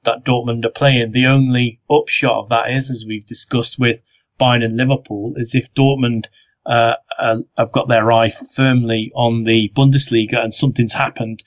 that 0.07 0.23
Dortmund 0.23 0.65
are 0.65 0.69
playing. 0.69 1.11
The 1.11 1.27
only 1.27 1.81
upshot 1.89 2.37
of 2.37 2.49
that 2.49 2.71
is, 2.71 2.89
as 2.89 3.05
we've 3.05 3.25
discussed 3.25 3.77
with 3.77 4.01
Bayern 4.39 4.63
and 4.63 4.77
Liverpool, 4.77 5.33
is 5.35 5.53
if 5.53 5.73
Dortmund 5.73 6.27
uh, 6.65 6.95
uh, 7.19 7.39
have 7.57 7.73
got 7.73 7.89
their 7.89 8.09
eye 8.11 8.29
firmly 8.29 9.11
on 9.15 9.43
the 9.43 9.69
Bundesliga 9.75 10.41
and 10.41 10.53
something's 10.53 10.93
happened 10.93 11.43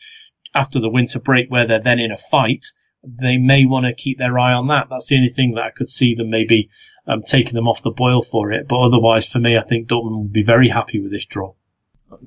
after 0.55 0.79
the 0.79 0.91
winter 0.91 1.19
break 1.19 1.51
where 1.51 1.65
they're 1.65 1.79
then 1.79 1.99
in 1.99 2.13
a 2.13 2.19
fight, 2.19 2.67
they 3.03 3.39
may 3.39 3.65
want 3.65 3.87
to 3.87 3.95
keep 3.95 4.19
their 4.19 4.39
eye 4.39 4.53
on 4.53 4.67
that. 4.69 4.89
That's 4.91 5.07
the 5.07 5.17
only 5.17 5.31
thing 5.31 5.55
that 5.55 5.65
I 5.65 5.71
could 5.71 5.89
see 5.89 6.15
them 6.15 6.29
maybe 6.29 6.69
um, 7.07 7.23
taking 7.23 7.55
them 7.55 7.67
off 7.67 7.83
the 7.83 7.91
boil 7.91 8.21
for 8.21 8.53
it. 8.53 8.69
But 8.69 8.81
otherwise, 8.81 9.27
for 9.27 9.39
me, 9.39 9.57
I 9.57 9.63
think 9.63 9.89
Dortmund 9.89 10.17
will 10.17 10.25
be 10.25 10.43
very 10.43 10.69
happy 10.69 11.01
with 11.01 11.13
this 11.13 11.25
draw. 11.25 11.55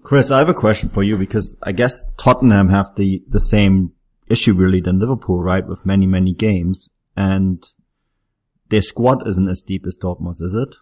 Chris, 0.02 0.32
I 0.32 0.40
have 0.40 0.50
a 0.50 0.54
question 0.54 0.90
for 0.90 1.04
you 1.04 1.16
because 1.18 1.58
I 1.62 1.74
guess 1.74 2.04
Tottenham 2.18 2.70
have 2.70 2.96
the, 2.96 3.22
the 3.28 3.42
same 3.42 3.92
issue 4.34 4.54
really 4.54 4.82
than 4.82 5.00
Liverpool, 5.00 5.42
right? 5.42 5.66
With 5.66 5.86
many, 5.86 6.06
many 6.06 6.34
games 6.34 6.90
and 7.16 7.64
their 8.70 8.82
squad 8.82 9.26
isn't 9.28 9.48
as 9.48 9.62
deep 9.62 9.86
as 9.88 9.98
Dortmund's, 9.98 10.42
is 10.42 10.56
it? 10.56 10.76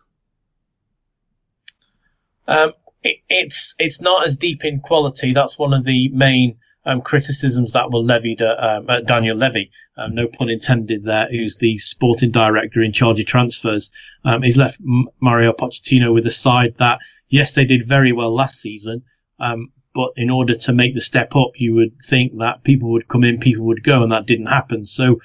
Um, 2.48 2.74
it, 3.04 3.18
it's, 3.30 3.76
it's 3.78 4.02
not 4.02 4.26
as 4.26 4.38
deep 4.38 4.66
in 4.66 4.80
quality. 4.80 5.34
That's 5.34 5.60
one 5.60 5.74
of 5.74 5.84
the 5.86 6.10
main 6.10 6.58
um, 6.86 7.02
criticisms 7.02 7.74
that 7.74 7.92
were 7.92 8.00
levied 8.00 8.42
at, 8.42 8.58
um, 8.64 8.90
at 8.90 9.06
Daniel 9.06 9.38
Levy, 9.38 9.72
um, 9.98 10.16
no 10.16 10.28
pun 10.28 10.50
intended 10.50 11.04
there, 11.04 11.28
who's 11.30 11.58
the 11.58 11.78
sporting 11.78 12.32
director 12.32 12.82
in 12.82 12.94
charge 12.94 13.20
of 13.20 13.26
transfers. 13.28 13.92
Um, 14.26 14.42
he's 14.42 14.58
left 14.58 14.80
Mario 15.20 15.54
Pochettino 15.54 16.14
with 16.14 16.26
a 16.26 16.32
side 16.32 16.76
that, 16.78 17.00
yes, 17.30 17.54
they 17.54 17.66
did 17.66 17.86
very 17.86 18.12
well 18.12 18.34
last 18.34 18.60
season, 18.60 19.04
um, 19.40 19.72
but 19.94 20.12
in 20.16 20.30
order 20.30 20.56
to 20.56 20.74
make 20.74 20.96
the 20.96 21.02
step 21.02 21.36
up, 21.36 21.52
you 21.56 21.74
would 21.76 21.94
think 22.06 22.38
that 22.40 22.64
people 22.64 22.92
would 22.92 23.08
come 23.08 23.24
in, 23.24 23.40
people 23.40 23.66
would 23.66 23.84
go, 23.84 24.04
and 24.04 24.12
that 24.12 24.26
didn't 24.26 24.48
happen. 24.48 24.86
So, 24.86 25.20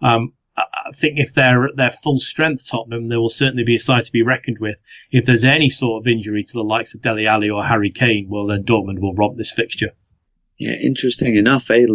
um, 0.00 0.32
I 0.56 0.90
think 0.94 1.18
if 1.18 1.32
they're 1.32 1.64
at 1.64 1.76
their 1.76 1.90
full 1.90 2.18
strength, 2.18 2.68
Tottenham, 2.68 3.08
there 3.08 3.20
will 3.20 3.30
certainly 3.30 3.64
be 3.64 3.76
a 3.76 3.80
side 3.80 4.04
to 4.04 4.12
be 4.12 4.22
reckoned 4.22 4.58
with. 4.58 4.76
If 5.10 5.24
there's 5.24 5.44
any 5.44 5.70
sort 5.70 6.02
of 6.02 6.06
injury 6.06 6.44
to 6.44 6.52
the 6.52 6.62
likes 6.62 6.94
of 6.94 7.00
Dele 7.00 7.26
Alli 7.26 7.48
or 7.48 7.64
Harry 7.64 7.90
Kane, 7.90 8.28
well, 8.28 8.46
then 8.46 8.64
Dortmund 8.64 9.00
will 9.00 9.14
romp 9.14 9.38
this 9.38 9.52
fixture. 9.52 9.92
Yeah, 10.58 10.74
interesting 10.74 11.36
enough. 11.36 11.70
Eh? 11.70 11.86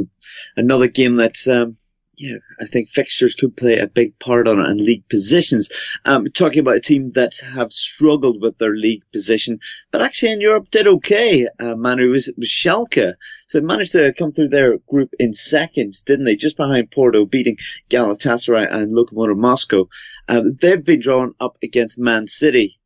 Another 0.55 0.87
game 0.87 1.17
that 1.17 1.47
um, 1.47 1.77
yeah, 2.17 2.37
I 2.59 2.65
think 2.65 2.89
fixtures 2.89 3.35
could 3.35 3.55
play 3.55 3.77
a 3.77 3.87
big 3.87 4.17
part 4.17 4.47
on 4.47 4.59
it 4.59 4.67
and 4.67 4.81
league 4.81 5.07
positions. 5.07 5.69
Um, 6.05 6.25
talking 6.31 6.59
about 6.59 6.77
a 6.77 6.81
team 6.81 7.11
that 7.11 7.37
have 7.53 7.71
struggled 7.71 8.41
with 8.41 8.57
their 8.57 8.73
league 8.73 9.03
position, 9.13 9.59
but 9.91 10.01
actually 10.01 10.31
in 10.31 10.41
Europe 10.41 10.71
did 10.71 10.87
okay. 10.87 11.47
Uh, 11.59 11.75
Manu 11.75 12.09
was, 12.09 12.29
was 12.37 12.49
Schalke. 12.49 13.13
So 13.47 13.61
managed 13.61 13.91
to 13.91 14.13
come 14.13 14.31
through 14.31 14.49
their 14.49 14.77
group 14.89 15.13
in 15.19 15.33
second, 15.33 16.03
didn't 16.05 16.25
they? 16.25 16.35
Just 16.35 16.57
behind 16.57 16.89
Porto, 16.91 17.23
beating 17.25 17.57
Galatasaray 17.89 18.71
and 18.71 18.93
Lokomotiv 18.93 19.37
Moscow. 19.37 19.87
Um, 20.27 20.55
they've 20.59 20.83
been 20.83 20.99
drawn 20.99 21.35
up 21.39 21.57
against 21.61 21.99
Man 21.99 22.27
City. 22.27 22.79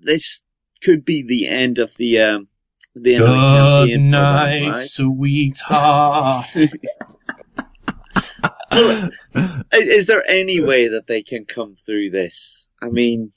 This 0.00 0.44
could 0.82 1.04
be 1.04 1.22
the 1.22 1.48
end 1.48 1.78
of 1.78 1.96
the, 1.96 2.20
um, 2.20 2.48
the 2.94 3.16
end 3.16 3.24
Good 3.24 3.30
of 3.30 3.86
the 3.86 3.88
campaign. 3.88 4.10
night, 4.10 4.60
them, 4.60 4.72
right? 4.72 4.88
sweetheart. 4.88 6.46
Is 9.72 10.06
there 10.06 10.22
any 10.28 10.60
way 10.60 10.88
that 10.88 11.06
they 11.06 11.22
can 11.22 11.44
come 11.44 11.74
through 11.74 12.10
this? 12.10 12.68
I 12.80 12.88
mean, 12.88 13.30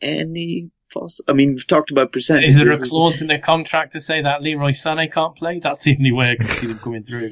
any 0.00 0.70
poss- 0.92 1.20
I 1.28 1.32
mean, 1.32 1.54
we've 1.54 1.66
talked 1.66 1.90
about 1.90 2.12
percentages. 2.12 2.56
Is 2.56 2.64
there 2.64 2.72
a 2.72 2.78
clause 2.78 3.20
in 3.20 3.28
their 3.28 3.38
contract 3.38 3.92
to 3.92 4.00
say 4.00 4.20
that 4.22 4.42
Leroy 4.42 4.70
Sané 4.70 5.12
can't 5.12 5.36
play? 5.36 5.58
That's 5.60 5.82
the 5.82 5.96
only 5.96 6.12
way 6.12 6.32
I 6.32 6.36
can 6.36 6.48
see 6.48 6.66
them 6.66 6.78
coming 6.78 7.04
through. 7.04 7.30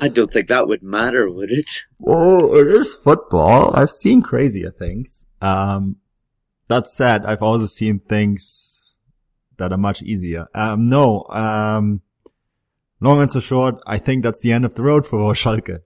I 0.00 0.08
don't 0.08 0.32
think 0.32 0.48
that 0.48 0.68
would 0.68 0.82
matter, 0.82 1.30
would 1.30 1.50
it? 1.50 1.70
Oh, 2.06 2.54
it 2.56 2.68
is 2.68 2.94
football. 2.94 3.74
I've 3.74 3.90
seen 3.90 4.22
crazier 4.22 4.70
things. 4.70 5.26
Um, 5.40 5.96
that 6.68 6.88
said, 6.88 7.24
I've 7.24 7.42
also 7.42 7.66
seen 7.66 8.00
things 8.00 8.94
that 9.58 9.72
are 9.72 9.78
much 9.78 10.02
easier. 10.02 10.46
Um, 10.54 10.88
no, 10.88 11.24
um, 11.30 12.02
long 13.00 13.20
and 13.20 13.30
so 13.30 13.40
short, 13.40 13.76
I 13.86 13.98
think 13.98 14.22
that's 14.22 14.40
the 14.40 14.52
end 14.52 14.64
of 14.64 14.74
the 14.74 14.82
road 14.82 15.06
for 15.06 15.32
Schalke. 15.34 15.80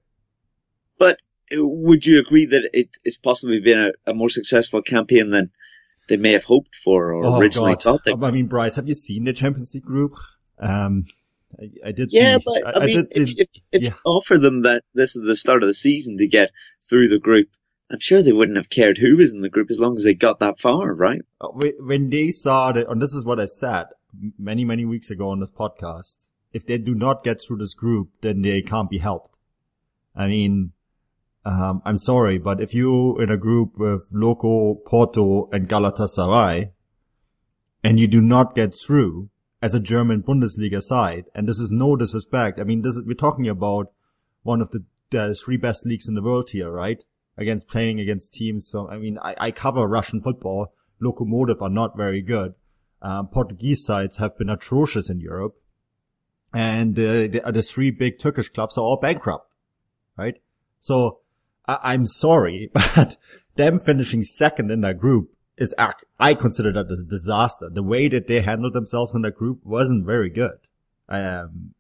Would 1.53 2.07
you 2.07 2.21
agree 2.21 2.47
that 2.47 2.71
it 2.73 2.97
has 3.05 3.17
possibly 3.17 3.61
been 3.61 3.81
a, 3.81 4.11
a 4.11 4.15
more 4.15 4.29
successful 4.29 4.83
campaign 4.83 5.31
than 5.31 5.51
they 6.09 6.17
may 6.17 6.33
have 6.33 6.45
hoped 6.45 6.75
for 6.75 7.13
or 7.13 7.41
originally 7.41 7.77
thought 7.77 8.05
they? 8.05 8.13
I 8.13 8.31
mean, 8.31 8.47
Bryce, 8.47 8.77
have 8.77 8.89
you 8.89 8.95
seen 8.95 9.25
the 9.25 9.33
Champions 9.33 9.75
League 9.75 9.85
group? 9.85 10.15
Um, 10.59 11.07
I, 11.59 11.89
I 11.89 11.93
did. 11.93 12.09
Yeah, 12.13 12.39
see- 12.39 12.45
but 12.45 12.77
I, 12.83 12.87
mean, 12.87 13.07
did- 13.11 13.17
if, 13.17 13.39
if, 13.39 13.49
if 13.73 13.83
yeah. 13.83 13.95
offer 14.05 14.39
them 14.39 14.63
that 14.63 14.85
this 14.95 15.17
is 15.17 15.27
the 15.27 15.37
start 15.37 15.63
of 15.63 15.67
the 15.69 15.75
season 15.75 16.19
to 16.19 16.27
get 16.27 16.51
through 16.89 17.09
the 17.09 17.19
group, 17.19 17.49
I'm 17.91 17.99
sure 17.99 18.23
they 18.23 18.33
wouldn't 18.33 18.57
have 18.57 18.71
cared 18.71 18.99
who 18.99 19.17
was 19.17 19.33
in 19.33 19.41
the 19.41 19.49
group 19.49 19.71
as 19.71 19.81
long 19.81 19.97
as 19.97 20.05
they 20.05 20.15
got 20.15 20.39
that 20.41 20.61
far, 20.61 20.95
right? 20.95 21.23
Uh, 21.41 21.49
when 21.79 22.11
they 22.11 22.31
saw 22.31 22.71
that, 22.73 22.89
and 22.89 23.03
this 23.03 23.15
is 23.15 23.25
what 23.25 23.41
I 23.41 23.47
said 23.47 23.87
many, 24.39 24.65
many 24.65 24.85
weeks 24.85 25.11
ago 25.11 25.31
on 25.31 25.41
this 25.41 25.51
podcast, 25.51 26.29
if 26.53 26.65
they 26.67 26.79
do 26.79 26.95
not 26.95 27.25
get 27.25 27.41
through 27.41 27.59
this 27.59 27.75
group, 27.75 28.11
then 28.23 28.43
they 28.43 28.63
can't 28.63 28.91
be 28.91 28.99
helped. 28.99 29.37
I 30.15 30.27
mean, 30.27 30.73
um, 31.45 31.81
I'm 31.85 31.97
sorry, 31.97 32.39
but 32.39 32.61
if 32.61 32.75
you're 32.75 33.23
in 33.23 33.31
a 33.31 33.37
group 33.37 33.79
with 33.79 34.09
Loco, 34.13 34.75
Porto, 34.87 35.49
and 35.53 35.69
Galatasaray, 35.69 36.71
and 37.83 37.99
you 37.99 38.07
do 38.07 38.21
not 38.21 38.55
get 38.55 38.75
through 38.75 39.31
as 39.63 39.75
a 39.75 39.81
German 39.81 40.23
Bundesliga 40.23 40.83
side, 40.83 41.25
and 41.35 41.49
this 41.49 41.59
is 41.59 41.71
no 41.71 41.97
disrespect. 41.97 42.61
I 42.61 42.65
mean, 42.65 42.83
this 42.83 42.97
is, 42.97 43.05
we're 43.07 43.15
talking 43.15 43.49
about 43.49 43.93
one 44.43 44.61
of 44.61 44.71
the, 44.71 44.85
the 45.11 45.35
three 45.35 45.57
best 45.57 45.87
leagues 45.87 46.09
in 46.09 46.15
the 46.15 46.23
world 46.23 46.51
here, 46.51 46.71
right? 46.71 47.03
Against 47.39 47.69
playing 47.69 48.01
against 48.01 48.35
teams. 48.35 48.69
So, 48.69 48.89
I 48.89 48.99
mean, 48.99 49.19
I, 49.19 49.35
I 49.39 49.51
cover 49.51 49.87
Russian 49.87 50.21
football. 50.21 50.75
Lokomotiv 51.03 51.63
are 51.63 51.71
not 51.71 51.97
very 51.97 52.21
good. 52.21 52.55
Um, 53.01 53.29
Portuguese 53.29 53.83
sides 53.83 54.19
have 54.19 54.37
been 54.37 54.51
atrocious 54.51 55.09
in 55.09 55.21
Europe. 55.21 55.57
And 56.53 56.99
uh, 56.99 57.03
the, 57.03 57.43
the 57.51 57.63
three 57.63 57.91
big 57.91 58.19
Turkish 58.19 58.51
clubs 58.51 58.77
are 58.77 58.83
all 58.83 58.99
bankrupt, 58.99 59.51
right? 60.19 60.35
So 60.81 61.20
I, 61.71 61.93
I'm 61.93 62.07
sorry, 62.07 62.71
but 62.95 63.17
them 63.57 63.79
finishing 63.79 64.25
second 64.25 64.71
in 64.71 64.81
that 64.83 64.99
group 64.99 65.33
is, 65.57 65.75
I 66.19 66.35
consider 66.35 66.73
that 66.73 66.91
a 66.91 67.05
disaster. 67.05 67.69
The 67.71 67.83
way 67.83 68.09
that 68.09 68.27
they 68.27 68.41
handled 68.41 68.73
themselves 68.73 69.15
in 69.15 69.23
that 69.23 69.37
group 69.37 69.61
wasn't 69.65 70.07
very 70.07 70.31
good. 70.31 70.59
Um, 71.09 71.75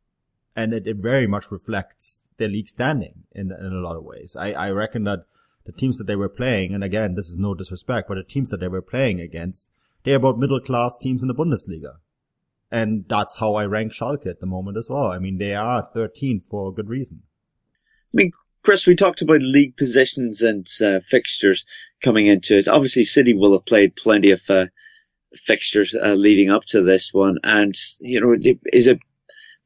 and 0.55 0.74
it, 0.74 0.87
it 0.87 0.96
very 0.96 1.26
much 1.26 1.50
reflects 1.50 2.20
their 2.37 2.48
league 2.48 2.68
standing 2.68 3.24
in, 3.33 3.50
in 3.53 3.72
a 3.72 3.81
lot 3.81 3.96
of 3.96 4.05
ways. 4.05 4.37
I, 4.38 4.53
I 4.53 4.70
reckon 4.70 5.05
that 5.05 5.24
the 5.64 5.72
teams 5.72 5.98
that 5.98 6.07
they 6.07 6.16
were 6.16 6.29
playing, 6.29 6.74
and 6.74 6.85
again, 6.85 7.14
this 7.14 7.31
is 7.31 7.38
no 7.38 7.55
disrespect, 7.55 8.09
but 8.09 8.16
the 8.16 8.24
teams 8.24 8.50
that 8.50 8.61
they 8.61 8.68
were 8.68 8.83
playing 8.83 9.20
against, 9.20 9.70
they're 10.05 10.16
about 10.16 10.38
middle 10.38 10.61
class 10.61 10.96
teams 10.98 11.22
in 11.22 11.29
the 11.29 11.35
Bundesliga. 11.35 11.96
And 12.70 13.05
that's 13.09 13.38
how 13.38 13.55
I 13.55 13.64
rank 13.64 13.92
Schalke 13.92 14.26
at 14.26 14.40
the 14.40 14.46
moment 14.46 14.76
as 14.76 14.88
well. 14.88 15.07
I 15.07 15.18
mean, 15.18 15.38
they 15.38 15.55
are 15.55 15.88
13 15.92 16.42
for 16.48 16.68
a 16.68 16.72
good 16.72 16.88
reason. 16.88 17.22
I 18.12 18.14
mean, 18.14 18.33
Chris, 18.62 18.87
we 18.87 18.94
talked 18.94 19.23
about 19.23 19.40
league 19.40 19.75
positions 19.77 20.42
and 20.42 20.66
uh, 20.83 21.01
fixtures 21.01 21.64
coming 22.03 22.27
into 22.27 22.59
it. 22.59 22.68
Obviously, 22.68 23.05
City 23.05 23.33
will 23.33 23.53
have 23.53 23.64
played 23.64 23.96
plenty 23.96 24.31
of 24.31 24.42
uh, 24.51 24.66
fixtures 25.35 25.94
uh, 25.94 26.12
leading 26.12 26.51
up 26.51 26.66
to 26.66 26.83
this 26.83 27.12
one, 27.14 27.38
and 27.42 27.75
you 28.01 28.20
know, 28.20 28.37
is 28.73 28.87
it 28.87 28.99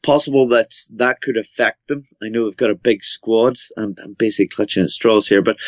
possible 0.04 0.46
that 0.48 0.72
that 0.92 1.20
could 1.22 1.37
affect 1.37 1.88
them? 1.88 2.07
I 2.22 2.28
know 2.28 2.44
they've 2.44 2.57
got 2.57 2.70
a 2.70 2.76
big 2.76 3.02
squad. 3.02 3.57
I'm, 3.76 3.96
I'm 4.02 4.14
basically 4.14 4.48
clutching 4.48 4.85
at 4.85 4.90
straws 4.90 5.26
here, 5.26 5.42
but 5.42 5.59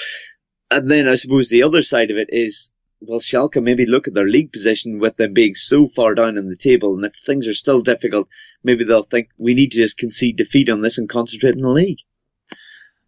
and 0.71 0.89
then 0.89 1.09
I 1.09 1.17
suppose 1.17 1.49
the 1.49 1.65
other 1.65 1.83
side 1.83 2.11
of 2.11 2.19
it 2.19 2.29
is. 2.31 2.73
Well, 3.01 3.21
Schalke 3.21 3.63
maybe 3.63 3.85
look 3.85 4.09
at 4.09 4.15
their 4.15 4.27
league 4.27 4.53
position 4.53 4.99
with 4.99 5.19
them 5.19 5.35
being 5.35 5.55
so 5.55 5.87
far 5.87 6.15
down 6.15 6.39
in 6.39 6.49
the 6.49 6.57
table, 6.57 6.95
and 6.95 7.05
if 7.05 7.13
things 7.15 7.47
are 7.47 7.55
still 7.55 7.83
difficult, 7.83 8.27
maybe 8.65 8.85
they'll 8.85 9.03
think 9.03 9.29
we 9.37 9.53
need 9.53 9.73
to 9.73 9.79
just 9.79 9.99
concede 9.99 10.37
defeat 10.37 10.71
on 10.71 10.81
this 10.81 10.97
and 10.97 11.07
concentrate 11.09 11.57
in 11.57 11.61
the 11.61 11.69
league. 11.69 11.99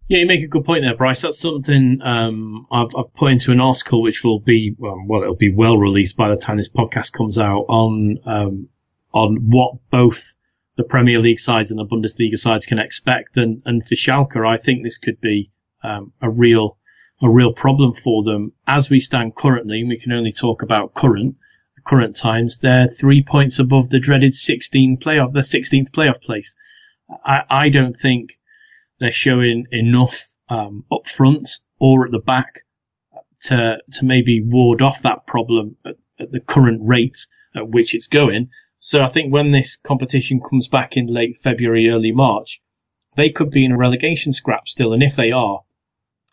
Yeah, 0.08 0.20
you 0.20 0.26
make 0.26 0.42
a 0.42 0.46
good 0.46 0.64
point 0.64 0.84
there, 0.84 0.94
Bryce. 0.94 1.20
That's 1.20 1.38
something 1.38 2.00
um, 2.02 2.66
I've, 2.70 2.96
I've 2.96 3.12
put 3.12 3.30
into 3.30 3.52
an 3.52 3.60
article 3.60 4.00
which 4.00 4.24
will 4.24 4.40
be 4.40 4.74
um, 4.82 5.06
well, 5.06 5.22
it'll 5.22 5.34
be 5.34 5.52
well 5.52 5.76
released 5.76 6.16
by 6.16 6.30
the 6.30 6.36
time 6.36 6.56
this 6.56 6.72
podcast 6.72 7.12
comes 7.12 7.36
out 7.36 7.66
on 7.68 8.16
um, 8.24 8.70
on 9.12 9.36
what 9.50 9.74
both 9.90 10.34
the 10.76 10.84
Premier 10.84 11.18
League 11.18 11.38
sides 11.38 11.70
and 11.70 11.78
the 11.78 11.84
Bundesliga 11.84 12.38
sides 12.38 12.64
can 12.64 12.78
expect. 12.78 13.36
And 13.36 13.60
and 13.66 13.86
for 13.86 13.96
Schalke, 13.96 14.46
I 14.46 14.56
think 14.56 14.82
this 14.82 14.96
could 14.96 15.20
be 15.20 15.50
um, 15.82 16.10
a 16.22 16.30
real 16.30 16.78
a 17.20 17.28
real 17.28 17.52
problem 17.52 17.92
for 17.92 18.22
them 18.22 18.52
as 18.66 18.88
we 18.88 19.00
stand 19.00 19.34
currently. 19.34 19.84
We 19.84 19.98
can 19.98 20.12
only 20.12 20.32
talk 20.32 20.62
about 20.62 20.94
current 20.94 21.36
current 21.84 22.16
times. 22.16 22.60
They're 22.60 22.88
three 22.88 23.22
points 23.22 23.58
above 23.58 23.90
the 23.90 24.00
dreaded 24.00 24.32
16 24.32 25.00
playoff, 25.00 25.34
the 25.34 25.40
16th 25.40 25.90
playoff 25.90 26.22
place. 26.22 26.54
I, 27.26 27.42
I 27.50 27.68
don't 27.68 27.98
think 27.98 28.37
they're 29.00 29.12
showing 29.12 29.66
enough 29.70 30.32
um, 30.48 30.84
up 30.90 31.06
front 31.06 31.48
or 31.78 32.06
at 32.06 32.12
the 32.12 32.18
back 32.18 32.60
to 33.40 33.80
to 33.92 34.04
maybe 34.04 34.42
ward 34.42 34.82
off 34.82 35.02
that 35.02 35.26
problem 35.26 35.76
at, 35.84 35.96
at 36.18 36.32
the 36.32 36.40
current 36.40 36.80
rate 36.84 37.26
at 37.54 37.68
which 37.68 37.94
it's 37.94 38.08
going. 38.08 38.48
So 38.78 39.02
I 39.02 39.08
think 39.08 39.32
when 39.32 39.50
this 39.50 39.76
competition 39.76 40.40
comes 40.40 40.68
back 40.68 40.96
in 40.96 41.06
late 41.06 41.36
February, 41.36 41.88
early 41.88 42.12
March, 42.12 42.60
they 43.16 43.30
could 43.30 43.50
be 43.50 43.64
in 43.64 43.72
a 43.72 43.76
relegation 43.76 44.32
scrap 44.32 44.68
still. 44.68 44.92
And 44.92 45.02
if 45.02 45.16
they 45.16 45.32
are, 45.32 45.60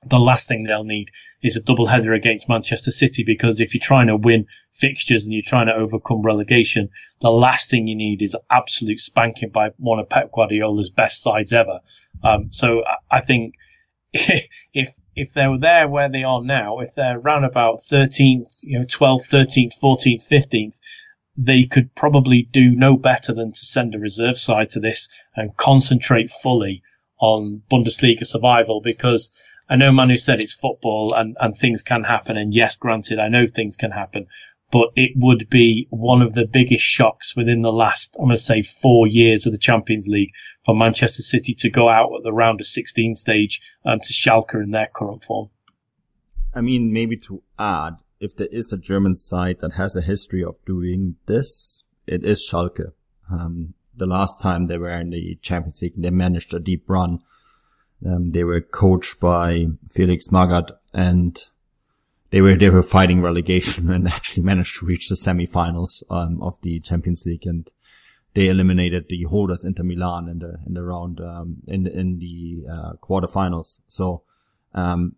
the 0.06 0.20
last 0.20 0.48
thing 0.48 0.64
they'll 0.64 0.84
need 0.84 1.12
is 1.42 1.56
a 1.56 1.62
double 1.62 1.88
header 1.88 2.14
against 2.14 2.50
Manchester 2.50 2.92
City 2.92 3.24
because 3.24 3.60
if 3.60 3.74
you're 3.74 3.82
trying 3.82 4.08
to 4.08 4.16
win 4.16 4.46
fixtures 4.74 5.24
and 5.24 5.34
you're 5.34 5.42
trying 5.46 5.68
to 5.68 5.76
overcome 5.76 6.22
relegation, 6.22 6.90
the 7.22 7.32
last 7.32 7.70
thing 7.70 7.88
you 7.88 7.96
need 7.96 8.22
is 8.22 8.36
absolute 8.50 9.00
spanking 9.00 9.50
by 9.50 9.72
one 9.78 10.00
of 10.00 10.10
Pep 10.10 10.32
Guardiola's 10.32 10.90
best 10.90 11.22
sides 11.22 11.54
ever. 11.54 11.80
Um, 12.24 12.50
so 12.52 12.84
I- 13.10 13.22
think 13.22 13.56
if 14.14 14.90
if 15.16 15.34
they 15.34 15.48
were 15.48 15.58
there 15.58 15.88
where 15.88 16.10
they 16.10 16.24
are 16.24 16.44
now, 16.44 16.80
if 16.80 16.94
they're 16.94 17.20
around 17.20 17.46
about 17.46 17.80
13th, 17.80 18.60
you 18.64 18.80
know, 18.80 18.86
12th, 18.86 19.30
13th, 19.30 19.80
14th, 19.82 20.28
15th, 20.28 20.76
they 21.38 21.64
could 21.64 21.96
probably 21.96 22.44
do 22.52 22.76
no 22.76 22.98
better 22.98 23.34
than 23.34 23.54
to 23.54 23.66
send 23.66 23.96
a 23.96 24.00
reserve 24.00 24.38
side 24.38 24.70
to 24.72 24.80
this 24.80 25.10
and 25.36 25.56
concentrate 25.56 26.30
fully 26.30 26.84
on 27.20 27.62
Bundesliga 27.72 28.26
survival 28.26 28.82
because 28.82 29.32
I 29.70 29.76
know 29.76 29.92
Manu 29.92 30.18
said 30.18 30.40
it's 30.40 30.54
football 30.54 31.14
and, 31.14 31.36
and 31.40 31.58
things 31.58 31.82
can 31.82 32.04
happen. 32.04 32.38
And 32.38 32.54
yes, 32.54 32.76
granted, 32.78 33.20
I 33.20 33.30
know 33.30 33.48
things 33.48 33.76
can 33.76 33.92
happen, 33.92 34.28
but 34.72 34.90
it 34.96 35.12
would 35.16 35.50
be 35.50 35.88
one 35.90 36.22
of 36.22 36.34
the 36.34 36.46
biggest 36.46 36.84
shocks 36.84 37.36
within 37.36 37.62
the 37.62 37.72
last, 37.72 38.16
I'm 38.20 38.26
going 38.26 38.38
to 38.38 38.44
say 38.44 38.62
four 38.62 39.08
years 39.08 39.46
of 39.46 39.52
the 39.52 39.58
Champions 39.58 40.08
League 40.08 40.32
for 40.66 40.76
Manchester 40.76 41.24
City 41.24 41.54
to 41.56 41.70
go 41.70 41.90
out 41.90 42.12
at 42.16 42.24
the 42.24 42.34
round 42.34 42.62
of 42.62 42.68
16 42.68 43.16
stage 43.16 43.62
um, 43.86 44.00
to 44.04 44.14
Schalke 44.14 44.56
in 44.56 44.72
their 44.72 44.90
current 44.94 45.24
form. 45.24 45.50
I 46.54 46.62
mean, 46.62 46.94
maybe 46.94 47.18
to 47.18 47.42
add, 47.60 47.98
if 48.20 48.36
there 48.36 48.48
is 48.52 48.72
a 48.72 48.78
German 48.78 49.16
side 49.16 49.60
that 49.60 49.74
has 49.74 49.96
a 49.96 50.02
history 50.02 50.44
of 50.44 50.64
doing 50.66 51.16
this, 51.26 51.84
it 52.08 52.24
is 52.24 52.48
Schalke. 52.48 52.92
Um, 53.32 53.74
the 53.96 54.06
last 54.06 54.42
time 54.42 54.66
they 54.66 54.78
were 54.78 55.00
in 55.00 55.10
the 55.10 55.38
Champions 55.42 55.82
League, 55.82 55.94
they 55.98 56.10
managed 56.10 56.54
a 56.54 56.60
deep 56.60 56.84
run. 56.88 57.20
Um, 58.06 58.32
they 58.32 58.44
were 58.44 58.62
coached 58.62 59.20
by 59.20 59.68
Felix 59.92 60.30
Magath 60.30 60.72
and 60.94 61.38
they 62.32 62.42
were, 62.42 62.56
they 62.56 62.70
were 62.70 62.82
fighting 62.82 63.22
relegation 63.22 63.92
and 63.96 64.08
actually 64.08 64.44
managed 64.44 64.80
to 64.80 64.86
reach 64.86 65.10
the 65.10 65.16
semifinals, 65.16 66.04
um, 66.10 66.42
of 66.42 66.60
the 66.62 66.80
Champions 66.80 67.26
League 67.26 67.46
and 67.46 67.70
they 68.34 68.48
eliminated 68.48 69.06
the 69.08 69.24
holders 69.24 69.64
Inter 69.64 69.84
Milan 69.84 70.28
in 70.28 70.40
the, 70.40 70.58
in 70.68 70.74
the 70.74 70.84
round, 70.84 71.22
um, 71.22 71.58
in, 71.68 71.88
in 71.88 72.20
the, 72.20 72.66
uh, 72.70 72.94
quarterfinals. 73.02 73.80
So, 73.88 74.24
Um, 74.74 75.16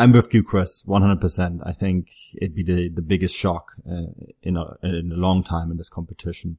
I'm 0.00 0.12
with 0.12 0.32
you, 0.32 0.42
Chris, 0.42 0.82
100%. 0.84 1.60
I 1.62 1.72
think 1.72 2.08
it'd 2.34 2.54
be 2.54 2.62
the, 2.62 2.88
the 2.88 3.02
biggest 3.02 3.36
shock 3.36 3.72
uh, 3.86 4.06
in, 4.42 4.56
a, 4.56 4.76
in 4.82 5.12
a 5.12 5.16
long 5.16 5.44
time 5.44 5.70
in 5.70 5.76
this 5.76 5.90
competition. 5.90 6.56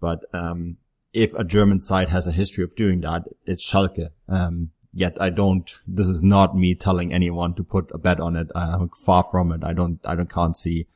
But 0.00 0.24
um, 0.32 0.78
if 1.12 1.32
a 1.34 1.44
German 1.44 1.78
side 1.78 2.08
has 2.08 2.26
a 2.26 2.32
history 2.32 2.64
of 2.64 2.74
doing 2.74 3.00
that, 3.02 3.24
it's 3.46 3.64
Schalke. 3.68 4.08
Um, 4.28 4.70
yet 4.92 5.16
I 5.20 5.30
don't, 5.30 5.70
this 5.86 6.08
is 6.08 6.22
not 6.22 6.56
me 6.56 6.74
telling 6.74 7.12
anyone 7.12 7.54
to 7.54 7.64
put 7.64 7.90
a 7.92 7.98
bet 7.98 8.20
on 8.20 8.36
it. 8.36 8.48
I'm 8.54 8.88
far 8.88 9.22
from 9.22 9.52
it. 9.52 9.62
I 9.64 9.72
don't, 9.72 10.00
I 10.04 10.14
don't, 10.14 10.30
can't 10.30 10.56
see, 10.56 10.86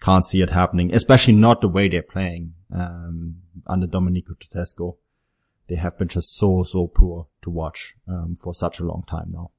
can't 0.00 0.24
see 0.24 0.42
it 0.42 0.50
happening, 0.50 0.94
especially 0.94 1.34
not 1.34 1.60
the 1.60 1.68
way 1.68 1.88
they're 1.88 2.02
playing, 2.02 2.54
um, 2.74 3.36
under 3.66 3.86
Domenico 3.86 4.34
Tedesco. 4.40 4.96
They 5.68 5.76
have 5.76 5.98
been 5.98 6.08
just 6.08 6.36
so, 6.36 6.62
so 6.62 6.86
poor 6.86 7.26
to 7.42 7.50
watch, 7.50 7.94
um, 8.08 8.36
for 8.40 8.54
such 8.54 8.78
a 8.80 8.84
long 8.84 9.04
time 9.08 9.30
now. 9.30 9.50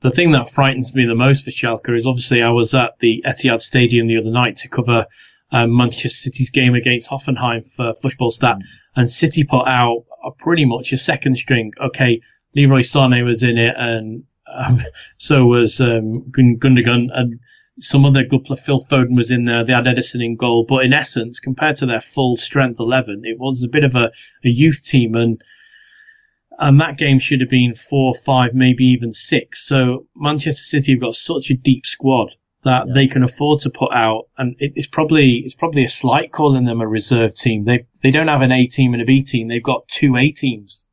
The 0.00 0.10
thing 0.10 0.32
that 0.32 0.50
frightens 0.50 0.94
me 0.94 1.06
the 1.06 1.14
most 1.14 1.44
for 1.44 1.50
Schalke 1.50 1.96
is 1.96 2.06
obviously 2.06 2.42
I 2.42 2.50
was 2.50 2.74
at 2.74 2.98
the 2.98 3.24
Etihad 3.26 3.60
Stadium 3.60 4.06
the 4.06 4.18
other 4.18 4.30
night 4.30 4.56
to 4.58 4.68
cover 4.68 5.06
um, 5.52 5.76
Manchester 5.76 6.30
City's 6.30 6.50
game 6.50 6.74
against 6.74 7.08
Hoffenheim 7.08 7.66
for 7.72 7.94
Fußballstat, 7.94 8.56
mm. 8.56 8.62
and 8.96 9.10
City 9.10 9.44
put 9.44 9.66
out 9.66 10.04
a 10.24 10.30
pretty 10.32 10.64
much 10.64 10.92
a 10.92 10.98
second 10.98 11.38
string. 11.38 11.72
Okay, 11.80 12.20
Leroy 12.56 12.80
Sané 12.80 13.22
was 13.22 13.42
in 13.42 13.58
it, 13.58 13.74
and 13.76 14.24
um, 14.50 14.80
so 15.18 15.44
was 15.44 15.78
um, 15.78 16.22
Gundogan, 16.30 17.10
and 17.12 17.38
some 17.78 18.06
other 18.06 18.24
good 18.24 18.44
player. 18.44 18.56
Phil 18.56 18.82
Foden 18.82 19.14
was 19.14 19.30
in 19.30 19.44
there. 19.44 19.62
They 19.62 19.74
had 19.74 19.84
Ederson 19.84 20.24
in 20.24 20.36
goal, 20.36 20.64
but 20.64 20.82
in 20.84 20.94
essence, 20.94 21.38
compared 21.38 21.76
to 21.76 21.86
their 21.86 22.00
full 22.00 22.36
strength 22.38 22.80
eleven, 22.80 23.26
it 23.26 23.38
was 23.38 23.62
a 23.62 23.68
bit 23.68 23.84
of 23.84 23.94
a, 23.94 24.10
a 24.42 24.48
youth 24.48 24.82
team, 24.82 25.14
and 25.14 25.42
and 26.58 26.80
that 26.80 26.96
game 26.96 27.18
should 27.18 27.42
have 27.42 27.50
been 27.50 27.74
four, 27.74 28.14
five, 28.14 28.54
maybe 28.54 28.86
even 28.86 29.12
six. 29.12 29.68
So 29.68 30.06
Manchester 30.16 30.62
City 30.62 30.92
have 30.92 31.02
got 31.02 31.14
such 31.14 31.50
a 31.50 31.54
deep 31.54 31.84
squad 31.84 32.36
that 32.62 32.86
yeah. 32.88 32.94
they 32.94 33.06
can 33.06 33.22
afford 33.22 33.60
to 33.60 33.70
put 33.70 33.92
out, 33.92 34.28
and 34.38 34.56
it, 34.58 34.72
it's 34.76 34.86
probably 34.86 35.36
it's 35.44 35.54
probably 35.54 35.84
a 35.84 35.90
slight 35.90 36.32
calling 36.32 36.64
them 36.64 36.80
a 36.80 36.88
reserve 36.88 37.34
team. 37.34 37.66
They 37.66 37.86
they 38.02 38.10
don't 38.10 38.28
have 38.28 38.40
an 38.40 38.52
A 38.52 38.66
team 38.66 38.94
and 38.94 39.02
a 39.02 39.04
B 39.04 39.22
team. 39.22 39.48
They've 39.48 39.62
got 39.62 39.86
two 39.88 40.16
A 40.16 40.32
teams. 40.32 40.86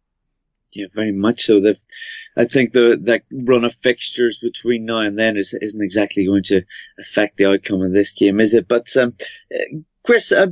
Yeah, 0.76 0.88
very 0.94 1.12
much 1.12 1.44
so. 1.44 1.60
That 1.60 1.78
I 2.36 2.46
think 2.46 2.74
the 2.74 3.00
that 3.04 3.24
run 3.32 3.64
of 3.64 3.76
fixtures 3.76 4.40
between 4.40 4.86
now 4.86 5.00
and 5.00 5.18
then 5.18 5.38
is 5.38 5.54
isn't 5.54 5.82
exactly 5.82 6.26
going 6.26 6.44
to 6.44 6.64
affect 7.00 7.38
the 7.38 7.46
outcome 7.46 7.82
of 7.82 7.94
this 7.94 8.14
game, 8.14 8.40
is 8.40 8.54
it? 8.54 8.68
But 8.68 8.96
um, 8.98 9.16
Chris, 10.04 10.32
uh, 10.34 10.48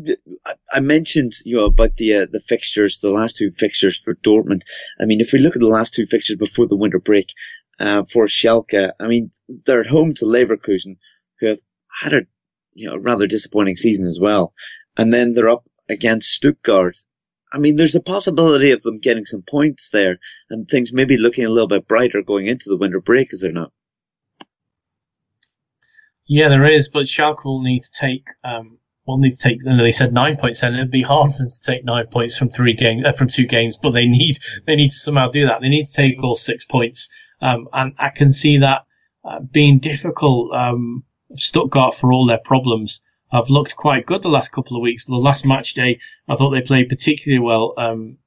I 0.71 0.79
mentioned 0.79 1.33
you 1.43 1.57
know 1.57 1.65
about 1.65 1.95
the 1.97 2.15
uh, 2.15 2.25
the 2.31 2.39
fixtures, 2.39 2.99
the 2.99 3.09
last 3.09 3.35
two 3.35 3.51
fixtures 3.51 3.97
for 3.97 4.15
Dortmund. 4.15 4.61
I 4.99 5.05
mean, 5.05 5.21
if 5.21 5.33
we 5.33 5.39
look 5.39 5.55
at 5.55 5.61
the 5.61 5.67
last 5.67 5.93
two 5.93 6.05
fixtures 6.05 6.37
before 6.37 6.67
the 6.67 6.77
winter 6.77 6.99
break 6.99 7.33
uh, 7.79 8.03
for 8.03 8.27
Schalke, 8.27 8.91
I 8.99 9.07
mean 9.07 9.31
they're 9.65 9.81
at 9.81 9.87
home 9.87 10.13
to 10.15 10.25
Leverkusen, 10.25 10.97
who 11.39 11.47
have 11.47 11.59
had 11.89 12.13
a 12.13 12.21
you 12.73 12.89
know 12.89 12.97
rather 12.97 13.27
disappointing 13.27 13.75
season 13.75 14.05
as 14.05 14.19
well, 14.21 14.53
and 14.97 15.13
then 15.13 15.33
they're 15.33 15.49
up 15.49 15.69
against 15.89 16.31
Stuttgart. 16.31 16.97
I 17.53 17.57
mean, 17.57 17.75
there's 17.75 17.95
a 17.95 18.01
possibility 18.01 18.71
of 18.71 18.81
them 18.83 18.99
getting 18.99 19.25
some 19.25 19.41
points 19.41 19.89
there, 19.89 20.19
and 20.49 20.67
things 20.67 20.93
maybe 20.93 21.17
looking 21.17 21.45
a 21.45 21.49
little 21.49 21.67
bit 21.67 21.87
brighter 21.87 22.21
going 22.21 22.47
into 22.47 22.69
the 22.69 22.77
winter 22.77 23.01
break, 23.01 23.33
is 23.33 23.41
there 23.41 23.51
not? 23.51 23.71
Yeah, 26.27 26.47
there 26.47 26.63
is, 26.63 26.87
but 26.87 27.07
Schalke 27.07 27.43
will 27.43 27.61
need 27.61 27.83
to 27.83 27.91
take 27.91 28.25
um, 28.43 28.77
will 29.05 29.17
need 29.17 29.31
to 29.31 29.37
take. 29.37 29.63
You 29.63 29.71
know, 29.71 29.83
they 29.83 29.91
said 29.91 30.13
nine 30.13 30.37
points, 30.37 30.63
and 30.63 30.75
it'd 30.75 30.91
be 30.91 31.01
hard 31.01 31.31
for 31.33 31.39
them 31.39 31.49
to 31.49 31.61
take 31.61 31.83
nine 31.83 32.07
points 32.07 32.37
from 32.37 32.49
three 32.49 32.73
games, 32.73 33.05
uh, 33.05 33.11
from 33.11 33.27
two 33.27 33.45
games. 33.45 33.77
But 33.81 33.91
they 33.91 34.05
need 34.05 34.39
they 34.65 34.75
need 34.75 34.91
to 34.91 34.97
somehow 34.97 35.29
do 35.29 35.45
that. 35.45 35.61
They 35.61 35.69
need 35.69 35.85
to 35.85 35.93
take 35.93 36.23
all 36.23 36.35
six 36.35 36.65
points, 36.65 37.09
um, 37.41 37.67
and 37.73 37.93
I 37.97 38.09
can 38.09 38.31
see 38.31 38.57
that 38.57 38.85
uh, 39.25 39.39
being 39.39 39.79
difficult. 39.79 40.53
Um, 40.55 41.03
Stuttgart, 41.35 41.95
for 41.95 42.11
all 42.11 42.25
their 42.25 42.39
problems, 42.39 43.01
have 43.31 43.49
looked 43.49 43.75
quite 43.75 44.05
good 44.05 44.21
the 44.21 44.29
last 44.29 44.51
couple 44.51 44.75
of 44.75 44.81
weeks. 44.81 45.05
The 45.05 45.15
last 45.15 45.45
match 45.45 45.73
day, 45.73 45.99
I 46.27 46.35
thought 46.35 46.51
they 46.51 46.61
played 46.61 46.89
particularly 46.89 47.39
well. 47.39 47.73
Um, 47.77 48.17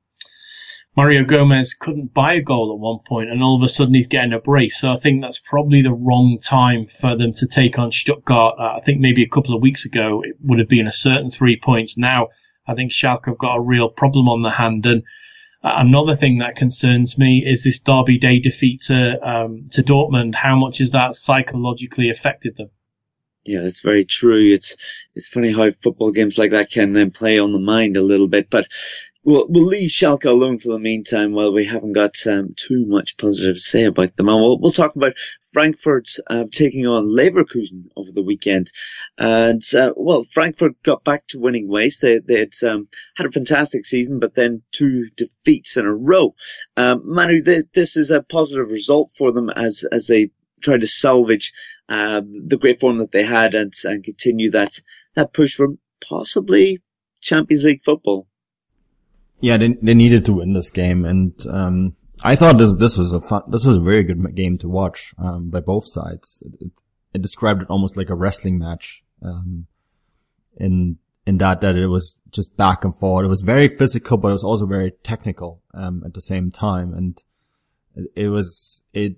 Mario 0.96 1.24
Gomez 1.24 1.74
couldn't 1.74 2.14
buy 2.14 2.34
a 2.34 2.40
goal 2.40 2.72
at 2.72 2.78
one 2.78 3.00
point, 3.04 3.28
and 3.28 3.42
all 3.42 3.56
of 3.56 3.62
a 3.62 3.68
sudden 3.68 3.94
he's 3.94 4.06
getting 4.06 4.32
a 4.32 4.38
brace. 4.38 4.78
So 4.78 4.92
I 4.92 4.96
think 4.96 5.20
that's 5.20 5.40
probably 5.40 5.82
the 5.82 5.92
wrong 5.92 6.38
time 6.40 6.86
for 6.86 7.16
them 7.16 7.32
to 7.32 7.48
take 7.48 7.78
on 7.78 7.90
Stuttgart. 7.90 8.54
Uh, 8.58 8.76
I 8.76 8.80
think 8.80 9.00
maybe 9.00 9.22
a 9.22 9.28
couple 9.28 9.54
of 9.54 9.62
weeks 9.62 9.84
ago 9.84 10.22
it 10.22 10.36
would 10.40 10.60
have 10.60 10.68
been 10.68 10.86
a 10.86 10.92
certain 10.92 11.32
three 11.32 11.56
points. 11.56 11.98
Now 11.98 12.28
I 12.68 12.74
think 12.74 12.92
Schalke 12.92 13.26
have 13.26 13.38
got 13.38 13.56
a 13.56 13.60
real 13.60 13.88
problem 13.88 14.28
on 14.28 14.42
the 14.42 14.50
hand. 14.50 14.86
And 14.86 15.02
uh, 15.64 15.74
another 15.78 16.14
thing 16.14 16.38
that 16.38 16.54
concerns 16.54 17.18
me 17.18 17.44
is 17.44 17.64
this 17.64 17.80
Derby 17.80 18.16
Day 18.16 18.38
defeat 18.38 18.82
to 18.82 19.18
um, 19.28 19.68
to 19.72 19.82
Dortmund. 19.82 20.36
How 20.36 20.54
much 20.54 20.78
has 20.78 20.92
that 20.92 21.16
psychologically 21.16 22.08
affected 22.08 22.56
them? 22.56 22.70
Yeah, 23.44 23.60
it's 23.62 23.80
very 23.80 24.04
true. 24.04 24.54
It's 24.54 24.76
it's 25.14 25.28
funny 25.28 25.52
how 25.52 25.70
football 25.70 26.10
games 26.12 26.38
like 26.38 26.52
that 26.52 26.70
can 26.70 26.92
then 26.92 27.10
play 27.10 27.38
on 27.38 27.52
the 27.52 27.58
mind 27.60 27.96
a 27.96 28.02
little 28.02 28.28
bit. 28.28 28.48
But 28.48 28.68
we'll 29.22 29.46
we'll 29.48 29.66
leave 29.66 29.90
Schalke 29.90 30.24
alone 30.24 30.58
for 30.58 30.68
the 30.68 30.78
meantime 30.78 31.32
while 31.32 31.52
we 31.52 31.66
haven't 31.66 31.92
got 31.92 32.14
um, 32.26 32.54
too 32.56 32.86
much 32.86 33.18
positive 33.18 33.56
to 33.56 33.60
say 33.60 33.84
about 33.84 34.16
them. 34.16 34.30
And 34.30 34.40
we'll 34.40 34.58
we'll 34.58 34.72
talk 34.72 34.96
about 34.96 35.14
Frankfurt 35.52 36.08
uh, 36.28 36.44
taking 36.50 36.86
on 36.86 37.04
Leverkusen 37.04 37.84
over 37.96 38.12
the 38.12 38.22
weekend. 38.22 38.72
And 39.18 39.62
uh, 39.74 39.92
well, 39.94 40.24
Frankfurt 40.24 40.82
got 40.82 41.04
back 41.04 41.26
to 41.28 41.38
winning 41.38 41.68
ways. 41.68 41.98
They 41.98 42.20
they 42.20 42.38
had 42.38 42.54
um, 42.66 42.88
had 43.16 43.26
a 43.26 43.32
fantastic 43.32 43.84
season, 43.84 44.20
but 44.20 44.34
then 44.34 44.62
two 44.72 45.10
defeats 45.16 45.76
in 45.76 45.84
a 45.84 45.94
row. 45.94 46.34
Um, 46.78 47.02
Manu, 47.04 47.42
they, 47.42 47.64
this 47.74 47.98
is 47.98 48.10
a 48.10 48.22
positive 48.22 48.70
result 48.70 49.10
for 49.16 49.32
them 49.32 49.50
as 49.50 49.84
as 49.92 50.06
they 50.06 50.30
try 50.64 50.78
to 50.78 50.86
salvage 50.86 51.52
uh, 51.88 52.22
the 52.46 52.56
great 52.56 52.80
form 52.80 52.98
that 52.98 53.12
they 53.12 53.24
had 53.24 53.54
and, 53.54 53.72
and 53.84 54.02
continue 54.02 54.50
that, 54.50 54.80
that 55.14 55.32
push 55.32 55.54
for 55.54 55.68
possibly 56.06 56.82
Champions 57.20 57.64
League 57.64 57.82
football. 57.84 58.26
Yeah, 59.40 59.58
they, 59.58 59.76
they 59.82 59.94
needed 59.94 60.24
to 60.26 60.32
win 60.32 60.52
this 60.52 60.70
game. 60.70 61.04
And, 61.04 61.34
um, 61.46 61.96
I 62.22 62.36
thought 62.36 62.58
this, 62.58 62.76
this 62.76 62.96
was 62.96 63.12
a 63.12 63.20
fun, 63.20 63.42
this 63.48 63.66
was 63.66 63.76
a 63.76 63.80
very 63.80 64.02
good 64.04 64.34
game 64.34 64.56
to 64.58 64.68
watch, 64.68 65.14
um, 65.18 65.50
by 65.50 65.60
both 65.60 65.86
sides. 65.86 66.42
It, 66.46 66.66
it, 66.66 66.72
it, 67.14 67.22
described 67.22 67.62
it 67.62 67.70
almost 67.70 67.96
like 67.96 68.08
a 68.08 68.14
wrestling 68.14 68.58
match, 68.58 69.02
um, 69.22 69.66
in, 70.56 70.98
in 71.26 71.38
that, 71.38 71.60
that 71.60 71.76
it 71.76 71.88
was 71.88 72.18
just 72.30 72.56
back 72.56 72.84
and 72.84 72.96
forth. 72.96 73.24
It 73.24 73.28
was 73.28 73.42
very 73.42 73.68
physical, 73.68 74.16
but 74.16 74.28
it 74.28 74.32
was 74.32 74.44
also 74.44 74.64
very 74.64 74.92
technical, 75.02 75.60
um, 75.74 76.02
at 76.06 76.14
the 76.14 76.22
same 76.22 76.50
time. 76.50 76.94
And 76.94 77.22
it, 77.96 78.24
it 78.24 78.28
was, 78.28 78.82
it, 78.94 79.16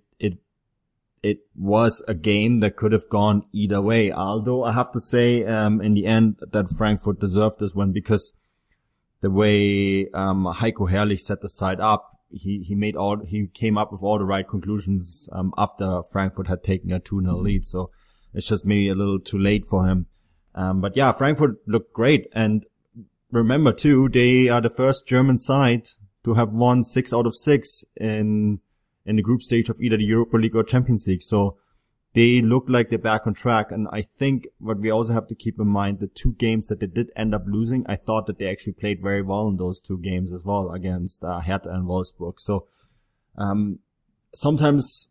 it 1.27 1.39
was 1.57 2.05
a 2.07 2.15
game 2.15 2.61
that 2.61 2.77
could 2.77 2.93
have 2.93 3.09
gone 3.09 3.43
either 3.53 3.81
way. 3.81 4.13
Although 4.13 4.63
I 4.63 4.73
have 4.73 4.93
to 4.93 5.01
say, 5.01 5.45
um, 5.45 5.81
in 5.81 5.95
the 5.95 6.07
end 6.07 6.37
that 6.53 6.71
Frankfurt 6.71 7.19
deserved 7.19 7.59
this 7.59 7.75
one 7.75 7.91
because 7.91 8.33
the 9.23 9.31
way, 9.31 10.09
um, 10.15 10.47
Heiko 10.47 10.89
Herrlich 10.89 11.21
set 11.21 11.41
the 11.41 11.49
side 11.49 11.81
up, 11.81 12.13
he, 12.31 12.63
he 12.63 12.77
made 12.77 12.95
all, 12.95 13.25
he 13.27 13.49
came 13.53 13.77
up 13.77 13.91
with 13.91 14.03
all 14.03 14.19
the 14.19 14.25
right 14.25 14.47
conclusions, 14.47 15.29
um, 15.33 15.53
after 15.59 16.03
Frankfurt 16.13 16.47
had 16.47 16.63
taken 16.63 16.93
a 16.93 17.01
2-0 17.01 17.43
lead. 17.43 17.65
So 17.65 17.91
it's 18.33 18.47
just 18.47 18.65
maybe 18.65 18.89
a 18.89 18.95
little 18.95 19.19
too 19.19 19.39
late 19.39 19.67
for 19.67 19.85
him. 19.85 20.07
Um, 20.55 20.81
but 20.81 20.97
yeah, 20.97 21.11
Frankfurt 21.11 21.57
looked 21.67 21.93
great. 21.93 22.29
And 22.35 22.65
remember 23.33 23.73
too, 23.73 24.09
they 24.09 24.49
are 24.49 24.61
the 24.61 24.71
first 24.71 25.09
German 25.09 25.39
side 25.39 25.89
to 26.25 26.35
have 26.35 26.53
won 26.53 26.85
six 26.85 27.13
out 27.13 27.27
of 27.27 27.35
six 27.35 27.85
in 27.97 28.61
in 29.07 29.17
the 29.17 29.23
group 29.23 29.43
stage 29.43 29.69
of 29.69 29.81
either 29.81 29.97
the 29.97 30.05
Europa 30.05 30.37
League 30.37 30.57
or 30.57 30.65
Champions 30.65 31.07
League. 31.07 31.23
So 31.23 31.57
they 32.17 32.41
look 32.41 32.65
like 32.67 32.89
they're 32.89 32.99
back 32.99 33.27
on 33.27 33.35
track. 33.35 33.71
And 33.71 33.87
I 33.93 34.07
think 34.19 34.47
what 34.59 34.81
we 34.81 34.91
also 34.91 35.13
have 35.13 35.29
to 35.29 35.35
keep 35.35 35.61
in 35.61 35.69
mind, 35.69 36.01
the 36.01 36.07
two 36.07 36.33
games 36.39 36.69
that 36.69 36.81
they 36.81 36.87
did 36.87 37.11
end 37.15 37.35
up 37.35 37.45
losing, 37.47 37.85
I 37.87 37.97
thought 37.97 38.27
that 38.27 38.39
they 38.39 38.49
actually 38.49 38.73
played 38.73 39.03
very 39.03 39.23
well 39.23 39.49
in 39.49 39.59
those 39.59 39.81
two 39.81 39.99
games 39.99 40.33
as 40.33 40.43
well 40.43 40.71
against 40.73 41.23
uh, 41.23 41.41
Hertha 41.41 41.69
and 41.69 41.87
Wolfsburg. 41.87 42.35
So, 42.39 42.69
um, 43.37 43.81
sometimes, 44.35 45.09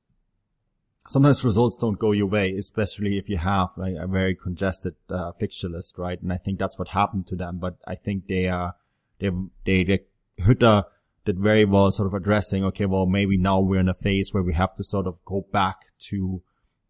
sometimes 1.08 1.46
results 1.46 1.78
don't 1.80 2.00
go 2.00 2.12
your 2.12 2.26
way, 2.26 2.56
especially 2.58 3.20
if 3.20 3.30
you 3.30 3.38
have 3.38 3.70
like, 3.78 3.94
a 4.00 4.08
very 4.08 4.36
congested, 4.36 4.96
uh, 5.10 5.32
fixture 5.34 5.70
list, 5.70 6.00
right? 6.00 6.20
And 6.20 6.34
I 6.34 6.38
think 6.38 6.58
that's 6.58 6.80
what 6.80 6.88
happened 6.88 7.28
to 7.28 7.36
them. 7.36 7.60
But 7.60 7.76
I 7.88 7.94
think 7.94 8.26
they 8.28 8.48
are, 8.48 8.74
they, 9.20 9.30
they, 9.64 9.84
they, 9.84 10.00
Hütter 10.40 10.86
did 11.26 11.40
very 11.40 11.66
well 11.66 11.92
sort 11.92 12.08
of 12.08 12.14
addressing, 12.14 12.64
okay, 12.66 12.86
well, 12.86 13.06
maybe 13.06 13.38
now 13.38 13.60
we're 13.60 13.80
in 13.80 13.90
a 13.90 13.94
phase 13.94 14.34
where 14.34 14.44
we 14.44 14.54
have 14.54 14.76
to 14.76 14.84
sort 14.84 15.08
of 15.08 15.18
go 15.26 15.46
back 15.52 15.78
to 16.10 16.42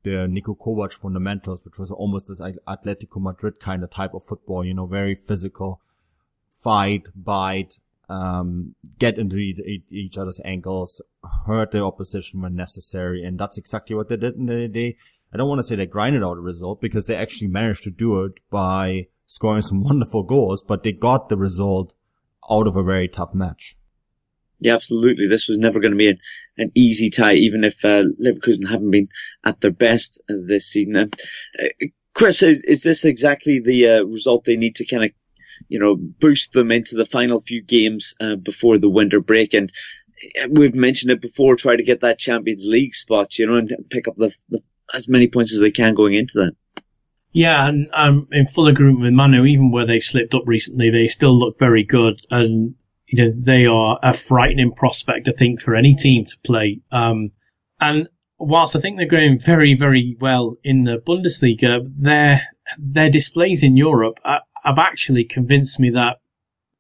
the 0.04 0.28
Niko 0.30 0.56
Kovac 0.58 0.94
fundamentals, 0.94 1.64
which 1.66 1.80
was 1.80 1.90
almost 1.90 2.28
this 2.28 2.40
Atletico 2.40 3.22
Madrid 3.22 3.60
kind 3.60 3.84
of 3.84 3.90
type 3.90 4.14
of 4.14 4.24
football, 4.24 4.64
you 4.64 4.74
know, 4.74 4.86
very 4.86 5.16
physical, 5.16 5.82
fight, 6.62 7.04
bite, 7.16 7.80
um, 8.08 8.76
get 9.00 9.18
into 9.18 9.38
each 9.38 10.18
other's 10.18 10.40
ankles, 10.46 11.02
hurt 11.48 11.72
the 11.72 11.80
opposition 11.82 12.42
when 12.42 12.56
necessary. 12.56 13.24
And 13.24 13.40
that's 13.40 13.58
exactly 13.58 13.96
what 13.96 14.10
they 14.10 14.18
did 14.18 14.36
in 14.36 14.46
the 14.46 14.68
day. 14.68 14.98
I 15.34 15.38
don't 15.38 15.50
want 15.50 15.60
to 15.60 15.64
say 15.64 15.76
they 15.76 15.88
grinded 15.88 16.24
out 16.24 16.38
a 16.38 16.42
result 16.42 16.82
because 16.82 17.08
they 17.08 17.16
actually 17.16 17.48
managed 17.48 17.84
to 17.84 17.90
do 17.90 18.24
it 18.24 18.34
by 18.52 19.08
scoring 19.26 19.64
some 19.64 19.84
wonderful 19.84 20.24
goals, 20.24 20.62
but 20.62 20.84
they 20.84 20.92
got 20.92 21.30
the 21.30 21.38
result 21.38 21.94
out 22.50 22.68
of 22.68 22.76
a 22.76 22.84
very 22.84 23.08
tough 23.08 23.34
match. 23.34 23.76
Yeah, 24.60 24.76
absolutely. 24.76 25.28
This 25.28 25.48
was 25.48 25.58
never 25.58 25.80
going 25.80 25.92
to 25.92 25.98
be 25.98 26.10
an, 26.10 26.20
an 26.58 26.72
easy 26.76 27.10
tie, 27.10 27.34
even 27.34 27.64
if 27.64 27.84
uh, 27.84 28.06
Leverkusen 28.22 28.68
haven't 28.68 28.92
been 28.92 29.10
at 29.44 29.60
their 29.62 29.72
best 29.72 30.22
this 30.28 30.68
season. 30.68 31.12
Uh, 31.60 31.68
Chris, 32.14 32.42
is, 32.42 32.64
is 32.64 32.84
this 32.84 33.04
exactly 33.04 33.60
the 33.60 33.88
uh, 33.88 34.04
result 34.04 34.46
they 34.46 34.56
need 34.56 34.76
to 34.78 34.86
kind 34.86 35.04
of, 35.04 35.12
you 35.68 35.78
know, 35.78 35.96
boost 35.96 36.54
them 36.54 36.72
into 36.72 36.96
the 36.96 37.06
final 37.06 37.42
few 37.42 37.62
games 37.62 38.16
uh, 38.22 38.36
before 38.36 38.78
the 38.78 38.90
winter 38.90 39.20
break? 39.20 39.54
And 39.54 39.72
uh, 40.42 40.48
we've 40.50 40.76
mentioned 40.76 41.12
it 41.12 41.22
before, 41.22 41.56
try 41.56 41.76
to 41.76 41.84
get 41.84 42.00
that 42.00 42.20
Champions 42.20 42.66
League 42.66 42.96
spot, 42.96 43.38
you 43.38 43.46
know, 43.46 43.56
and 43.56 43.72
pick 43.90 44.08
up 44.08 44.16
the, 44.16 44.34
the 44.50 44.62
as 44.94 45.10
many 45.10 45.28
points 45.28 45.54
as 45.54 45.60
they 45.60 45.72
can 45.72 45.94
going 45.94 46.14
into 46.14 46.38
that. 46.40 46.56
Yeah, 47.34 47.68
and 47.68 47.90
I'm 47.94 48.28
in 48.32 48.48
full 48.48 48.68
agreement 48.68 49.02
with 49.02 49.12
Manu. 49.12 49.44
Even 49.44 49.72
where 49.72 49.86
they 49.86 50.00
slipped 50.00 50.34
up 50.34 50.44
recently, 50.46 50.90
they 50.90 51.10
still 51.10 51.38
look 51.38 51.60
very 51.60 51.84
good, 51.84 52.22
and 52.32 52.74
you 53.08 53.24
know 53.24 53.32
they 53.32 53.66
are 53.66 54.00
a 54.02 54.14
frightening 54.14 54.72
prospect, 54.72 55.28
I 55.28 55.32
think, 55.32 55.62
for 55.62 55.76
any 55.76 55.96
team 55.96 56.26
to 56.26 56.38
play. 56.44 56.82
Um, 56.92 57.32
and 57.80 58.08
whilst 58.40 58.76
I 58.76 58.80
think 58.80 58.98
they're 58.98 59.06
going 59.06 59.38
very, 59.38 59.74
very 59.74 60.18
well 60.20 60.58
in 60.64 60.84
the 60.84 60.98
Bundesliga, 60.98 61.92
their 61.98 62.42
their 62.78 63.10
displays 63.10 63.64
in 63.64 63.78
Europe 63.78 64.20
have 64.24 64.80
actually 64.80 65.24
convinced 65.26 65.80
me 65.80 65.92
that 65.92 66.20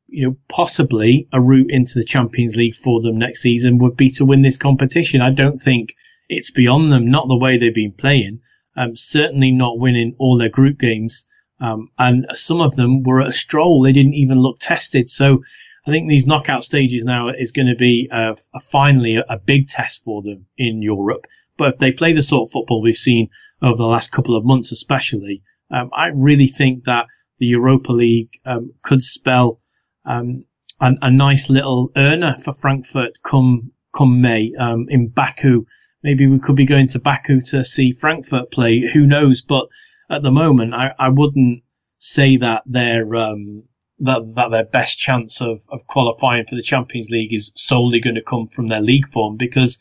you 0.07 0.27
know 0.27 0.37
possibly 0.47 1.27
a 1.31 1.39
route 1.39 1.69
into 1.69 1.99
the 1.99 2.05
Champions 2.05 2.55
League 2.55 2.75
for 2.75 3.01
them 3.01 3.17
next 3.17 3.41
season 3.41 3.77
would 3.79 3.97
be 3.97 4.09
to 4.11 4.25
win 4.25 4.41
this 4.41 4.57
competition. 4.57 5.21
I 5.21 5.29
don't 5.29 5.61
think 5.61 5.95
it's 6.27 6.51
beyond 6.51 6.91
them, 6.91 7.11
not 7.11 7.27
the 7.27 7.37
way 7.37 7.57
they've 7.57 7.73
been 7.73 7.91
playing. 7.91 8.39
Um, 8.75 8.95
certainly 8.95 9.51
not 9.51 9.79
winning 9.79 10.15
all 10.17 10.37
their 10.37 10.49
group 10.49 10.79
games. 10.79 11.25
Um, 11.61 11.89
and 11.97 12.25
some 12.33 12.59
of 12.59 12.75
them 12.75 13.03
were 13.03 13.21
at 13.21 13.29
a 13.29 13.33
stroll. 13.33 13.81
They 13.81 13.93
didn't 13.93 14.15
even 14.15 14.39
look 14.39 14.59
tested. 14.59 15.09
So 15.09 15.43
I 15.87 15.91
think 15.91 16.09
these 16.09 16.25
knockout 16.25 16.63
stages 16.63 17.03
now 17.03 17.27
is 17.27 17.51
going 17.51 17.67
to 17.67 17.75
be 17.75 18.09
a, 18.11 18.35
a 18.53 18.59
finally 18.59 19.17
a, 19.17 19.25
a, 19.29 19.37
big 19.37 19.67
test 19.67 20.03
for 20.03 20.23
them 20.23 20.47
in 20.57 20.81
Europe. 20.81 21.27
But 21.57 21.75
if 21.75 21.79
they 21.79 21.91
play 21.91 22.13
the 22.13 22.23
sort 22.23 22.47
of 22.47 22.51
football 22.51 22.81
we've 22.81 22.95
seen 22.95 23.29
over 23.61 23.77
the 23.77 23.87
last 23.87 24.11
couple 24.11 24.35
of 24.35 24.45
months, 24.45 24.71
especially, 24.71 25.43
um, 25.69 25.91
I 25.93 26.07
really 26.07 26.47
think 26.47 26.85
that 26.85 27.05
the 27.37 27.45
Europa 27.45 27.91
League 27.91 28.31
um, 28.45 28.73
could 28.81 29.03
spell 29.03 29.61
um, 30.05 30.45
a, 30.79 30.93
a, 31.03 31.11
nice 31.11 31.49
little 31.49 31.91
earner 31.95 32.35
for 32.37 32.53
Frankfurt 32.53 33.13
come 33.23 33.71
come 33.93 34.21
May 34.21 34.53
um, 34.59 34.87
in 34.89 35.07
Baku. 35.07 35.65
Maybe 36.03 36.27
we 36.27 36.39
could 36.39 36.55
be 36.55 36.65
going 36.65 36.87
to 36.89 36.99
Baku 36.99 37.41
to 37.41 37.63
see 37.63 37.91
Frankfurt 37.91 38.51
play. 38.51 38.79
Who 38.79 39.05
knows? 39.05 39.41
But 39.41 39.67
at 40.09 40.23
the 40.23 40.31
moment, 40.31 40.73
I, 40.73 40.93
I 40.99 41.09
wouldn't 41.09 41.63
say 41.99 42.37
that 42.37 42.63
their 42.65 43.15
um, 43.15 43.63
that 43.99 44.35
that 44.35 44.51
their 44.51 44.65
best 44.65 44.99
chance 44.99 45.41
of, 45.41 45.61
of 45.69 45.87
qualifying 45.87 46.45
for 46.45 46.55
the 46.55 46.61
Champions 46.61 47.09
League 47.09 47.33
is 47.33 47.51
solely 47.55 47.99
going 47.99 48.15
to 48.15 48.21
come 48.21 48.47
from 48.47 48.67
their 48.67 48.81
league 48.81 49.09
form 49.11 49.37
because 49.37 49.79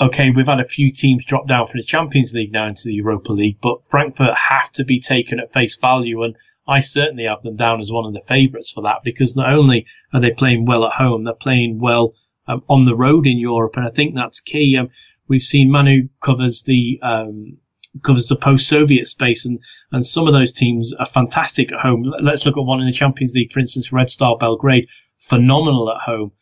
okay, 0.00 0.30
we've 0.30 0.46
had 0.46 0.60
a 0.60 0.68
few 0.68 0.90
teams 0.92 1.24
drop 1.24 1.48
down 1.48 1.66
from 1.66 1.78
the 1.78 1.84
Champions 1.84 2.34
League 2.34 2.52
now 2.52 2.66
into 2.66 2.82
the 2.84 2.94
Europa 2.94 3.32
League, 3.32 3.58
but 3.62 3.78
Frankfurt 3.88 4.34
have 4.34 4.70
to 4.72 4.84
be 4.84 5.00
taken 5.00 5.40
at 5.40 5.52
face 5.52 5.76
value. 5.78 6.22
And 6.22 6.36
I 6.68 6.80
certainly 6.80 7.24
have 7.24 7.42
them 7.42 7.56
down 7.56 7.80
as 7.80 7.90
one 7.90 8.04
of 8.04 8.12
the 8.12 8.20
favourites 8.26 8.72
for 8.72 8.82
that 8.82 9.02
because 9.04 9.36
not 9.36 9.52
only 9.52 9.86
are 10.12 10.20
they 10.20 10.32
playing 10.32 10.66
well 10.66 10.84
at 10.84 10.92
home, 10.92 11.24
they're 11.24 11.34
playing 11.34 11.78
well 11.78 12.14
um, 12.46 12.62
on 12.68 12.84
the 12.84 12.96
road 12.96 13.26
in 13.26 13.38
Europe. 13.38 13.76
And 13.76 13.86
I 13.86 13.90
think 13.90 14.14
that's 14.14 14.40
key. 14.40 14.76
Um, 14.76 14.90
we've 15.28 15.42
seen 15.42 15.70
Manu 15.70 16.08
covers 16.20 16.62
the, 16.64 16.98
um, 17.02 17.56
covers 18.02 18.28
the 18.28 18.36
post-Soviet 18.36 19.08
space 19.08 19.44
and, 19.44 19.58
and 19.92 20.04
some 20.04 20.26
of 20.26 20.32
those 20.32 20.52
teams 20.52 20.92
are 20.94 21.06
fantastic 21.06 21.72
at 21.72 21.80
home. 21.80 22.02
Let's 22.20 22.46
look 22.46 22.56
at 22.56 22.64
one 22.64 22.80
in 22.80 22.86
the 22.86 22.92
Champions 22.92 23.32
League, 23.34 23.52
for 23.52 23.60
instance, 23.60 23.92
Red 23.92 24.10
Star 24.10 24.36
Belgrade, 24.36 24.88
phenomenal 25.18 25.90
at 25.90 26.00
home 26.00 26.32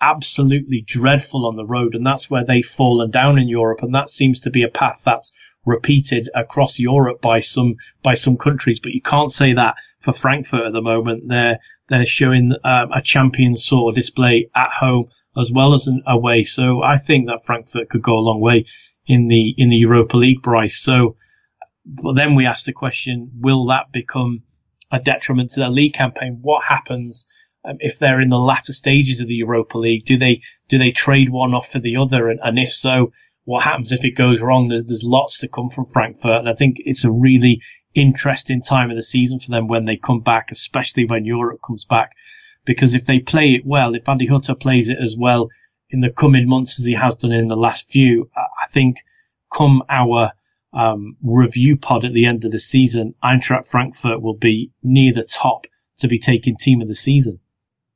absolutely 0.00 0.82
dreadful 0.82 1.46
on 1.46 1.56
the 1.56 1.64
road, 1.64 1.94
and 1.94 2.06
that's 2.06 2.30
where 2.30 2.44
they've 2.44 2.66
fallen 2.66 3.10
down 3.10 3.38
in 3.38 3.48
Europe. 3.48 3.82
And 3.82 3.94
that 3.94 4.10
seems 4.10 4.38
to 4.40 4.50
be 4.50 4.62
a 4.62 4.68
path 4.68 5.00
that's 5.04 5.32
repeated 5.64 6.28
across 6.34 6.78
Europe 6.78 7.22
by 7.22 7.40
some 7.40 7.76
by 8.02 8.14
some 8.14 8.36
countries. 8.36 8.80
But 8.80 8.92
you 8.92 9.00
can't 9.00 9.32
say 9.32 9.54
that 9.54 9.76
for 10.00 10.12
Frankfurt 10.12 10.66
at 10.66 10.72
the 10.72 10.82
moment. 10.82 11.28
They're 11.28 11.58
they're 11.88 12.06
showing 12.06 12.52
um, 12.64 12.92
a 12.92 13.00
champion 13.00 13.56
sort 13.56 13.92
of 13.92 13.96
display 13.96 14.50
at 14.54 14.70
home 14.70 15.08
as 15.36 15.50
well 15.50 15.74
as 15.74 15.86
an 15.86 16.02
away. 16.06 16.44
So 16.44 16.82
I 16.82 16.98
think 16.98 17.26
that 17.26 17.44
Frankfurt 17.44 17.88
could 17.88 18.02
go 18.02 18.18
a 18.18 18.20
long 18.28 18.40
way 18.40 18.66
in 19.06 19.28
the 19.28 19.54
in 19.58 19.68
the 19.68 19.76
Europa 19.76 20.16
League, 20.16 20.42
Bryce. 20.42 20.78
So, 20.78 21.16
but 21.84 22.14
then 22.14 22.34
we 22.34 22.46
ask 22.46 22.64
the 22.64 22.72
question: 22.72 23.30
Will 23.40 23.66
that 23.66 23.92
become 23.92 24.42
a 24.90 24.98
detriment 24.98 25.50
to 25.50 25.60
their 25.60 25.70
league 25.70 25.94
campaign? 25.94 26.38
What 26.42 26.64
happens? 26.64 27.26
um, 27.64 27.76
if 27.80 27.98
they're 27.98 28.20
in 28.20 28.28
the 28.28 28.38
latter 28.38 28.72
stages 28.72 29.20
of 29.20 29.26
the 29.26 29.34
Europa 29.34 29.78
League? 29.78 30.04
Do 30.04 30.16
they 30.16 30.42
do 30.68 30.78
they 30.78 30.92
trade 30.92 31.30
one 31.30 31.54
off 31.54 31.70
for 31.70 31.78
the 31.78 31.96
other? 31.96 32.28
And, 32.28 32.40
and 32.42 32.58
if 32.58 32.72
so, 32.72 33.12
what 33.44 33.64
happens 33.64 33.92
if 33.92 34.04
it 34.04 34.12
goes 34.12 34.40
wrong? 34.40 34.68
There's 34.68 34.86
there's 34.86 35.02
lots 35.02 35.38
to 35.38 35.48
come 35.48 35.70
from 35.70 35.86
Frankfurt, 35.86 36.40
and 36.40 36.48
I 36.48 36.54
think 36.54 36.76
it's 36.80 37.04
a 37.04 37.12
really 37.12 37.62
interesting 37.94 38.60
time 38.60 38.90
of 38.90 38.96
the 38.96 39.02
season 39.02 39.38
for 39.38 39.50
them 39.50 39.68
when 39.68 39.84
they 39.84 39.96
come 39.96 40.20
back, 40.20 40.50
especially 40.50 41.04
when 41.04 41.24
Europe 41.24 41.60
comes 41.66 41.84
back. 41.84 42.12
Because 42.66 42.94
if 42.94 43.06
they 43.06 43.20
play 43.20 43.54
it 43.54 43.66
well, 43.66 43.94
if 43.94 44.08
Adi 44.08 44.26
Hütter 44.26 44.58
plays 44.58 44.88
it 44.88 44.98
as 44.98 45.16
well 45.18 45.48
in 45.94 46.00
the 46.00 46.10
coming 46.10 46.48
months 46.48 46.80
as 46.80 46.84
he 46.84 46.92
has 46.92 47.14
done 47.14 47.30
in 47.30 47.46
the 47.46 47.56
last 47.56 47.88
few, 47.88 48.28
I 48.36 48.66
think 48.72 48.96
come 49.52 49.80
our 49.88 50.32
um, 50.72 51.16
review 51.22 51.76
pod 51.76 52.04
at 52.04 52.12
the 52.12 52.26
end 52.26 52.44
of 52.44 52.50
the 52.50 52.58
season, 52.58 53.14
Eintracht 53.22 53.64
Frankfurt 53.64 54.20
will 54.20 54.34
be 54.34 54.72
near 54.82 55.12
the 55.12 55.22
top 55.22 55.68
to 55.98 56.08
be 56.08 56.18
taking 56.18 56.56
team 56.56 56.82
of 56.82 56.88
the 56.88 56.96
season. 56.96 57.38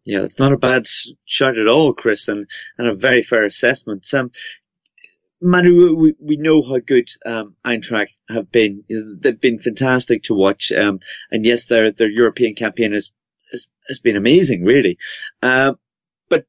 Yeah, 0.04 0.22
it's 0.22 0.38
not 0.38 0.52
a 0.52 0.56
bad 0.56 0.86
shot 1.24 1.58
at 1.58 1.66
all, 1.66 1.92
Chris, 1.92 2.28
and, 2.28 2.48
and 2.78 2.86
a 2.86 2.94
very 2.94 3.22
fair 3.24 3.44
assessment. 3.44 4.06
Um, 4.14 4.30
Manu, 5.42 5.96
we, 5.96 6.14
we 6.20 6.36
know 6.36 6.62
how 6.62 6.78
good 6.78 7.08
um, 7.26 7.56
Eintracht 7.64 8.12
have 8.28 8.52
been. 8.52 8.84
They've 8.88 9.40
been 9.40 9.58
fantastic 9.58 10.22
to 10.24 10.34
watch. 10.34 10.70
Um, 10.70 11.00
and 11.32 11.44
yes, 11.44 11.66
their 11.66 11.90
their 11.90 12.10
European 12.10 12.54
campaign 12.54 12.92
has 12.92 13.12
has, 13.50 13.66
has 13.88 13.98
been 13.98 14.16
amazing, 14.16 14.64
really. 14.64 14.98
Uh, 15.42 15.74
but 16.28 16.46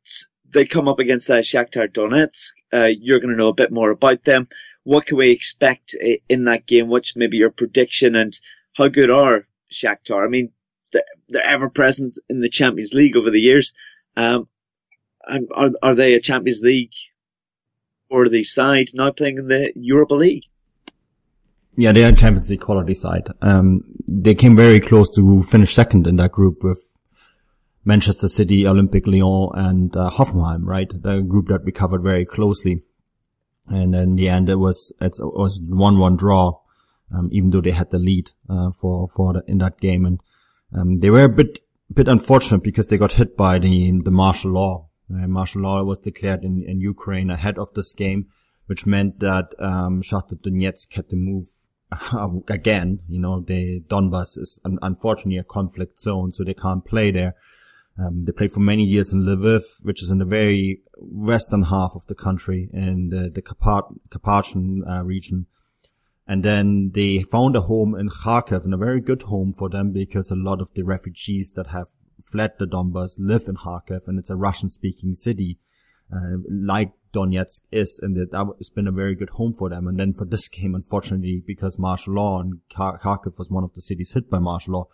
they 0.54 0.66
come 0.66 0.88
up 0.88 1.00
against 1.00 1.30
uh, 1.30 1.40
Shakhtar 1.40 1.88
Donetsk. 1.88 2.52
Uh, 2.74 2.92
you're 3.00 3.20
going 3.20 3.32
to 3.32 3.38
know 3.38 3.50
a 3.50 3.54
bit 3.54 3.72
more 3.72 3.92
about 3.92 4.24
them. 4.26 4.48
What 4.84 5.06
can 5.06 5.18
we 5.18 5.32
expect 5.32 5.96
in 6.30 6.46
that 6.46 6.66
game? 6.66 6.88
What's 6.88 7.16
maybe 7.16 7.38
your 7.38 7.52
prediction 7.52 8.16
and 8.16 8.38
how 8.76 8.88
good 8.88 9.10
are 9.10 9.48
Shakhtar? 9.72 10.26
I 10.26 10.30
mean, 10.30 10.52
their 10.92 11.44
ever 11.44 11.70
presence 11.70 12.18
in 12.30 12.42
the 12.42 12.50
Champions 12.50 12.94
League 12.94 13.16
over 13.16 13.30
the 13.30 13.42
years. 13.42 13.74
Um, 14.18 14.48
and 15.28 15.48
are 15.54 15.72
are 15.84 15.96
they 15.96 16.14
a 16.16 16.20
Champions 16.20 16.62
League 16.62 16.94
or 18.10 18.28
the 18.28 18.44
side 18.44 18.90
now 18.94 19.12
playing 19.12 19.38
in 19.38 19.48
the 19.48 19.72
Europa 19.76 20.16
League? 20.16 20.46
Yeah, 21.78 21.92
they 21.92 22.04
are 22.04 22.10
a 22.10 22.16
Champions 22.16 22.50
League 22.50 22.62
quality 22.62 22.94
side. 22.94 23.28
Um, 23.42 23.84
they 24.08 24.36
came 24.36 24.56
very 24.56 24.80
close 24.80 25.10
to 25.16 25.44
finish 25.44 25.74
second 25.74 26.08
in 26.08 26.16
that 26.18 26.32
group 26.32 26.64
with 26.64 26.82
Manchester 27.86 28.28
City, 28.28 28.68
Olympic 28.68 29.08
Lyon, 29.08 29.50
and 29.54 29.96
uh, 29.96 30.10
Hoffenheim, 30.10 30.66
right? 30.66 30.90
The 30.90 31.22
group 31.22 31.48
that 31.48 31.64
we 31.64 31.72
covered 31.72 32.04
very 32.04 32.26
closely. 32.26 32.84
And 33.68 33.96
in 33.96 34.16
the 34.16 34.30
end, 34.30 34.50
it 34.50 34.56
was 34.56 34.92
it 35.00 35.16
was 35.20 35.62
one 35.64 36.00
one 36.00 36.18
draw, 36.18 36.60
um, 37.16 37.30
even 37.32 37.52
though 37.52 37.62
they 37.62 37.72
had 37.72 37.92
the 37.92 38.00
lead 38.00 38.32
uh, 38.50 38.72
for 38.72 39.08
for 39.08 39.34
the, 39.34 39.44
in 39.48 39.60
that 39.60 39.80
game. 39.80 40.06
And 40.06 40.22
um, 40.76 41.00
they 41.00 41.10
were 41.10 41.26
a 41.26 41.30
bit 41.30 41.60
bit 41.94 42.08
unfortunate 42.08 42.64
because 42.64 42.88
they 42.88 42.98
got 42.98 43.14
hit 43.14 43.38
by 43.38 43.60
the 43.60 44.02
the 44.04 44.12
martial 44.12 44.52
law. 44.52 44.88
Uh, 45.12 45.28
martial 45.28 45.62
law 45.62 45.84
was 45.84 46.00
declared 46.00 46.44
in, 46.44 46.64
in 46.68 46.82
Ukraine 46.82 47.32
ahead 47.32 47.58
of 47.58 47.74
this 47.74 47.94
game, 47.94 48.28
which 48.68 48.86
meant 48.86 49.20
that 49.20 49.54
um, 49.60 50.02
Shakhtar 50.04 50.40
Donetsk 50.40 50.94
had 50.94 51.10
to 51.10 51.16
move 51.16 51.48
again. 52.48 53.00
You 53.08 53.20
know, 53.20 53.40
the 53.40 53.82
Donbas 53.88 54.38
is 54.38 54.60
un- 54.66 54.80
unfortunately 54.82 55.38
a 55.38 55.44
conflict 55.44 56.00
zone, 56.00 56.34
so 56.34 56.44
they 56.44 56.54
can't 56.54 56.86
play 56.86 57.12
there. 57.12 57.36
Um, 58.00 58.24
they 58.26 58.32
played 58.32 58.54
for 58.54 58.62
many 58.62 58.84
years 58.84 59.12
in 59.12 59.24
Lviv, 59.24 59.64
which 59.82 60.02
is 60.02 60.10
in 60.10 60.20
the 60.20 60.26
very 60.26 60.82
western 60.98 61.64
half 61.64 61.94
of 61.96 62.06
the 62.08 62.16
country 62.16 62.70
in 62.72 63.10
the, 63.10 63.30
the 63.30 63.42
Carpathian 63.42 64.84
uh, 64.88 65.04
region. 65.04 65.48
And 66.26 66.44
then 66.44 66.92
they 66.94 67.24
found 67.24 67.56
a 67.56 67.62
home 67.62 67.96
in 67.96 68.10
Kharkiv 68.10 68.64
and 68.64 68.74
a 68.74 68.78
very 68.78 69.02
good 69.02 69.24
home 69.24 69.54
for 69.58 69.68
them 69.68 69.92
because 69.92 70.30
a 70.30 70.36
lot 70.36 70.62
of 70.62 70.72
the 70.76 70.84
refugees 70.84 71.54
that 71.56 71.68
have 71.68 71.88
fled 72.32 72.52
the 72.60 72.68
Donbass 72.68 73.18
live 73.20 73.48
in 73.48 73.56
Kharkiv 73.56 74.08
and 74.08 74.20
it's 74.20 74.30
a 74.30 74.36
Russian 74.36 74.70
speaking 74.70 75.16
city, 75.16 75.58
uh, 76.14 76.38
like 76.50 76.92
Donetsk 77.14 77.62
is. 77.72 78.00
And 78.02 78.16
that 78.16 78.54
has 78.60 78.70
been 78.70 78.88
a 78.88 78.92
very 78.92 79.16
good 79.16 79.32
home 79.32 79.56
for 79.58 79.70
them. 79.70 79.88
And 79.88 80.00
then 80.00 80.14
for 80.14 80.26
this 80.26 80.48
game, 80.48 80.76
unfortunately, 80.76 81.44
because 81.46 81.80
martial 81.80 82.14
law 82.14 82.40
and 82.40 82.60
Kharkiv 82.72 83.38
was 83.40 83.50
one 83.50 83.64
of 83.64 83.74
the 83.74 83.82
cities 83.82 84.14
hit 84.14 84.30
by 84.30 84.38
martial 84.38 84.74
law, 84.74 84.88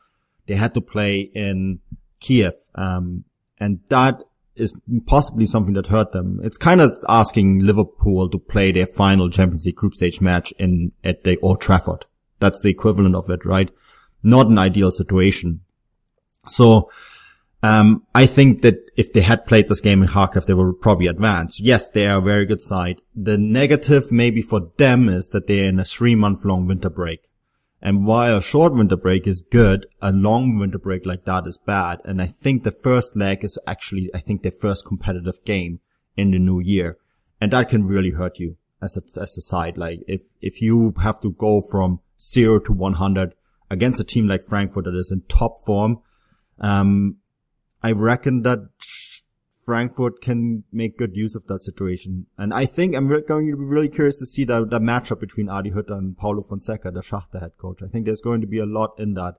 they 0.48 0.56
had 0.56 0.74
to 0.74 0.82
play 0.82 1.30
in 1.36 1.82
Kiev. 2.20 2.54
Um, 2.76 3.26
and 3.60 3.80
that 3.90 4.24
is 4.56 4.74
possibly 5.06 5.46
something 5.46 5.74
that 5.74 5.88
hurt 5.88 6.12
them. 6.12 6.40
It's 6.44 6.58
kind 6.58 6.82
of 6.82 6.98
asking 7.10 7.60
Liverpool 7.60 8.30
to 8.30 8.38
play 8.38 8.72
their 8.72 8.88
final 8.88 9.30
Champions 9.30 9.66
League 9.66 9.76
group 9.76 9.94
stage 9.94 10.22
match 10.22 10.54
in 10.58 10.92
at 11.04 11.24
the 11.24 11.38
Old 11.42 11.62
Trafford. 11.62 12.06
That's 12.40 12.62
the 12.62 12.70
equivalent 12.70 13.16
of 13.16 13.30
it, 13.30 13.46
right? 13.46 13.70
Not 14.24 14.48
an 14.48 14.58
ideal 14.58 14.92
situation. 14.92 15.62
So 16.48 16.90
Um, 17.64 18.04
I 18.14 18.28
think 18.28 18.62
that 18.62 18.76
if 18.96 19.12
they 19.12 19.22
had 19.22 19.48
played 19.48 19.70
this 19.70 19.82
game 19.82 20.04
in 20.04 20.10
Kharkiv, 20.10 20.46
they 20.46 20.54
would 20.54 20.82
probably 20.82 21.08
advance. 21.08 21.60
Yes, 21.60 21.90
they 21.90 22.06
are 22.06 22.20
a 22.20 22.22
very 22.22 22.46
good 22.46 22.62
side. 22.62 23.02
The 23.16 23.40
negative 23.40 24.12
maybe 24.12 24.44
for 24.44 24.72
them 24.78 25.10
is 25.10 25.30
that 25.30 25.48
they're 25.48 25.66
in 25.66 25.80
a 25.80 25.86
three 25.86 26.14
month 26.14 26.46
long 26.46 26.68
winter 26.68 26.92
break. 26.92 27.22
And 27.82 28.06
while 28.06 28.38
a 28.38 28.42
short 28.42 28.74
winter 28.74 28.96
break 28.96 29.28
is 29.28 29.42
good, 29.42 29.86
a 30.02 30.12
long 30.12 30.58
winter 30.58 30.80
break 30.80 31.06
like 31.06 31.26
that 31.26 31.46
is 31.46 31.58
bad. 31.58 32.00
And 32.04 32.22
I 32.22 32.28
think 32.28 32.64
the 32.64 32.72
first 32.72 33.16
leg 33.16 33.44
is 33.44 33.60
actually, 33.68 34.10
I 34.14 34.20
think, 34.20 34.42
their 34.42 34.52
first 34.52 34.86
competitive 34.86 35.44
game 35.46 35.80
in 36.18 36.32
the 36.32 36.40
new 36.40 36.60
year. 36.60 36.98
And 37.40 37.52
that 37.52 37.70
can 37.70 37.86
really 37.86 38.12
hurt 38.12 38.40
you 38.40 38.58
as 38.82 38.98
a, 38.98 39.22
as 39.22 39.38
a 39.38 39.42
side. 39.42 39.78
Like 39.78 40.00
if, 40.08 40.22
if 40.42 40.62
you 40.62 40.94
have 41.02 41.22
to 41.22 41.32
go 41.32 41.62
from 41.62 42.00
zero 42.20 42.60
to 42.60 42.72
100 42.72 43.36
against 43.70 44.00
a 44.00 44.04
team 44.04 44.28
like 44.28 44.44
Frankfurt 44.44 44.86
that 44.86 44.96
is 44.96 45.12
in 45.12 45.22
top 45.28 45.60
form, 45.66 46.00
um, 46.60 47.18
I 47.84 47.92
reckon 47.92 48.42
that 48.44 48.70
Frankfurt 49.66 50.22
can 50.22 50.64
make 50.72 50.98
good 50.98 51.16
use 51.16 51.34
of 51.36 51.48
that 51.48 51.64
situation. 51.64 52.28
And 52.38 52.54
I 52.54 52.68
think 52.68 52.96
I'm 52.96 53.08
going 53.08 53.50
to 53.50 53.58
be 53.58 53.64
really 53.64 53.90
curious 53.90 54.20
to 54.20 54.26
see 54.28 54.46
the, 54.46 54.64
the 54.64 54.80
matchup 54.80 55.20
between 55.20 55.50
Adi 55.50 55.72
Hütter 55.72 55.98
and 55.98 56.16
Paulo 56.16 56.44
Fonseca, 56.44 56.92
the 56.92 57.02
Shakhtar 57.02 57.42
head 57.42 57.54
coach. 57.58 57.82
I 57.82 57.88
think 57.88 58.06
there's 58.06 58.22
going 58.22 58.42
to 58.42 58.48
be 58.48 58.60
a 58.60 58.66
lot 58.66 58.92
in 59.00 59.16
that. 59.16 59.36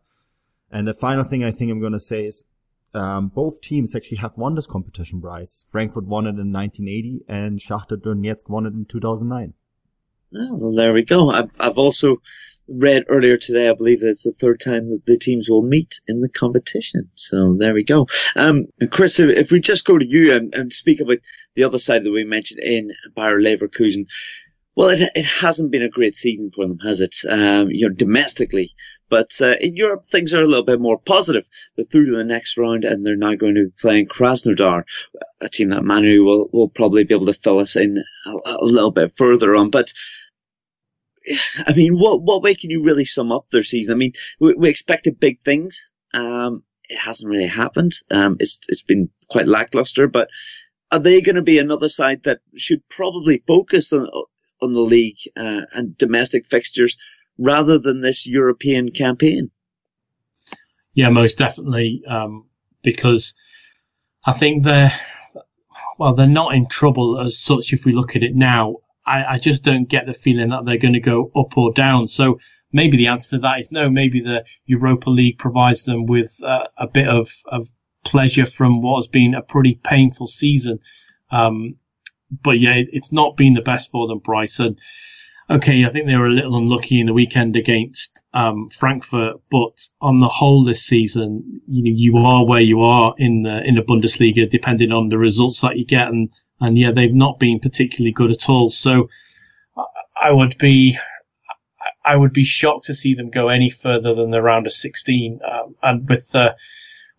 And 0.70 0.88
the 0.88 0.94
final 0.94 1.22
thing 1.22 1.44
I 1.44 1.52
think 1.52 1.70
I'm 1.70 1.80
going 1.80 1.92
to 1.92 2.00
say 2.00 2.26
is, 2.26 2.44
um, 2.92 3.28
both 3.28 3.60
teams 3.60 3.94
actually 3.94 4.18
have 4.18 4.36
won 4.36 4.56
this 4.56 4.66
competition, 4.66 5.20
Bryce. 5.20 5.64
Frankfurt 5.70 6.06
won 6.06 6.26
it 6.26 6.40
in 6.40 6.52
1980 6.52 7.24
and 7.28 7.60
Shakhtar 7.60 7.98
Donetsk 7.98 8.48
won 8.48 8.66
it 8.66 8.72
in 8.72 8.84
2009. 8.84 9.54
Oh, 10.34 10.54
well, 10.54 10.72
there 10.72 10.92
we 10.92 11.04
go. 11.04 11.30
I've, 11.30 11.50
I've 11.58 11.78
also 11.78 12.20
read 12.68 13.04
earlier 13.08 13.36
today, 13.36 13.68
I 13.68 13.74
believe 13.74 14.02
it's 14.02 14.24
the 14.24 14.32
third 14.32 14.60
time 14.60 14.88
that 14.88 15.04
the 15.06 15.16
teams 15.16 15.48
will 15.48 15.62
meet 15.62 16.00
in 16.08 16.20
the 16.20 16.28
competition. 16.28 17.08
So 17.14 17.54
there 17.58 17.74
we 17.74 17.84
go. 17.84 18.06
Um, 18.34 18.66
Chris, 18.90 19.20
if 19.20 19.50
we 19.50 19.60
just 19.60 19.84
go 19.84 19.98
to 19.98 20.06
you 20.06 20.34
and, 20.34 20.52
and 20.54 20.72
speak 20.72 21.00
about 21.00 21.18
the 21.54 21.64
other 21.64 21.78
side 21.78 22.04
that 22.04 22.10
we 22.10 22.24
mentioned 22.24 22.60
in 22.60 22.90
Bayer 23.14 23.40
Leverkusen, 23.40 24.06
well, 24.76 24.90
it, 24.90 25.10
it 25.14 25.24
hasn't 25.24 25.72
been 25.72 25.82
a 25.82 25.88
great 25.88 26.14
season 26.14 26.50
for 26.50 26.66
them, 26.66 26.78
has 26.80 27.00
it? 27.00 27.16
Um, 27.28 27.70
you 27.70 27.88
know, 27.88 27.94
domestically. 27.94 28.74
But 29.08 29.30
uh, 29.40 29.54
in 29.60 29.74
Europe, 29.74 30.04
things 30.04 30.34
are 30.34 30.42
a 30.42 30.46
little 30.46 30.64
bit 30.64 30.80
more 30.80 30.98
positive. 30.98 31.46
They're 31.74 31.86
through 31.86 32.06
to 32.06 32.16
the 32.16 32.24
next 32.24 32.58
round, 32.58 32.84
and 32.84 33.04
they're 33.04 33.16
now 33.16 33.34
going 33.34 33.54
to 33.54 33.64
be 33.64 33.72
playing 33.80 34.08
Krasnodar, 34.08 34.84
a 35.40 35.48
team 35.48 35.70
that 35.70 35.84
Manu 35.84 36.24
will, 36.24 36.50
will 36.52 36.68
probably 36.68 37.04
be 37.04 37.14
able 37.14 37.26
to 37.26 37.32
fill 37.32 37.58
us 37.58 37.74
in 37.74 38.02
a, 38.26 38.30
a 38.44 38.64
little 38.64 38.90
bit 38.90 39.16
further 39.16 39.56
on. 39.56 39.70
But 39.70 39.92
I 41.66 41.72
mean, 41.72 41.98
what 41.98 42.22
what 42.22 42.42
way 42.42 42.54
can 42.54 42.70
you 42.70 42.82
really 42.82 43.06
sum 43.06 43.32
up 43.32 43.46
their 43.50 43.64
season? 43.64 43.94
I 43.94 43.96
mean, 43.96 44.12
we, 44.40 44.54
we 44.54 44.68
expected 44.68 45.18
big 45.18 45.40
things. 45.40 45.90
Um, 46.12 46.62
it 46.88 46.98
hasn't 46.98 47.30
really 47.30 47.48
happened. 47.48 47.92
Um, 48.10 48.36
it's 48.40 48.60
it's 48.68 48.82
been 48.82 49.08
quite 49.28 49.48
lackluster. 49.48 50.06
But 50.06 50.28
are 50.92 50.98
they 50.98 51.20
going 51.22 51.36
to 51.36 51.42
be 51.42 51.58
another 51.58 51.88
side 51.88 52.24
that 52.24 52.40
should 52.56 52.86
probably 52.90 53.42
focus 53.46 53.92
on 53.92 54.08
on 54.60 54.72
the 54.72 54.80
league 54.80 55.18
uh, 55.36 55.62
and 55.72 55.96
domestic 55.96 56.46
fixtures 56.46 56.96
rather 57.38 57.78
than 57.78 58.00
this 58.00 58.26
European 58.26 58.90
campaign? 58.90 59.50
Yeah, 60.94 61.10
most 61.10 61.38
definitely. 61.38 62.02
Um, 62.08 62.48
because 62.82 63.34
I 64.24 64.32
think 64.32 64.64
they're 64.64 64.92
well, 65.98 66.14
they're 66.14 66.26
not 66.26 66.54
in 66.54 66.68
trouble 66.68 67.18
as 67.18 67.38
such 67.38 67.72
if 67.72 67.84
we 67.84 67.92
look 67.92 68.16
at 68.16 68.22
it 68.22 68.34
now. 68.34 68.76
I, 69.06 69.24
I 69.24 69.38
just 69.38 69.64
don't 69.64 69.88
get 69.88 70.06
the 70.06 70.14
feeling 70.14 70.50
that 70.50 70.64
they're 70.64 70.78
going 70.78 70.94
to 70.94 71.00
go 71.00 71.30
up 71.36 71.56
or 71.56 71.72
down. 71.72 72.08
So 72.08 72.38
maybe 72.72 72.96
the 72.96 73.06
answer 73.06 73.36
to 73.36 73.38
that 73.42 73.60
is 73.60 73.72
no. 73.72 73.88
Maybe 73.88 74.20
the 74.20 74.44
Europa 74.66 75.10
League 75.10 75.38
provides 75.38 75.84
them 75.84 76.06
with 76.06 76.36
uh, 76.42 76.66
a 76.78 76.86
bit 76.86 77.08
of, 77.08 77.30
of 77.46 77.68
pleasure 78.04 78.46
from 78.46 78.82
what 78.82 78.98
has 78.98 79.06
been 79.06 79.34
a 79.34 79.42
pretty 79.42 79.80
painful 79.82 80.26
season. 80.26 80.80
Um, 81.30 81.76
but 82.42 82.58
yeah, 82.58 82.74
it's 82.76 83.12
not 83.12 83.36
been 83.36 83.54
the 83.54 83.62
best 83.62 83.90
for 83.90 84.06
them, 84.06 84.18
Bryson. 84.18 84.76
Okay, 85.48 85.84
I 85.84 85.90
think 85.90 86.06
they 86.06 86.16
were 86.16 86.26
a 86.26 86.30
little 86.30 86.56
unlucky 86.56 86.98
in 86.98 87.06
the 87.06 87.14
weekend 87.14 87.54
against 87.54 88.20
um, 88.34 88.68
Frankfurt, 88.70 89.36
but 89.48 89.88
on 90.00 90.18
the 90.18 90.28
whole 90.28 90.64
this 90.64 90.82
season, 90.82 91.60
you 91.68 91.84
know, 91.84 91.96
you 91.96 92.16
are 92.18 92.44
where 92.44 92.60
you 92.60 92.80
are 92.80 93.14
in 93.18 93.42
the 93.42 93.62
in 93.62 93.76
the 93.76 93.82
Bundesliga, 93.82 94.50
depending 94.50 94.90
on 94.90 95.08
the 95.08 95.18
results 95.18 95.60
that 95.60 95.78
you 95.78 95.84
get, 95.84 96.08
and 96.08 96.30
and 96.60 96.76
yeah, 96.76 96.90
they've 96.90 97.14
not 97.14 97.38
been 97.38 97.60
particularly 97.60 98.12
good 98.12 98.32
at 98.32 98.48
all. 98.48 98.70
So 98.70 99.08
I 100.20 100.32
would 100.32 100.56
be, 100.58 100.98
I 102.04 102.16
would 102.16 102.32
be 102.32 102.44
shocked 102.44 102.86
to 102.86 102.94
see 102.94 103.14
them 103.14 103.30
go 103.30 103.48
any 103.48 103.70
further 103.70 104.14
than 104.14 104.30
the 104.30 104.42
round 104.42 104.66
of 104.66 104.72
16. 104.72 105.40
Um, 105.44 105.76
and 105.82 106.08
with 106.08 106.30
the, 106.30 106.56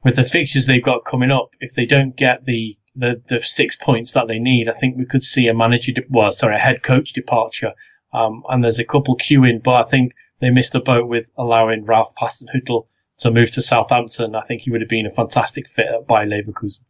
with 0.04 0.16
the 0.16 0.26
fixtures 0.26 0.66
they've 0.66 0.84
got 0.84 1.06
coming 1.06 1.32
up, 1.32 1.56
if 1.60 1.74
they 1.74 1.86
don't 1.86 2.16
get 2.16 2.46
the, 2.46 2.76
the, 2.98 3.22
the 3.30 3.42
six 3.42 3.76
points 3.76 4.12
that 4.14 4.28
they 4.28 4.40
need, 4.40 4.68
I 4.68 4.74
think 4.74 4.98
we 4.98 5.06
could 5.06 5.24
see 5.24 5.48
a 5.48 5.54
manager, 5.54 5.92
de- 5.92 6.04
well, 6.10 6.32
sorry, 6.32 6.56
a 6.56 6.60
head 6.60 6.84
coach 6.84 7.14
departure. 7.14 7.74
Um, 8.14 8.44
and 8.50 8.64
there's 8.64 8.80
a 8.80 8.86
couple 8.86 9.18
queuing, 9.18 9.62
but 9.64 9.86
I 9.86 9.90
think 9.90 10.14
they 10.40 10.50
missed 10.50 10.74
the 10.74 10.80
boat 10.80 11.08
with 11.08 11.30
allowing 11.38 11.86
Ralph 11.86 12.14
Hasenhüttl 12.22 12.88
to 13.20 13.32
move 13.32 13.52
to 13.52 13.62
Southampton. 13.62 14.36
I 14.36 14.42
think 14.42 14.62
he 14.62 14.72
would 14.72 14.82
have 14.82 14.90
been 14.90 15.06
a 15.06 15.12
fantastic 15.12 15.68
fit 15.70 15.88
at 15.88 16.08
Bayer 16.08 16.26
Leverkusen. 16.26 16.82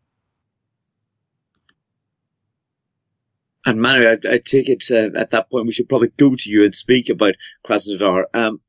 And 3.65 3.81
Manu, 3.81 4.07
I, 4.07 4.13
I 4.13 4.37
take 4.37 4.69
it 4.69 4.85
uh, 4.91 5.17
at 5.17 5.31
that 5.31 5.49
point 5.49 5.65
we 5.65 5.73
should 5.73 5.89
probably 5.89 6.09
go 6.15 6.35
to 6.35 6.49
you 6.49 6.63
and 6.63 6.73
speak 6.73 7.09
about 7.09 7.35
Krasnodar. 7.65 8.23
Um, 8.33 8.61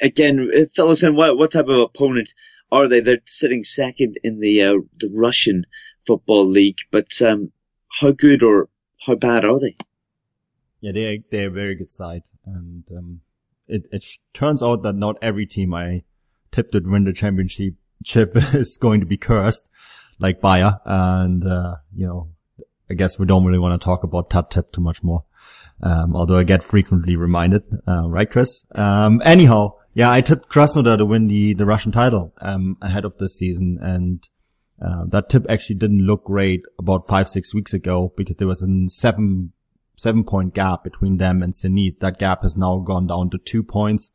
again, 0.00 0.48
uh, 0.56 0.66
fill 0.72 0.90
us 0.90 1.02
in. 1.02 1.16
What, 1.16 1.36
what 1.36 1.50
type 1.50 1.66
of 1.66 1.80
opponent 1.80 2.32
are 2.70 2.86
they? 2.86 3.00
They're 3.00 3.18
sitting 3.26 3.64
second 3.64 4.20
in 4.22 4.38
the 4.38 4.62
uh, 4.62 4.76
the 4.98 5.10
Russian 5.12 5.64
football 6.06 6.44
league, 6.44 6.78
but 6.90 7.20
um, 7.22 7.52
how 8.00 8.12
good 8.12 8.42
or 8.42 8.68
how 9.06 9.14
bad 9.14 9.44
are 9.44 9.58
they? 9.58 9.76
Yeah, 10.80 10.92
they're 10.94 11.18
they're 11.30 11.48
a 11.48 11.52
very 11.52 11.74
good 11.74 11.90
side, 11.90 12.22
and 12.46 12.84
um, 12.96 13.20
it 13.68 13.84
it 13.92 14.04
turns 14.32 14.62
out 14.62 14.82
that 14.82 14.94
not 14.94 15.16
every 15.22 15.46
team 15.46 15.74
I 15.74 16.02
tipped 16.52 16.72
to 16.72 16.80
win 16.80 17.04
the 17.04 17.12
championship 17.12 17.74
chip 18.04 18.32
is 18.54 18.78
going 18.80 19.00
to 19.00 19.06
be 19.06 19.16
cursed 19.16 19.68
like 20.18 20.40
Bayer, 20.40 20.80
and 20.84 21.46
uh, 21.46 21.76
you 21.94 22.06
know 22.06 22.28
I 22.90 22.94
guess 22.94 23.18
we 23.18 23.26
don't 23.26 23.44
really 23.44 23.58
want 23.58 23.80
to 23.80 23.84
talk 23.84 24.02
about 24.02 24.30
Tat 24.30 24.50
Tip 24.50 24.72
too 24.72 24.80
much 24.80 25.02
more. 25.02 25.24
Um, 25.82 26.14
although 26.14 26.36
I 26.36 26.42
get 26.42 26.62
frequently 26.62 27.16
reminded, 27.16 27.62
uh, 27.88 28.08
right, 28.08 28.30
Chris? 28.30 28.66
Um, 28.74 29.22
anyhow, 29.24 29.76
yeah, 29.94 30.10
I 30.10 30.20
tipped 30.20 30.50
Krasnodar 30.50 30.98
to 30.98 31.06
win 31.06 31.26
the, 31.26 31.54
the 31.54 31.64
Russian 31.64 31.90
title, 31.92 32.34
um, 32.40 32.76
ahead 32.82 33.04
of 33.04 33.16
this 33.16 33.36
season. 33.36 33.78
And, 33.80 34.28
uh, 34.80 35.04
that 35.08 35.28
tip 35.28 35.44
actually 35.48 35.76
didn't 35.76 36.06
look 36.06 36.24
great 36.24 36.62
about 36.78 37.06
five, 37.06 37.28
six 37.28 37.54
weeks 37.54 37.74
ago 37.74 38.12
because 38.16 38.36
there 38.36 38.48
was 38.48 38.62
a 38.62 38.68
seven, 38.88 39.52
seven 39.96 40.24
point 40.24 40.54
gap 40.54 40.84
between 40.84 41.18
them 41.18 41.42
and 41.42 41.52
Zenit. 41.52 42.00
That 42.00 42.18
gap 42.18 42.42
has 42.42 42.56
now 42.56 42.78
gone 42.78 43.06
down 43.06 43.30
to 43.30 43.38
two 43.38 43.62
points. 43.62 44.10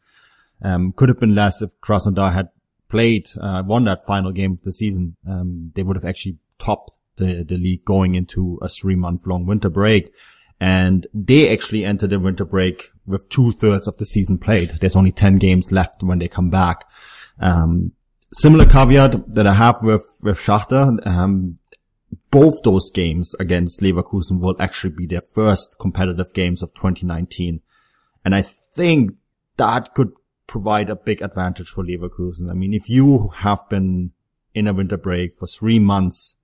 Um, 0.61 0.93
could 0.93 1.09
have 1.09 1.19
been 1.19 1.35
less 1.35 1.61
if 1.61 1.69
Krasnodar 1.81 2.33
had 2.33 2.49
played, 2.89 3.27
uh, 3.39 3.61
won 3.65 3.83
that 3.85 4.05
final 4.05 4.31
game 4.31 4.53
of 4.53 4.61
the 4.61 4.71
season. 4.71 5.15
Um, 5.27 5.71
they 5.75 5.83
would 5.83 5.97
have 5.97 6.05
actually 6.05 6.37
topped 6.57 6.91
the, 7.17 7.43
the 7.47 7.57
league 7.57 7.85
going 7.85 8.15
into 8.15 8.57
a 8.61 8.67
three 8.67 8.95
month 8.95 9.27
long 9.27 9.45
winter 9.45 9.69
break. 9.69 10.11
And 10.59 11.05
they 11.13 11.51
actually 11.51 11.83
enter 11.83 12.07
the 12.07 12.19
winter 12.19 12.45
break 12.45 12.91
with 13.05 13.27
two 13.29 13.51
thirds 13.51 13.87
of 13.87 13.97
the 13.97 14.05
season 14.05 14.37
played. 14.37 14.77
There's 14.79 14.95
only 14.95 15.11
10 15.11 15.37
games 15.37 15.71
left 15.71 16.01
when 16.01 16.19
they 16.19 16.29
come 16.29 16.49
back. 16.49 16.85
Um, 17.39 17.91
similar 18.35 18.65
caveat 18.65 19.33
that 19.33 19.47
I 19.47 19.53
have 19.53 19.81
with, 19.81 20.03
with 20.21 20.37
Shakhtar, 20.37 21.05
um, 21.07 21.57
both 22.31 22.61
those 22.63 22.89
games 22.89 23.33
against 23.39 23.79
Leverkusen 23.79 24.39
will 24.39 24.55
actually 24.59 24.93
be 24.93 25.05
their 25.05 25.21
first 25.21 25.77
competitive 25.79 26.33
games 26.33 26.61
of 26.61 26.73
2019. 26.73 27.61
And 28.23 28.35
I 28.35 28.41
think 28.41 29.13
that 29.57 29.93
could 29.93 30.11
provide 30.47 30.89
a 30.89 30.95
big 30.95 31.21
advantage 31.21 31.69
for 31.69 31.83
Leverkusen. 31.83 32.49
I 32.49 32.53
mean, 32.53 32.73
if 32.73 32.89
you 32.89 33.29
have 33.37 33.67
been 33.69 34.11
in 34.53 34.67
a 34.67 34.73
winter 34.73 34.97
break 34.97 35.37
for 35.37 35.47
three 35.47 35.79
months 35.79 36.35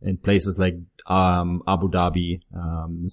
in 0.00 0.18
places 0.18 0.58
like 0.58 0.74
um, 1.06 1.62
Abu 1.66 1.90
Dhabi, 1.90 2.40
um, 2.54 3.06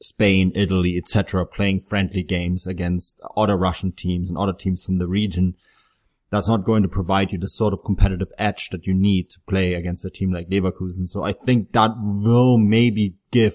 Spain, 0.00 0.52
Italy, 0.54 0.96
etc., 0.96 1.46
playing 1.46 1.80
friendly 1.80 2.22
games 2.22 2.66
against 2.66 3.20
other 3.36 3.56
Russian 3.56 3.92
teams 3.92 4.28
and 4.28 4.38
other 4.38 4.52
teams 4.52 4.84
from 4.84 4.98
the 4.98 5.06
region, 5.06 5.54
that's 6.34 6.48
not 6.48 6.64
going 6.64 6.82
to 6.82 6.88
provide 6.88 7.30
you 7.30 7.38
the 7.38 7.48
sort 7.48 7.72
of 7.72 7.84
competitive 7.84 8.32
edge 8.38 8.70
that 8.70 8.86
you 8.86 8.94
need 8.94 9.30
to 9.30 9.38
play 9.48 9.74
against 9.74 10.04
a 10.04 10.10
team 10.10 10.32
like 10.32 10.48
Leverkusen. 10.48 11.06
So 11.06 11.22
I 11.22 11.32
think 11.32 11.72
that 11.72 11.90
will 11.96 12.58
maybe 12.58 13.14
give 13.30 13.54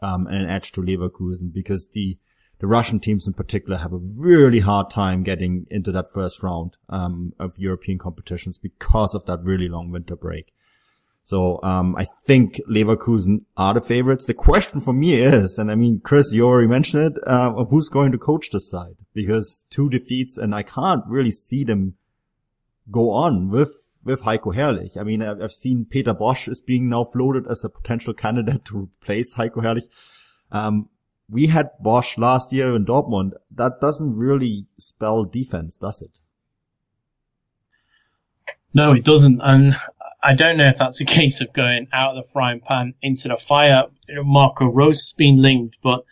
um, 0.00 0.26
an 0.28 0.48
edge 0.48 0.72
to 0.72 0.80
Leverkusen 0.80 1.52
because 1.52 1.88
the 1.88 2.16
the 2.60 2.68
Russian 2.68 3.00
teams 3.00 3.26
in 3.26 3.34
particular 3.34 3.76
have 3.78 3.92
a 3.92 3.98
really 3.98 4.60
hard 4.60 4.88
time 4.88 5.22
getting 5.22 5.66
into 5.70 5.92
that 5.92 6.12
first 6.14 6.42
round 6.42 6.76
um, 6.88 7.34
of 7.38 7.58
European 7.58 7.98
competitions 7.98 8.56
because 8.56 9.14
of 9.14 9.26
that 9.26 9.42
really 9.42 9.68
long 9.68 9.90
winter 9.90 10.16
break. 10.16 10.54
So 11.24 11.60
um, 11.62 11.96
I 11.96 12.06
think 12.26 12.60
Leverkusen 12.70 13.44
are 13.56 13.74
the 13.74 13.80
favorites. 13.80 14.26
The 14.26 14.34
question 14.34 14.80
for 14.80 14.92
me 14.92 15.14
is, 15.14 15.58
and 15.58 15.70
I 15.70 15.74
mean, 15.74 16.00
Chris, 16.02 16.32
you 16.32 16.46
already 16.46 16.68
mentioned 16.68 17.16
it, 17.16 17.22
uh, 17.26 17.52
of 17.54 17.68
who's 17.70 17.88
going 17.88 18.12
to 18.12 18.18
coach 18.18 18.50
this 18.50 18.70
side 18.70 18.96
because 19.12 19.66
two 19.68 19.90
defeats, 19.90 20.38
and 20.38 20.54
I 20.54 20.62
can't 20.62 21.02
really 21.06 21.32
see 21.32 21.64
them 21.64 21.94
go 22.90 23.10
on 23.10 23.50
with 23.50 23.70
with 24.04 24.20
Heiko 24.20 24.54
Herrlich. 24.54 24.96
I 24.98 25.02
mean, 25.02 25.22
I've 25.22 25.52
seen 25.52 25.86
Peter 25.88 26.14
Bosz 26.14 26.48
is 26.48 26.60
being 26.60 26.88
now 26.88 27.04
floated 27.04 27.46
as 27.50 27.64
a 27.64 27.70
potential 27.70 28.12
candidate 28.12 28.64
to 28.66 28.78
replace 28.78 29.34
Heiko 29.36 29.62
Herrlich. 29.62 29.88
Um, 30.52 30.88
we 31.28 31.46
had 31.46 31.70
Bosz 31.82 32.18
last 32.18 32.52
year 32.52 32.76
in 32.76 32.84
Dortmund. 32.84 33.32
That 33.50 33.80
doesn't 33.80 34.14
really 34.14 34.66
spell 34.78 35.24
defense, 35.24 35.76
does 35.76 36.02
it? 36.02 36.20
No, 38.74 38.92
it 38.92 39.04
doesn't. 39.04 39.40
And 39.40 39.76
I 40.22 40.34
don't 40.34 40.56
know 40.56 40.68
if 40.68 40.78
that's 40.78 41.00
a 41.00 41.04
case 41.18 41.40
of 41.40 41.52
going 41.52 41.88
out 41.92 42.16
of 42.16 42.24
the 42.24 42.30
frying 42.30 42.60
pan 42.60 42.94
into 43.02 43.28
the 43.28 43.36
fire. 43.36 43.86
Marco 44.08 44.66
Rose 44.66 45.00
has 45.00 45.14
been 45.14 45.40
linked, 45.40 45.78
but 45.82 46.04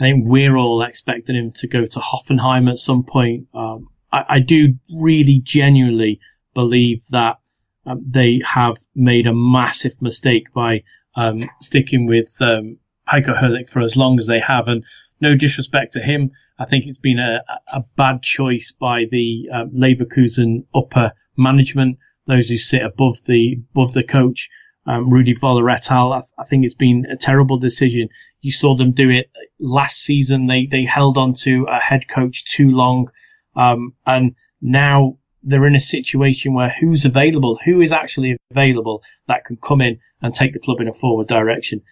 I 0.00 0.04
think 0.04 0.24
we're 0.26 0.56
all 0.56 0.82
expecting 0.82 1.36
him 1.36 1.52
to 1.52 1.66
go 1.66 1.86
to 1.86 2.00
Hoffenheim 2.00 2.68
at 2.70 2.78
some 2.78 3.04
point. 3.04 3.46
Um, 3.54 3.88
I, 4.12 4.24
I, 4.28 4.38
do 4.40 4.74
really 5.00 5.40
genuinely 5.40 6.20
believe 6.54 7.04
that 7.10 7.38
um, 7.86 8.04
they 8.08 8.40
have 8.44 8.76
made 8.94 9.26
a 9.26 9.34
massive 9.34 10.00
mistake 10.00 10.52
by 10.52 10.82
um, 11.14 11.42
sticking 11.60 12.06
with 12.06 12.34
um, 12.40 12.78
Heiko 13.08 13.36
Herrlich 13.36 13.70
for 13.70 13.80
as 13.80 13.96
long 13.96 14.18
as 14.18 14.26
they 14.26 14.40
have. 14.40 14.68
And 14.68 14.84
no 15.20 15.34
disrespect 15.34 15.92
to 15.94 16.00
him, 16.00 16.30
I 16.58 16.64
think 16.64 16.86
it's 16.86 16.98
been 16.98 17.18
a, 17.18 17.42
a 17.72 17.84
bad 17.96 18.22
choice 18.22 18.72
by 18.72 19.06
the 19.10 19.48
um, 19.52 19.70
Leverkusen 19.70 20.64
upper 20.74 21.12
management, 21.36 21.98
those 22.26 22.48
who 22.48 22.58
sit 22.58 22.82
above 22.82 23.18
the 23.24 23.60
above 23.72 23.92
the 23.92 24.02
coach. 24.02 24.50
Um, 24.88 25.10
Rudi 25.10 25.34
Völler 25.34 25.72
et 25.72 25.90
al. 25.90 26.12
I, 26.12 26.22
I, 26.38 26.44
think 26.44 26.64
it's 26.64 26.76
been 26.76 27.06
a 27.10 27.16
terrible 27.16 27.58
decision. 27.58 28.08
You 28.40 28.52
saw 28.52 28.76
them 28.76 28.92
do 28.92 29.10
it 29.10 29.30
last 29.58 29.98
season. 30.00 30.46
They 30.46 30.66
they 30.66 30.84
held 30.84 31.18
on 31.18 31.34
to 31.42 31.64
a 31.64 31.80
head 31.80 32.08
coach 32.08 32.44
too 32.44 32.70
long, 32.70 33.10
um, 33.56 33.94
and 34.06 34.34
now 34.60 35.18
they're 35.42 35.66
in 35.66 35.76
a 35.76 35.80
situation 35.80 36.54
where 36.54 36.74
who's 36.80 37.04
available, 37.04 37.58
who 37.64 37.80
is 37.80 37.92
actually 37.92 38.36
available 38.50 39.02
that 39.26 39.44
can 39.44 39.56
come 39.56 39.80
in 39.80 39.98
and 40.22 40.34
take 40.34 40.52
the 40.52 40.58
club 40.58 40.80
in 40.80 40.88
a 40.88 40.92
forward 40.92 41.28
direction 41.28 41.82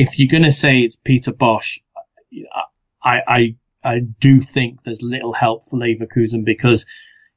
if 0.00 0.18
you're 0.18 0.28
going 0.28 0.44
to 0.44 0.52
say 0.52 0.80
it's 0.80 0.96
Peter 0.96 1.30
Bosz, 1.30 1.78
I, 3.02 3.22
I, 3.28 3.56
I 3.84 3.98
do 3.98 4.40
think 4.40 4.82
there's 4.82 5.02
little 5.02 5.34
help 5.34 5.66
for 5.66 5.76
Leverkusen 5.76 6.42
because 6.42 6.86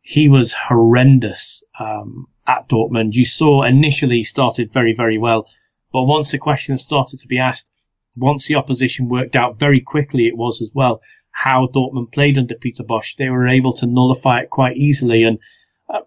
he 0.01 0.30
was 0.30 0.53
horrendous 0.53 1.65
um, 1.78 2.28
at 2.47 2.69
Dortmund. 2.69 3.15
You 3.15 3.26
saw 3.26 3.63
initially 3.63 4.24
started 4.24 4.71
very, 4.71 4.93
very 4.93 5.17
well, 5.17 5.47
but 5.91 6.03
once 6.03 6.32
the 6.32 6.38
questions 6.38 6.82
started 6.82 7.19
to 7.19 7.28
be 7.28 7.39
asked, 7.39 7.69
once 8.15 8.47
the 8.47 8.55
opposition 8.55 9.09
worked 9.09 9.36
out 9.36 9.59
very 9.59 9.82
quickly, 9.82 10.28
it 10.28 10.38
was 10.38 10.61
as 10.61 10.71
well 10.74 11.01
how 11.34 11.67
Dortmund 11.67 12.13
played 12.13 12.38
under 12.38 12.55
Peter 12.55 12.84
Bosz. 12.84 13.17
They 13.17 13.29
were 13.29 13.47
able 13.47 13.73
to 13.73 13.86
nullify 13.86 14.41
it 14.41 14.49
quite 14.49 14.77
easily. 14.77 15.23
And 15.23 15.39
uh, 15.89 16.01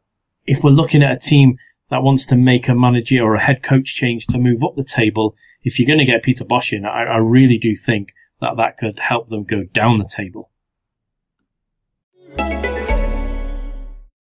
if 0.46 0.64
we're 0.64 0.70
looking 0.70 1.02
at 1.02 1.16
a 1.16 1.28
team 1.28 1.58
that 1.90 2.02
wants 2.02 2.26
to 2.26 2.36
make 2.36 2.68
a 2.68 2.74
manager 2.74 3.22
or 3.22 3.34
a 3.34 3.40
head 3.40 3.62
coach 3.62 3.94
change 3.94 4.26
to 4.28 4.38
move 4.38 4.64
up 4.64 4.76
the 4.76 4.84
table, 4.84 5.36
if 5.62 5.78
you're 5.78 5.86
going 5.86 5.98
to 5.98 6.04
get 6.04 6.22
Peter 6.22 6.44
Bosz 6.44 6.72
in, 6.72 6.86
I, 6.86 7.02
I 7.04 7.16
really 7.18 7.58
do 7.58 7.76
think 7.76 8.14
that 8.40 8.56
that 8.56 8.78
could 8.78 8.98
help 8.98 9.28
them 9.28 9.44
go 9.44 9.64
down 9.64 9.98
the 9.98 10.08
table. 10.08 10.50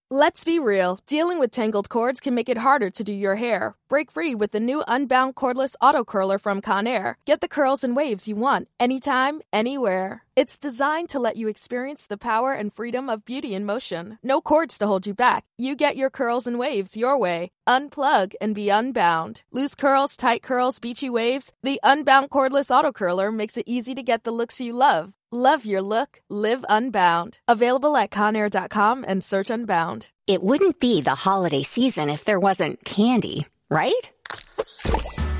Let's 0.08 0.44
be 0.44 0.60
real, 0.60 1.00
dealing 1.04 1.40
with 1.40 1.50
tangled 1.50 1.88
cords 1.88 2.20
can 2.20 2.32
make 2.32 2.48
it 2.48 2.58
harder 2.58 2.90
to 2.90 3.02
do 3.02 3.12
your 3.12 3.34
hair. 3.34 3.74
Break 3.88 4.12
free 4.12 4.36
with 4.36 4.52
the 4.52 4.60
new 4.60 4.84
unbound 4.86 5.34
cordless 5.34 5.74
auto 5.80 6.04
curler 6.04 6.38
from 6.38 6.62
Conair. 6.62 7.16
Get 7.24 7.40
the 7.40 7.48
curls 7.48 7.82
and 7.82 7.96
waves 7.96 8.28
you 8.28 8.36
want, 8.36 8.68
anytime, 8.78 9.42
anywhere. 9.52 10.22
It's 10.36 10.58
designed 10.58 11.08
to 11.08 11.18
let 11.18 11.36
you 11.36 11.48
experience 11.48 12.06
the 12.06 12.16
power 12.16 12.52
and 12.52 12.72
freedom 12.72 13.08
of 13.08 13.24
beauty 13.24 13.52
in 13.52 13.64
motion. 13.64 14.20
No 14.22 14.40
cords 14.40 14.78
to 14.78 14.86
hold 14.86 15.08
you 15.08 15.14
back. 15.14 15.44
You 15.58 15.74
get 15.74 15.96
your 15.96 16.10
curls 16.10 16.46
and 16.46 16.56
waves 16.56 16.96
your 16.96 17.18
way. 17.18 17.50
Unplug 17.68 18.34
and 18.40 18.54
be 18.54 18.68
unbound. 18.68 19.42
Loose 19.50 19.74
curls, 19.74 20.16
tight 20.16 20.42
curls, 20.42 20.78
beachy 20.78 21.10
waves. 21.10 21.52
The 21.64 21.80
unbound 21.82 22.30
cordless 22.30 22.70
auto 22.70 22.92
curler 22.92 23.32
makes 23.32 23.56
it 23.56 23.66
easy 23.66 23.92
to 23.96 24.04
get 24.04 24.22
the 24.22 24.30
looks 24.30 24.60
you 24.60 24.72
love. 24.72 25.14
Love 25.32 25.66
your 25.66 25.82
look, 25.82 26.20
live 26.30 26.64
unbound. 26.68 27.38
Available 27.48 27.96
at 27.96 28.12
conair.com 28.12 29.04
and 29.08 29.24
search 29.24 29.50
unbound. 29.50 30.06
It 30.28 30.40
wouldn't 30.40 30.78
be 30.78 31.02
the 31.02 31.16
holiday 31.16 31.64
season 31.64 32.10
if 32.10 32.24
there 32.24 32.38
wasn't 32.38 32.84
candy, 32.84 33.48
right? 33.68 34.10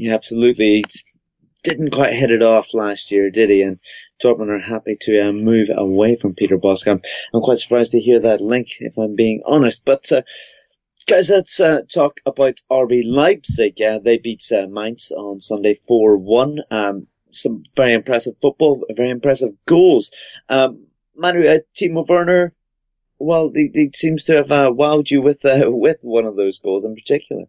Yeah, 0.00 0.14
absolutely. 0.14 0.76
He 0.76 0.84
didn't 1.62 1.90
quite 1.90 2.14
hit 2.14 2.30
it 2.30 2.42
off 2.42 2.72
last 2.72 3.10
year, 3.10 3.30
did 3.30 3.50
he? 3.50 3.60
And 3.60 3.78
Dortmund 4.18 4.48
are 4.48 4.58
happy 4.58 4.96
to 5.02 5.20
uh, 5.20 5.32
move 5.32 5.68
away 5.76 6.16
from 6.16 6.34
Peter 6.34 6.56
Bosz. 6.56 6.90
I'm, 6.90 7.02
I'm 7.34 7.42
quite 7.42 7.58
surprised 7.58 7.90
to 7.92 8.00
hear 8.00 8.18
that 8.20 8.40
link, 8.40 8.68
if 8.80 8.96
I'm 8.96 9.14
being 9.14 9.42
honest. 9.44 9.84
But 9.84 10.10
uh, 10.10 10.22
guys, 11.06 11.28
let's 11.28 11.60
uh, 11.60 11.82
talk 11.82 12.18
about 12.24 12.62
RB 12.70 13.02
Leipzig. 13.04 13.82
Uh, 13.82 13.98
they 13.98 14.16
beat 14.16 14.42
uh, 14.50 14.66
Mainz 14.68 15.10
on 15.10 15.42
Sunday 15.42 15.78
4-1. 15.86 16.60
Um, 16.70 17.06
some 17.30 17.64
very 17.76 17.92
impressive 17.92 18.36
football, 18.40 18.82
very 18.96 19.10
impressive 19.10 19.52
goals. 19.66 20.12
Um, 20.48 20.86
Manu, 21.14 21.46
uh, 21.46 21.58
Timo 21.76 22.08
Werner, 22.08 22.54
well, 23.18 23.52
he, 23.54 23.70
he, 23.74 23.90
seems 23.94 24.24
to 24.24 24.36
have 24.36 24.50
uh, 24.50 24.72
wowed 24.72 25.10
you 25.10 25.20
with 25.20 25.40
with 25.44 25.98
one 26.00 26.24
of 26.24 26.36
those 26.36 26.58
goals 26.58 26.86
in 26.86 26.94
particular. 26.94 27.44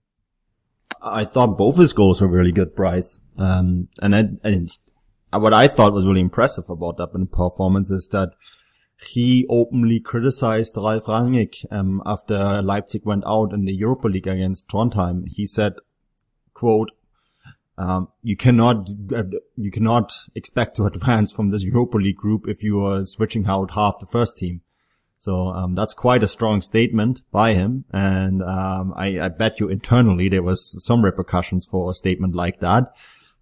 I 1.02 1.26
thought 1.26 1.58
both 1.58 1.78
his 1.78 1.94
goals 1.94 2.22
were 2.22 2.28
really 2.28 2.52
good, 2.52 2.76
Bryce. 2.76 3.20
Um, 3.38 3.88
and, 4.02 4.16
I, 4.16 4.30
and 4.44 4.72
what 5.32 5.54
I 5.54 5.68
thought 5.68 5.94
was 5.94 6.06
really 6.06 6.22
impressive 6.22 6.70
about 6.70 6.98
that 6.98 7.28
performance 7.32 7.92
is 7.92 8.08
that 8.12 8.32
he 9.08 9.46
openly 9.50 10.00
criticized 10.00 10.76
Ralf 10.78 11.06
Rangnick 11.06 11.66
um, 11.72 12.04
after 12.06 12.62
Leipzig 12.62 13.06
went 13.06 13.24
out 13.26 13.52
in 13.54 13.66
the 13.66 13.74
Europa 13.74 14.08
League 14.08 14.28
against 14.28 14.68
Trondheim. 14.68 15.28
He 15.28 15.48
said, 15.48 15.74
"quote 16.54 16.92
um, 17.78 18.10
You 18.22 18.38
cannot 18.38 18.90
you 19.58 19.72
cannot 19.72 20.14
expect 20.36 20.76
to 20.76 20.86
advance 20.86 21.32
from 21.32 21.50
this 21.50 21.64
Europa 21.64 21.98
League 21.98 22.18
group 22.18 22.48
if 22.48 22.62
you 22.62 22.86
are 22.86 23.04
switching 23.06 23.48
out 23.48 23.72
half 23.72 24.00
the 24.00 24.06
first 24.06 24.38
team." 24.38 24.62
So 25.22 25.50
um, 25.50 25.76
that's 25.76 25.94
quite 25.94 26.24
a 26.24 26.28
strong 26.28 26.62
statement 26.62 27.22
by 27.32 27.54
him, 27.54 27.86
and 27.94 28.42
um, 28.42 28.92
I, 28.98 29.20
I, 29.20 29.28
bet 29.28 29.60
you 29.60 29.70
internally 29.70 30.30
there 30.30 30.42
was 30.42 30.84
some 30.84 31.06
repercussions 31.06 31.68
for 31.68 31.92
a 31.92 31.94
statement 31.94 32.34
like 32.34 32.60
that. 32.62 32.92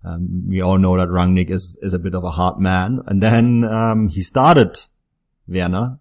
Um, 0.04 0.44
we 0.46 0.60
all 0.60 0.78
know 0.78 0.98
that 0.98 1.08
Rangnick 1.08 1.50
is 1.50 1.80
is 1.82 1.94
a 1.94 2.00
bit 2.00 2.16
of 2.16 2.26
a 2.26 2.32
hard 2.32 2.60
man, 2.60 3.00
and 3.08 3.24
then 3.24 3.64
um, 3.64 4.10
he 4.10 4.24
started 4.24 4.88
Werner, 5.48 6.00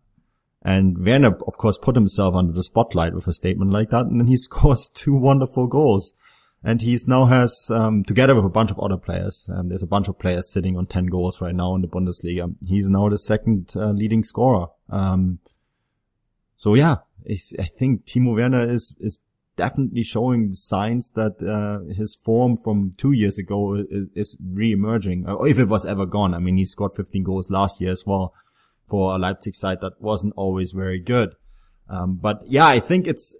and 0.62 0.99
Werner 0.99 1.37
of 1.47 1.57
course 1.59 1.79
put 1.79 1.95
himself 1.95 2.35
under 2.35 2.53
the 2.53 2.64
spotlight 2.64 3.14
with 3.14 3.29
a 3.29 3.33
statement 3.33 3.70
like 3.70 3.91
that, 3.91 4.07
and 4.07 4.18
then 4.18 4.26
he 4.26 4.37
scores 4.49 4.89
two 4.89 5.14
wonderful 5.14 5.68
goals. 5.68 6.12
And 6.64 6.83
he's 6.83 7.07
now 7.07 7.26
has, 7.26 7.70
um, 7.70 8.03
together 8.03 8.35
with 8.35 8.45
a 8.45 8.49
bunch 8.49 8.72
of 8.72 8.81
other 8.81 8.97
players, 8.97 9.49
um, 9.55 9.68
there's 9.68 9.85
a 9.85 9.87
bunch 9.87 10.09
of 10.09 10.18
players 10.18 10.51
sitting 10.51 10.76
on 10.76 10.87
10 10.87 11.07
goals 11.07 11.41
right 11.41 11.55
now 11.55 11.76
in 11.76 11.83
the 11.83 11.87
Bundesliga. 11.87 12.53
He's 12.66 12.89
now 12.89 13.09
the 13.09 13.16
second 13.16 13.74
uh, 13.76 13.91
leading 13.91 14.24
scorer. 14.24 14.66
So 16.59 16.74
yeah, 16.74 16.96
I 17.26 17.64
think 17.64 18.04
Timo 18.04 18.34
Werner 18.34 18.68
is, 18.68 18.94
is 18.98 19.20
definitely 19.56 20.02
showing 20.02 20.52
signs 20.52 21.12
that, 21.12 21.40
uh, 21.40 21.94
his 21.94 22.16
form 22.16 22.56
from 22.56 22.94
two 22.98 23.12
years 23.12 23.38
ago 23.38 23.76
is, 23.76 24.09
is 24.14 24.36
re-emerging, 24.44 25.26
or 25.28 25.46
if 25.46 25.59
it 25.61 25.68
was 25.68 25.86
ever 25.86 26.04
gone. 26.04 26.34
I 26.34 26.40
mean, 26.40 26.56
he 26.56 26.64
scored 26.64 26.94
15 26.94 27.22
goals 27.22 27.48
last 27.48 27.80
year 27.80 27.92
as 27.92 28.04
well 28.04 28.34
for 28.88 29.14
a 29.14 29.18
Leipzig 29.18 29.54
side 29.54 29.80
that 29.82 30.00
wasn't 30.00 30.34
always 30.36 30.72
very 30.72 30.98
good. 30.98 31.36
Um, 31.88 32.18
but 32.20 32.42
yeah, 32.44 32.66
I 32.66 32.80
think 32.80 33.06
it's, 33.06 33.36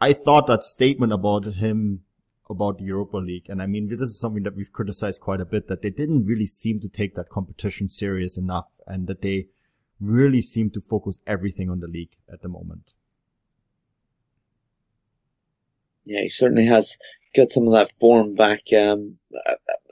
I 0.00 0.12
thought 0.12 0.46
that 0.46 0.62
statement 0.62 1.12
about 1.12 1.44
him 1.44 2.02
about 2.48 2.78
the 2.78 2.84
Europa 2.84 3.16
League. 3.16 3.46
And 3.48 3.60
I 3.60 3.66
mean, 3.66 3.88
this 3.88 4.10
is 4.10 4.20
something 4.20 4.44
that 4.44 4.54
we've 4.54 4.72
criticized 4.72 5.22
quite 5.22 5.40
a 5.40 5.44
bit, 5.44 5.66
that 5.66 5.82
they 5.82 5.90
didn't 5.90 6.26
really 6.26 6.46
seem 6.46 6.80
to 6.80 6.88
take 6.88 7.16
that 7.16 7.30
competition 7.30 7.88
serious 7.88 8.36
enough 8.36 8.68
and 8.86 9.08
that 9.08 9.22
they 9.22 9.46
really 10.02 10.42
seem 10.42 10.70
to 10.70 10.80
focus 10.80 11.18
everything 11.26 11.70
on 11.70 11.80
the 11.80 11.86
league 11.86 12.16
at 12.32 12.42
the 12.42 12.48
moment. 12.48 12.92
Yeah, 16.04 16.22
he 16.22 16.28
certainly 16.28 16.66
has 16.66 16.98
got 17.34 17.50
some 17.50 17.66
of 17.68 17.74
that 17.74 17.92
form 18.00 18.34
back. 18.34 18.62
Um, 18.76 19.18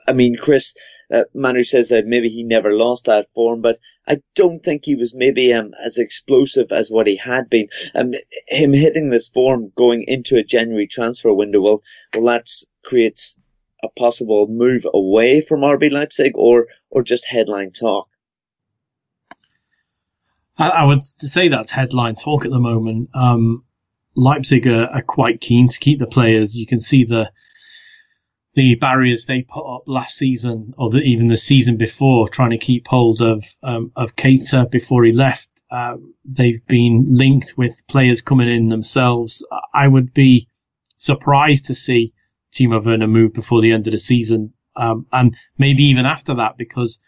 I 0.07 0.13
mean, 0.13 0.35
Chris, 0.35 0.75
uh, 1.11 1.23
Manu 1.33 1.63
says 1.63 1.89
that 1.89 2.05
maybe 2.05 2.27
he 2.27 2.43
never 2.43 2.73
lost 2.73 3.05
that 3.05 3.29
form, 3.33 3.61
but 3.61 3.79
I 4.07 4.21
don't 4.35 4.63
think 4.63 4.83
he 4.83 4.95
was 4.95 5.13
maybe 5.13 5.53
um, 5.53 5.73
as 5.83 5.97
explosive 5.97 6.71
as 6.71 6.89
what 6.89 7.07
he 7.07 7.15
had 7.15 7.49
been. 7.49 7.69
Um, 7.95 8.13
him 8.47 8.73
hitting 8.73 9.09
this 9.09 9.29
form 9.29 9.71
going 9.75 10.03
into 10.03 10.37
a 10.37 10.43
January 10.43 10.87
transfer 10.87 11.33
window, 11.33 11.61
well, 11.61 11.81
well, 12.13 12.25
that 12.25 12.47
creates 12.83 13.39
a 13.83 13.89
possible 13.89 14.47
move 14.47 14.85
away 14.93 15.41
from 15.41 15.61
RB 15.61 15.91
Leipzig 15.91 16.33
or, 16.35 16.67
or 16.89 17.03
just 17.03 17.25
headline 17.25 17.71
talk. 17.71 18.07
I, 20.61 20.69
I 20.69 20.83
would 20.83 21.05
say 21.05 21.47
that's 21.47 21.71
headline 21.71 22.15
talk 22.15 22.45
at 22.45 22.51
the 22.51 22.59
moment. 22.59 23.09
Um, 23.15 23.65
Leipzig 24.15 24.67
are, 24.67 24.85
are, 24.85 25.01
quite 25.01 25.41
keen 25.41 25.69
to 25.69 25.79
keep 25.79 25.97
the 25.97 26.05
players. 26.05 26.55
You 26.55 26.67
can 26.67 26.79
see 26.79 27.03
the 27.03 27.31
the 28.53 28.75
barriers 28.75 29.25
they 29.25 29.43
put 29.43 29.63
up 29.63 29.83
last 29.87 30.17
season, 30.17 30.73
or 30.77 30.89
the, 30.89 31.01
even 31.01 31.27
the 31.27 31.37
season 31.37 31.77
before, 31.77 32.27
trying 32.27 32.49
to 32.49 32.57
keep 32.57 32.87
hold 32.87 33.21
of 33.21 33.43
um, 33.63 33.91
of 33.95 34.15
Keita 34.15 34.69
before 34.69 35.03
he 35.03 35.13
left. 35.13 35.49
Uh, 35.71 35.95
they've 36.25 36.65
been 36.67 37.05
linked 37.07 37.57
with 37.57 37.81
players 37.87 38.21
coming 38.21 38.49
in 38.49 38.69
themselves. 38.69 39.43
I 39.73 39.87
would 39.87 40.13
be 40.13 40.47
surprised 40.95 41.65
to 41.67 41.75
see 41.75 42.13
Timo 42.53 42.83
Werner 42.83 43.07
move 43.07 43.33
before 43.33 43.61
the 43.61 43.71
end 43.71 43.87
of 43.87 43.93
the 43.93 43.99
season, 43.99 44.53
um, 44.75 45.07
and 45.11 45.35
maybe 45.57 45.83
even 45.85 46.05
after 46.05 46.35
that, 46.35 46.57
because 46.57 46.99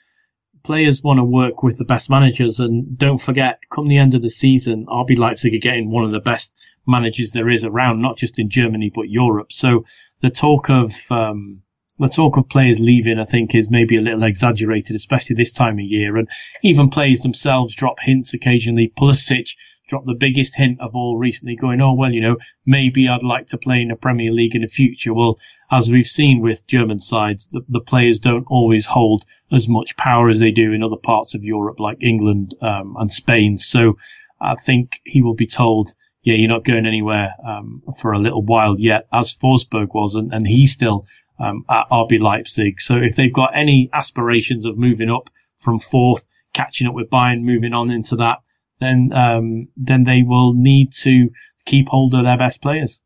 players 0.63 1.03
want 1.03 1.19
to 1.19 1.23
work 1.23 1.61
with 1.63 1.77
the 1.77 1.85
best 1.85 2.09
managers. 2.09 2.59
And 2.59 2.97
don't 2.97 3.21
forget, 3.21 3.59
come 3.69 3.87
the 3.87 3.97
end 3.97 4.13
of 4.13 4.21
the 4.21 4.29
season, 4.29 4.85
RB 4.85 5.17
Leipzig 5.17 5.53
are 5.53 5.59
getting 5.59 5.91
one 5.91 6.03
of 6.03 6.11
the 6.11 6.21
best 6.21 6.63
managers 6.87 7.31
there 7.31 7.49
is 7.49 7.63
around, 7.63 8.01
not 8.01 8.17
just 8.17 8.39
in 8.39 8.49
Germany 8.49 8.91
but 8.93 9.09
Europe. 9.09 9.51
So 9.51 9.85
the 10.21 10.29
talk 10.29 10.69
of 10.69 10.95
um, 11.11 11.61
the 11.99 12.07
talk 12.07 12.37
of 12.37 12.49
players 12.49 12.79
leaving, 12.79 13.19
I 13.19 13.25
think, 13.25 13.53
is 13.53 13.69
maybe 13.69 13.97
a 13.97 14.01
little 14.01 14.23
exaggerated, 14.23 14.95
especially 14.95 15.35
this 15.35 15.53
time 15.53 15.79
of 15.79 15.85
year. 15.85 16.17
And 16.17 16.27
even 16.63 16.89
players 16.89 17.21
themselves 17.21 17.75
drop 17.75 17.99
hints 17.99 18.33
occasionally. 18.33 18.91
Pulisic 18.97 19.55
dropped 19.87 20.05
the 20.05 20.15
biggest 20.15 20.55
hint 20.55 20.79
of 20.79 20.95
all 20.95 21.17
recently, 21.17 21.55
going, 21.55 21.81
"Oh 21.81 21.93
well, 21.93 22.13
you 22.13 22.21
know, 22.21 22.37
maybe 22.65 23.07
I'd 23.07 23.23
like 23.23 23.47
to 23.47 23.57
play 23.57 23.81
in 23.81 23.89
the 23.89 23.95
Premier 23.95 24.31
League 24.31 24.55
in 24.55 24.61
the 24.61 24.67
future." 24.67 25.13
Well, 25.13 25.37
as 25.69 25.91
we've 25.91 26.07
seen 26.07 26.41
with 26.41 26.65
German 26.67 26.99
sides, 26.99 27.47
the, 27.47 27.61
the 27.67 27.81
players 27.81 28.19
don't 28.19 28.45
always 28.47 28.85
hold 28.85 29.25
as 29.51 29.67
much 29.67 29.97
power 29.97 30.29
as 30.29 30.39
they 30.39 30.51
do 30.51 30.71
in 30.71 30.83
other 30.83 30.97
parts 30.97 31.35
of 31.35 31.43
Europe, 31.43 31.79
like 31.79 31.97
England 32.01 32.55
um, 32.61 32.95
and 32.99 33.11
Spain. 33.11 33.57
So 33.57 33.97
I 34.39 34.55
think 34.55 35.01
he 35.03 35.21
will 35.21 35.35
be 35.35 35.47
told, 35.47 35.93
"Yeah, 36.23 36.35
you're 36.35 36.49
not 36.49 36.65
going 36.65 36.85
anywhere 36.85 37.35
um, 37.45 37.83
for 37.99 38.13
a 38.13 38.19
little 38.19 38.43
while 38.43 38.79
yet," 38.79 39.07
as 39.11 39.33
Forsberg 39.33 39.93
was, 39.93 40.15
and, 40.15 40.33
and 40.33 40.47
he's 40.47 40.73
still 40.73 41.05
um, 41.39 41.65
at 41.69 41.89
RB 41.89 42.19
Leipzig. 42.19 42.79
So 42.79 42.95
if 42.97 43.15
they've 43.15 43.33
got 43.33 43.51
any 43.53 43.89
aspirations 43.93 44.65
of 44.65 44.77
moving 44.77 45.11
up 45.11 45.29
from 45.59 45.79
fourth, 45.79 46.25
catching 46.53 46.87
up 46.87 46.93
with 46.93 47.09
Bayern, 47.09 47.41
moving 47.41 47.73
on 47.73 47.91
into 47.91 48.15
that 48.17 48.39
then 48.83 49.11
um, 49.13 49.67
then 49.77 50.03
they 50.03 50.23
will 50.23 50.53
need 50.53 50.91
to 51.03 51.29
keep 51.65 51.87
hold 51.87 52.13
of 52.13 52.25
their 52.25 52.37
best 52.37 52.61
players. 52.61 52.99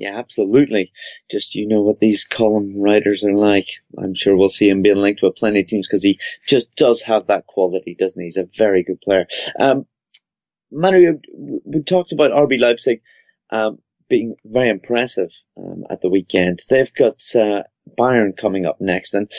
Yeah, 0.00 0.16
absolutely. 0.16 0.92
Just 1.30 1.54
you 1.54 1.68
know 1.68 1.82
what 1.82 2.00
these 2.00 2.24
column 2.24 2.80
writers 2.80 3.22
are 3.22 3.34
like. 3.34 3.68
I'm 3.98 4.14
sure 4.14 4.34
we'll 4.34 4.48
see 4.48 4.70
him 4.70 4.80
being 4.80 4.96
linked 4.96 5.22
with 5.22 5.36
plenty 5.36 5.60
of 5.60 5.66
teams 5.66 5.86
because 5.86 6.02
he 6.02 6.18
just 6.48 6.74
does 6.74 7.02
have 7.02 7.26
that 7.26 7.46
quality, 7.46 7.96
doesn't 7.98 8.18
he? 8.18 8.24
He's 8.24 8.38
a 8.38 8.48
very 8.56 8.82
good 8.82 9.02
player. 9.02 9.26
Um, 9.58 9.84
Manu, 10.72 11.18
we 11.64 11.82
talked 11.82 12.12
about 12.12 12.30
RB 12.30 12.58
Leipzig 12.58 13.02
um, 13.50 13.78
being 14.08 14.36
very 14.44 14.70
impressive 14.70 15.32
um, 15.58 15.84
at 15.90 16.00
the 16.00 16.08
weekend. 16.08 16.60
They've 16.70 16.94
got 16.94 17.22
uh, 17.34 17.64
Bayern 17.96 18.36
coming 18.36 18.66
up 18.66 18.80
next. 18.80 19.14
And 19.14 19.30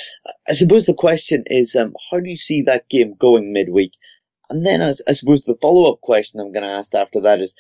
I 0.48 0.54
suppose 0.54 0.86
the 0.86 0.94
question 0.94 1.44
is, 1.48 1.76
um, 1.76 1.96
how 2.10 2.20
do 2.20 2.30
you 2.30 2.38
see 2.38 2.62
that 2.64 2.90
game 2.90 3.16
going 3.18 3.54
midweek? 3.54 3.94
And 4.50 4.66
then 4.66 4.82
I, 4.82 4.94
I 5.08 5.14
suppose 5.14 5.46
the 5.46 5.58
follow 5.62 5.92
up 5.92 6.02
question 6.02 6.40
I'm 6.40 6.52
going 6.52 6.68
to 6.68 6.74
ask 6.74 6.94
after 6.94 7.22
that 7.22 7.40
is 7.40 7.56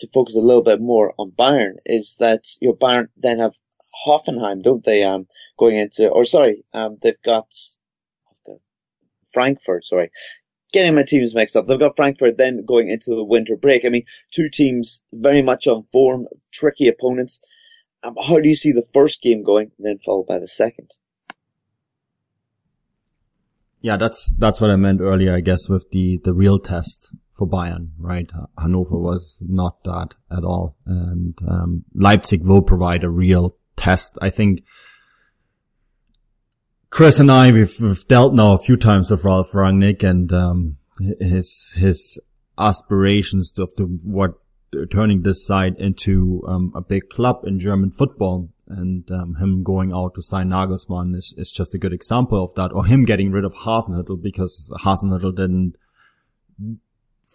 to 0.00 0.08
focus 0.12 0.36
a 0.36 0.40
little 0.40 0.62
bit 0.62 0.80
more 0.80 1.14
on 1.18 1.32
Bayern 1.32 1.74
is 1.84 2.16
that 2.20 2.44
your 2.60 2.72
know, 2.72 2.86
Bayern 2.86 3.08
then 3.16 3.38
have 3.38 3.54
Hoffenheim, 4.06 4.62
don't 4.62 4.84
they? 4.84 5.02
Um, 5.02 5.26
going 5.58 5.76
into, 5.76 6.08
or 6.08 6.24
sorry, 6.24 6.64
um, 6.72 6.98
they've 7.02 7.20
got 7.24 7.52
Frankfurt, 9.32 9.84
sorry. 9.84 10.10
Getting 10.72 10.94
my 10.94 11.02
teams 11.02 11.34
mixed 11.34 11.56
up. 11.56 11.66
They've 11.66 11.78
got 11.78 11.96
Frankfurt 11.96 12.36
then 12.36 12.64
going 12.64 12.90
into 12.90 13.14
the 13.14 13.24
winter 13.24 13.56
break. 13.56 13.84
I 13.84 13.88
mean, 13.88 14.04
two 14.30 14.50
teams 14.50 15.04
very 15.12 15.42
much 15.42 15.66
on 15.66 15.84
form, 15.90 16.26
tricky 16.52 16.88
opponents. 16.88 17.40
How 18.02 18.38
do 18.38 18.48
you 18.48 18.54
see 18.54 18.72
the 18.72 18.86
first 18.94 19.22
game 19.22 19.42
going, 19.42 19.72
and 19.76 19.86
then 19.86 19.98
followed 20.04 20.26
by 20.26 20.38
the 20.38 20.48
second? 20.48 20.90
Yeah, 23.80 23.96
that's 23.96 24.32
that's 24.38 24.60
what 24.60 24.70
I 24.70 24.76
meant 24.76 25.00
earlier, 25.00 25.34
I 25.34 25.40
guess, 25.40 25.68
with 25.68 25.90
the 25.90 26.20
the 26.22 26.34
real 26.34 26.58
test 26.58 27.12
for 27.32 27.46
Bayern, 27.46 27.90
right? 27.98 28.28
Hannover 28.58 28.98
was 28.98 29.38
not 29.40 29.82
that 29.84 30.14
at 30.30 30.44
all, 30.44 30.76
and 30.86 31.36
um, 31.48 31.84
Leipzig 31.94 32.44
will 32.44 32.62
provide 32.62 33.04
a 33.04 33.10
real 33.10 33.56
test. 33.76 34.18
I 34.20 34.30
think 34.30 34.62
Chris 36.90 37.20
and 37.20 37.30
I 37.30 37.52
we've, 37.52 37.80
we've 37.80 38.06
dealt 38.08 38.34
now 38.34 38.54
a 38.54 38.58
few 38.58 38.76
times 38.76 39.10
with 39.10 39.24
Ralf 39.24 39.52
Rangnick 39.52 40.02
and 40.02 40.32
um, 40.32 40.76
his 41.20 41.74
his 41.76 42.20
aspirations 42.58 43.56
of 43.58 43.70
what 44.04 44.34
turning 44.92 45.22
this 45.22 45.46
side 45.46 45.76
into 45.78 46.42
um, 46.46 46.72
a 46.74 46.80
big 46.80 47.08
club 47.10 47.40
in 47.44 47.58
German 47.58 47.90
football. 47.90 48.50
And 48.66 49.10
um, 49.10 49.36
him 49.36 49.62
going 49.62 49.92
out 49.92 50.14
to 50.14 50.22
sign 50.22 50.50
Nagelsmann 50.50 51.16
is, 51.16 51.34
is 51.38 51.50
just 51.50 51.74
a 51.74 51.78
good 51.78 51.92
example 51.92 52.44
of 52.44 52.54
that. 52.56 52.72
Or 52.72 52.84
him 52.84 53.04
getting 53.04 53.30
rid 53.30 53.44
of 53.44 53.54
Hasenhüttl 53.54 54.22
because 54.22 54.70
Hasenhüttl 54.84 55.34
didn't 55.34 55.74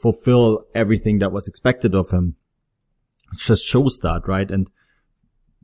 fulfill 0.01 0.65
everything 0.75 1.19
that 1.19 1.31
was 1.31 1.47
expected 1.47 1.95
of 1.95 2.11
him. 2.11 2.35
It 3.31 3.39
just 3.39 3.65
shows 3.65 3.99
that, 4.03 4.27
right? 4.27 4.49
And 4.51 4.69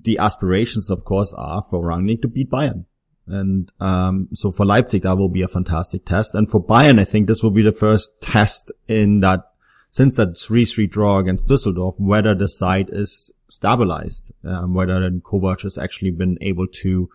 the 0.02 0.18
aspirations, 0.18 0.90
of 0.90 1.04
course, 1.04 1.34
are 1.38 1.64
for 1.70 1.84
Rangnick 1.84 2.22
to 2.24 2.28
beat 2.28 2.50
Bayern. 2.50 2.86
And 3.28 3.72
um, 3.80 4.30
so 4.34 4.50
for 4.50 4.66
Leipzig, 4.66 5.04
that 5.04 5.18
will 5.18 5.30
be 5.30 5.44
a 5.44 5.48
fantastic 5.48 6.04
test. 6.06 6.34
And 6.34 6.50
for 6.50 6.64
Bayern, 6.64 7.00
I 7.00 7.04
think 7.04 7.28
this 7.28 7.44
will 7.44 7.52
be 7.52 7.62
the 7.62 7.72
first 7.72 8.12
test 8.22 8.72
in 8.88 9.20
that 9.20 9.42
since 9.90 10.18
that 10.18 10.34
3-3 10.34 10.90
draw 10.90 11.20
against 11.20 11.48
Düsseldorf, 11.48 12.00
whether 12.00 12.36
the 12.36 12.48
side 12.48 12.90
is 12.92 13.32
stabilized, 13.50 14.32
um, 14.44 14.74
whether 14.74 15.10
Kovac 15.10 15.64
has 15.64 15.78
actually 15.78 16.12
been 16.12 16.38
able 16.42 16.68
to 16.68 17.10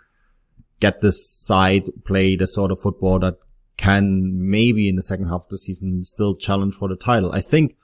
get 0.81 1.01
this 1.01 1.29
side 1.29 1.91
play 2.05 2.37
the 2.37 2.47
sort 2.47 2.71
of 2.71 2.81
football 2.81 3.19
that 3.21 3.37
can 3.77 4.51
maybe 4.51 4.89
in 4.89 4.97
the 4.97 5.03
second 5.03 5.29
half 5.29 5.45
of 5.45 5.49
the 5.49 5.59
season 5.59 6.03
still 6.05 6.35
challenge 6.35 6.75
for 6.75 6.89
the 6.89 6.97
title. 6.97 7.33
I 7.33 7.41
think, 7.41 7.77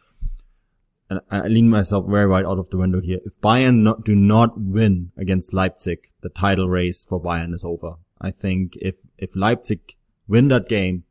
and 1.08 1.20
I 1.30 1.46
lean 1.46 1.68
myself 1.68 2.06
very 2.08 2.28
wide 2.28 2.44
out 2.44 2.58
of 2.58 2.70
the 2.70 2.76
window 2.76 3.00
here. 3.00 3.18
If 3.24 3.40
Bayern 3.40 3.82
not, 3.82 4.04
do 4.04 4.14
not 4.14 4.60
win 4.60 5.12
against 5.16 5.54
Leipzig, 5.54 6.10
the 6.20 6.28
title 6.28 6.68
race 6.68 7.04
for 7.04 7.20
Bayern 7.20 7.54
is 7.54 7.64
over. 7.64 7.94
I 8.20 8.30
think 8.30 8.74
if, 8.76 8.96
if 9.18 9.34
Leipzig 9.34 9.96
win 10.28 10.48
that 10.48 10.68
game, 10.68 11.04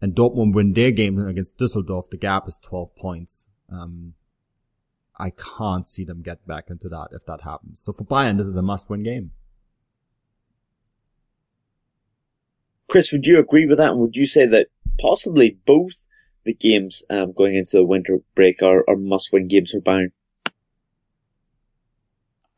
and 0.00 0.14
Dortmund 0.14 0.54
win 0.54 0.72
their 0.72 0.90
game 0.90 1.18
against 1.18 1.58
Düsseldorf, 1.58 2.10
the 2.10 2.16
gap 2.16 2.46
is 2.46 2.58
12 2.58 2.94
points. 2.96 3.46
Um, 3.70 4.14
I 5.18 5.30
can't 5.30 5.86
see 5.86 6.04
them 6.04 6.22
get 6.22 6.46
back 6.46 6.68
into 6.68 6.88
that 6.90 7.08
if 7.12 7.24
that 7.26 7.40
happens. 7.42 7.80
So 7.80 7.92
for 7.92 8.04
Bayern, 8.04 8.36
this 8.36 8.46
is 8.46 8.56
a 8.56 8.62
must-win 8.62 9.02
game. 9.02 9.30
Chris, 12.88 13.10
would 13.12 13.26
you 13.26 13.38
agree 13.38 13.66
with 13.66 13.78
that? 13.78 13.92
And 13.92 14.00
would 14.00 14.16
you 14.16 14.26
say 14.26 14.46
that 14.46 14.68
possibly 15.00 15.58
both 15.64 16.06
the 16.44 16.54
games 16.54 17.02
um, 17.10 17.32
going 17.32 17.56
into 17.56 17.78
the 17.78 17.84
winter 17.84 18.18
break 18.34 18.62
are, 18.62 18.84
are 18.88 18.96
must-win 18.96 19.48
games 19.48 19.72
for 19.72 19.80
Bayern? 19.80 20.12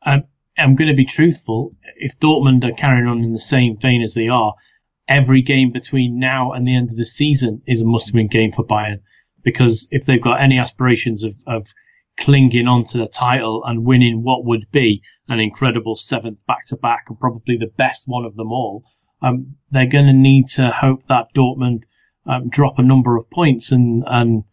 I'm, 0.03 0.25
I'm 0.57 0.75
going 0.75 0.89
to 0.89 0.95
be 0.95 1.05
truthful. 1.05 1.75
If 1.95 2.19
Dortmund 2.19 2.63
are 2.63 2.75
carrying 2.75 3.07
on 3.07 3.23
in 3.23 3.33
the 3.33 3.39
same 3.39 3.77
vein 3.77 4.01
as 4.01 4.13
they 4.13 4.27
are, 4.27 4.53
every 5.09 5.41
game 5.41 5.71
between 5.71 6.19
now 6.19 6.51
and 6.53 6.67
the 6.67 6.75
end 6.75 6.91
of 6.91 6.95
the 6.95 7.05
season 7.05 7.61
is 7.67 7.81
a 7.81 7.85
must-win 7.85 8.27
game 8.27 8.51
for 8.51 8.65
Bayern 8.65 8.99
because 9.43 9.87
if 9.91 10.05
they've 10.05 10.21
got 10.21 10.39
any 10.39 10.57
aspirations 10.59 11.23
of, 11.23 11.33
of 11.47 11.67
clinging 12.17 12.67
on 12.67 12.85
to 12.85 12.97
the 12.97 13.07
title 13.07 13.63
and 13.65 13.85
winning 13.85 14.23
what 14.23 14.45
would 14.45 14.69
be 14.71 15.01
an 15.27 15.39
incredible 15.39 15.95
seventh 15.95 16.37
back-to-back 16.47 17.05
and 17.07 17.19
probably 17.19 17.57
the 17.57 17.71
best 17.77 18.03
one 18.07 18.23
of 18.23 18.35
them 18.35 18.51
all, 18.51 18.83
um, 19.21 19.55
they're 19.71 19.87
going 19.87 20.05
to 20.05 20.13
need 20.13 20.47
to 20.47 20.69
hope 20.69 21.01
that 21.07 21.33
Dortmund 21.35 21.83
um, 22.25 22.49
drop 22.49 22.77
a 22.77 22.83
number 22.83 23.17
of 23.17 23.29
points 23.29 23.71
and 23.71 24.03
and 24.07 24.43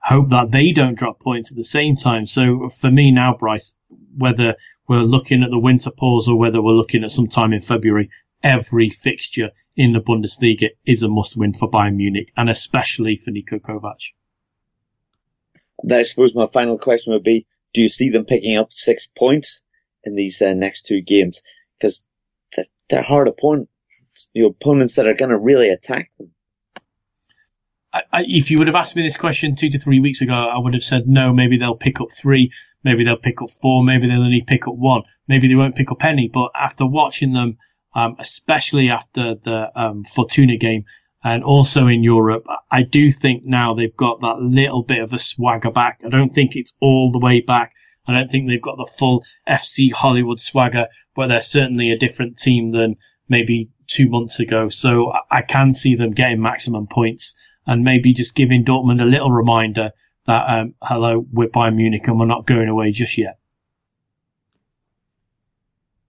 hope 0.00 0.30
that 0.30 0.50
they 0.52 0.72
don't 0.72 0.98
drop 0.98 1.20
points 1.20 1.50
at 1.50 1.56
the 1.56 1.64
same 1.64 1.96
time. 1.96 2.26
So 2.26 2.68
for 2.68 2.90
me 2.90 3.10
now, 3.10 3.34
Bryce, 3.34 3.76
whether 4.16 4.54
we're 4.88 5.02
looking 5.02 5.42
at 5.42 5.50
the 5.50 5.58
winter 5.58 5.90
pause 5.90 6.28
or 6.28 6.38
whether 6.38 6.62
we're 6.62 6.72
looking 6.72 7.04
at 7.04 7.10
some 7.10 7.26
time 7.28 7.52
in 7.52 7.60
February, 7.60 8.08
every 8.42 8.90
fixture 8.90 9.50
in 9.76 9.92
the 9.92 10.00
Bundesliga 10.00 10.70
is 10.86 11.02
a 11.02 11.08
must 11.08 11.36
win 11.36 11.54
for 11.54 11.70
Bayern 11.70 11.96
Munich 11.96 12.32
and 12.36 12.48
especially 12.48 13.16
for 13.16 13.30
Niko 13.30 13.60
Kovac. 13.60 14.12
I 15.90 16.02
suppose 16.02 16.34
my 16.34 16.46
final 16.46 16.78
question 16.78 17.12
would 17.12 17.22
be, 17.22 17.46
do 17.72 17.80
you 17.80 17.88
see 17.88 18.10
them 18.10 18.24
picking 18.24 18.56
up 18.56 18.72
six 18.72 19.06
points 19.06 19.62
in 20.04 20.16
these 20.16 20.40
uh, 20.42 20.54
next 20.54 20.86
two 20.86 21.00
games 21.00 21.42
because 21.78 22.04
they're, 22.54 22.66
they're 22.88 23.02
hard 23.02 23.28
opponents, 23.28 23.70
you 24.32 24.46
opponents 24.46 24.96
that 24.96 25.06
are 25.06 25.14
going 25.14 25.30
to 25.30 25.38
really 25.38 25.70
attack 25.70 26.10
them. 26.18 26.32
I, 27.92 28.02
I, 28.12 28.24
if 28.28 28.50
you 28.50 28.58
would 28.58 28.66
have 28.66 28.76
asked 28.76 28.96
me 28.96 29.02
this 29.02 29.16
question 29.16 29.54
two 29.54 29.70
to 29.70 29.78
three 29.78 30.00
weeks 30.00 30.20
ago, 30.20 30.32
I 30.32 30.58
would 30.58 30.74
have 30.74 30.82
said 30.82 31.08
no. 31.08 31.32
Maybe 31.32 31.56
they'll 31.56 31.76
pick 31.76 32.00
up 32.00 32.08
three. 32.12 32.52
Maybe 32.84 33.04
they'll 33.04 33.16
pick 33.16 33.40
up 33.40 33.50
four. 33.50 33.82
Maybe 33.82 34.06
they'll 34.06 34.22
only 34.22 34.42
pick 34.42 34.68
up 34.68 34.74
one. 34.74 35.02
Maybe 35.26 35.48
they 35.48 35.54
won't 35.54 35.76
pick 35.76 35.90
up 35.90 36.04
any. 36.04 36.28
But 36.28 36.50
after 36.54 36.86
watching 36.86 37.32
them, 37.32 37.56
um, 37.94 38.16
especially 38.18 38.90
after 38.90 39.34
the 39.34 39.70
um, 39.74 40.04
Fortuna 40.04 40.56
game, 40.56 40.84
and 41.24 41.42
also 41.42 41.86
in 41.88 42.04
Europe, 42.04 42.46
I 42.70 42.82
do 42.82 43.10
think 43.10 43.44
now 43.44 43.74
they've 43.74 43.96
got 43.96 44.20
that 44.20 44.40
little 44.40 44.82
bit 44.82 45.00
of 45.00 45.12
a 45.12 45.18
swagger 45.18 45.70
back. 45.70 46.00
I 46.04 46.08
don't 46.08 46.32
think 46.32 46.54
it's 46.54 46.74
all 46.80 47.10
the 47.10 47.18
way 47.18 47.40
back. 47.40 47.74
I 48.06 48.12
don't 48.12 48.30
think 48.30 48.48
they've 48.48 48.62
got 48.62 48.76
the 48.76 48.90
full 48.98 49.24
FC 49.48 49.92
Hollywood 49.92 50.40
swagger, 50.40 50.86
but 51.14 51.26
they're 51.26 51.42
certainly 51.42 51.90
a 51.90 51.98
different 51.98 52.38
team 52.38 52.70
than 52.70 52.96
maybe 53.28 53.70
two 53.86 54.08
months 54.08 54.38
ago. 54.40 54.68
So 54.68 55.12
I 55.30 55.42
can 55.42 55.74
see 55.74 55.94
them 55.94 56.12
getting 56.12 56.40
maximum 56.40 56.86
points 56.86 57.34
and 57.66 57.84
maybe 57.84 58.14
just 58.14 58.34
giving 58.34 58.64
Dortmund 58.64 59.02
a 59.02 59.04
little 59.04 59.30
reminder 59.30 59.90
that, 60.26 60.44
um, 60.48 60.74
hello, 60.82 61.26
we're 61.32 61.48
Bayern 61.48 61.76
Munich 61.76 62.06
and 62.06 62.18
we're 62.18 62.26
not 62.26 62.46
going 62.46 62.68
away 62.68 62.92
just 62.92 63.18
yet. 63.18 63.38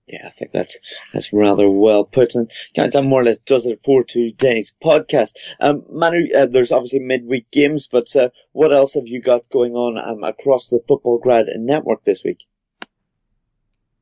Yeah, 0.09 0.25
I 0.25 0.31
think 0.31 0.51
that's 0.51 0.77
that's 1.13 1.31
rather 1.31 1.69
well 1.69 2.03
put. 2.03 2.33
And 2.33 2.49
guys, 2.75 2.93
that 2.93 3.03
more 3.03 3.21
or 3.21 3.25
less 3.25 3.37
does 3.37 3.67
it 3.67 3.81
for 3.85 4.03
today's 4.03 4.73
podcast. 4.83 5.33
Um, 5.59 5.83
Manu, 5.87 6.27
uh, 6.35 6.47
there's 6.47 6.71
obviously 6.71 6.99
midweek 6.99 7.51
games, 7.51 7.87
but 7.87 8.15
uh, 8.15 8.29
what 8.51 8.73
else 8.73 8.95
have 8.95 9.07
you 9.07 9.21
got 9.21 9.49
going 9.49 9.73
on 9.73 9.97
um, 9.97 10.23
across 10.23 10.69
the 10.69 10.79
Futbolgrad 10.89 11.45
network 11.57 12.03
this 12.05 12.23
week? 12.23 12.45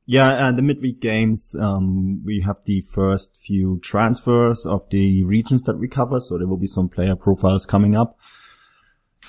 Yeah, 0.06 0.48
and 0.48 0.56
the 0.56 0.62
midweek 0.62 1.00
games, 1.02 1.54
um, 1.60 2.22
we 2.24 2.42
have 2.46 2.64
the 2.64 2.80
first 2.80 3.36
few 3.36 3.78
transfers 3.82 4.64
of 4.64 4.88
the 4.88 5.22
regions 5.24 5.64
that 5.64 5.78
we 5.78 5.86
cover, 5.86 6.20
so 6.20 6.38
there 6.38 6.46
will 6.46 6.56
be 6.56 6.66
some 6.66 6.88
player 6.88 7.14
profiles 7.14 7.66
coming 7.66 7.94
up. 7.94 8.16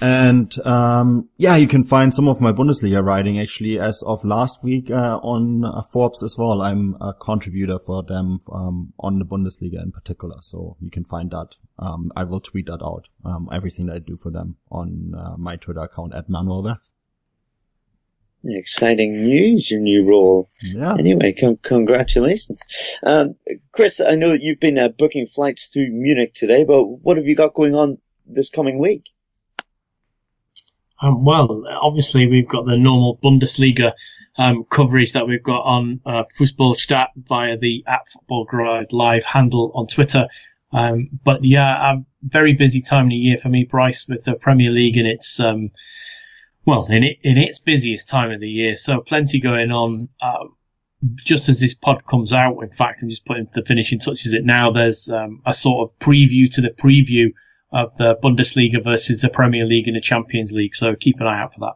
And 0.02 0.58
um, 0.66 1.30
yeah, 1.38 1.56
you 1.56 1.68
can 1.68 1.84
find 1.84 2.14
some 2.14 2.28
of 2.28 2.40
my 2.40 2.52
Bundesliga 2.52 3.04
writing 3.04 3.40
actually 3.40 3.80
as 3.80 4.02
of 4.06 4.24
last 4.24 4.64
week 4.64 4.90
uh, 4.90 5.18
on 5.18 5.66
uh, 5.66 5.82
Forbes 5.92 6.24
as 6.24 6.36
well. 6.38 6.62
I'm 6.62 6.96
a 7.02 7.14
contributor 7.14 7.80
for 7.86 8.04
them 8.04 8.40
um, 8.54 8.94
on 9.00 9.20
the 9.20 9.26
Bundesliga 9.26 9.82
in 9.82 9.92
particular, 9.92 10.38
so 10.42 10.78
you 10.80 10.90
can 10.90 11.04
find 11.04 11.32
that. 11.32 11.50
Um, 11.78 12.12
I 12.16 12.24
will 12.24 12.40
tweet 12.40 12.68
that 12.68 12.82
out. 12.84 13.08
Um, 13.26 13.50
everything 13.54 13.88
that 13.88 13.96
I 13.96 14.00
do 14.00 14.18
for 14.18 14.32
them 14.32 14.56
on 14.72 15.14
uh, 15.18 15.36
my 15.38 15.58
Twitter 15.58 15.82
account 15.82 16.14
at 16.16 16.30
ManuVeth 16.30 16.80
Exciting 18.46 19.24
news, 19.24 19.70
your 19.70 19.82
new 19.82 20.06
role. 20.06 20.50
Yeah. 20.62 20.96
Anyway, 20.98 21.34
con- 21.34 21.60
congratulations. 21.62 22.62
Um, 23.04 23.36
Chris, 23.74 24.00
I 24.00 24.16
know 24.16 24.30
that 24.30 24.42
you've 24.42 24.62
been 24.62 24.78
uh, 24.78 24.88
booking 24.90 25.28
flights 25.28 25.68
to 25.72 25.90
Munich 25.90 26.36
today, 26.36 26.64
but 26.64 26.86
what 26.86 27.18
have 27.18 27.26
you 27.26 27.36
got 27.36 27.54
going 27.54 27.76
on 27.76 27.98
this 28.26 28.50
coming 28.50 28.80
week? 28.80 29.10
Um, 31.02 31.24
well, 31.24 31.66
obviously 31.82 32.28
we've 32.28 32.48
got 32.48 32.66
the 32.66 32.78
normal 32.78 33.18
Bundesliga 33.24 33.94
um, 34.38 34.64
coverage 34.66 35.14
that 35.14 35.28
we've 35.28 35.44
got 35.44 35.62
on 35.62 36.00
uh, 36.06 36.24
Fußballstat 36.38 37.08
via 37.28 37.58
the 37.58 37.84
at 37.88 38.08
Football 38.08 38.86
Live 38.92 39.26
handle 39.26 39.72
on 39.76 39.88
Twitter. 39.88 40.28
Um, 40.72 41.10
but 41.24 41.44
yeah, 41.44 41.94
a 41.94 41.98
very 42.24 42.54
busy 42.54 42.82
time 42.82 43.06
of 43.06 43.10
the 43.12 43.16
year 43.16 43.38
for 43.38 43.50
me, 43.50 43.64
Bryce, 43.64 44.08
with 44.08 44.24
the 44.24 44.36
Premier 44.36 44.70
League 44.70 44.98
and 44.98 45.08
its 45.08 45.40
um, 45.40 45.72
well 46.66 46.86
in 46.86 47.04
it 47.04 47.18
in 47.24 47.38
its 47.38 47.60
busiest 47.60 48.08
time 48.08 48.32
of 48.32 48.40
the 48.40 48.50
year. 48.50 48.76
So 48.76 49.02
plenty 49.02 49.40
going 49.40 49.72
on. 49.72 50.10
Uh, 50.22 50.46
just 51.16 51.48
as 51.48 51.62
this 51.62 51.74
pod 51.74 52.06
comes 52.08 52.34
out, 52.34 52.60
in 52.62 52.70
fact, 52.72 53.02
I'm 53.02 53.10
just 53.10 53.26
putting 53.26 53.48
the 53.54 53.64
finishing 53.64 54.00
touches 54.00 54.34
it 54.34 54.44
now. 54.44 54.70
There's 54.70 55.10
um, 55.10 55.42
a 55.46 55.54
sort 55.54 55.90
of 55.90 55.98
preview 56.00 56.54
to 56.54 56.62
the 56.62 56.72
preview 56.72 57.32
of 57.72 57.96
the 57.98 58.18
Bundesliga 58.22 58.84
versus 58.84 59.22
the 59.22 59.30
Premier 59.30 59.66
League 59.66 59.88
and 59.88 59.96
the 59.96 60.02
Champions 60.02 60.52
League. 60.52 60.76
So 60.76 60.96
keep 60.96 61.20
an 61.20 61.28
eye 61.28 61.40
out 61.40 61.54
for 61.54 61.60
that. 61.62 61.74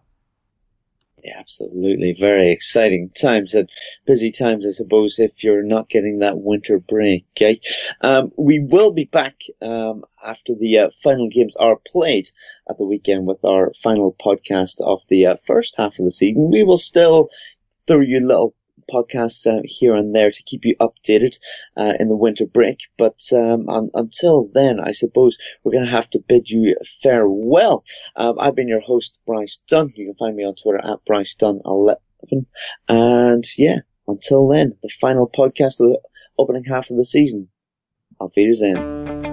Yeah, 1.23 1.39
absolutely. 1.39 2.13
Very 2.19 2.51
exciting 2.51 3.09
times 3.09 3.53
and 3.53 3.69
busy 4.05 4.29
times, 4.29 4.67
I 4.67 4.71
suppose, 4.71 5.19
if 5.19 5.41
you're 5.41 5.63
not 5.63 5.87
getting 5.87 6.19
that 6.19 6.39
winter 6.39 6.79
break. 6.79 7.25
Okay? 7.37 7.61
Um, 8.01 8.31
we 8.37 8.59
will 8.59 8.91
be 8.91 9.05
back 9.05 9.39
um, 9.61 10.03
after 10.21 10.53
the 10.53 10.79
uh, 10.79 10.89
final 11.01 11.29
games 11.29 11.55
are 11.55 11.77
played 11.87 12.27
at 12.69 12.77
the 12.77 12.85
weekend 12.85 13.25
with 13.25 13.45
our 13.45 13.71
final 13.81 14.13
podcast 14.13 14.81
of 14.81 15.01
the 15.07 15.27
uh, 15.27 15.35
first 15.45 15.75
half 15.77 15.97
of 15.97 16.03
the 16.03 16.11
season. 16.11 16.51
We 16.51 16.65
will 16.65 16.77
still 16.77 17.29
throw 17.87 18.01
you 18.01 18.19
a 18.19 18.27
little 18.27 18.53
podcasts 18.91 19.45
uh, 19.45 19.61
here 19.63 19.95
and 19.95 20.15
there 20.15 20.31
to 20.31 20.43
keep 20.43 20.65
you 20.65 20.75
updated 20.77 21.37
uh, 21.77 21.93
in 21.99 22.09
the 22.09 22.15
winter 22.15 22.45
break. 22.45 22.81
But 22.97 23.21
um, 23.33 23.67
un- 23.69 23.91
until 23.93 24.49
then, 24.53 24.79
I 24.79 24.91
suppose 24.91 25.37
we're 25.63 25.73
going 25.73 25.85
to 25.85 25.91
have 25.91 26.09
to 26.11 26.23
bid 26.27 26.49
you 26.49 26.75
farewell. 27.01 27.83
Um, 28.15 28.35
I've 28.39 28.55
been 28.55 28.67
your 28.67 28.81
host, 28.81 29.21
Bryce 29.25 29.61
Dunn. 29.67 29.93
You 29.95 30.05
can 30.05 30.15
find 30.15 30.35
me 30.35 30.43
on 30.43 30.55
Twitter 30.55 30.81
at 30.83 31.05
Bryce 31.05 31.35
Dunn11. 31.35 31.95
And 32.87 33.43
yeah, 33.57 33.79
until 34.07 34.47
then, 34.47 34.77
the 34.81 34.89
final 34.89 35.29
podcast 35.29 35.79
of 35.79 35.89
the 35.89 36.01
opening 36.37 36.63
half 36.63 36.89
of 36.89 36.97
the 36.97 37.05
season. 37.05 37.49
Auf 38.19 38.33
Wiedersehen. 38.35 39.32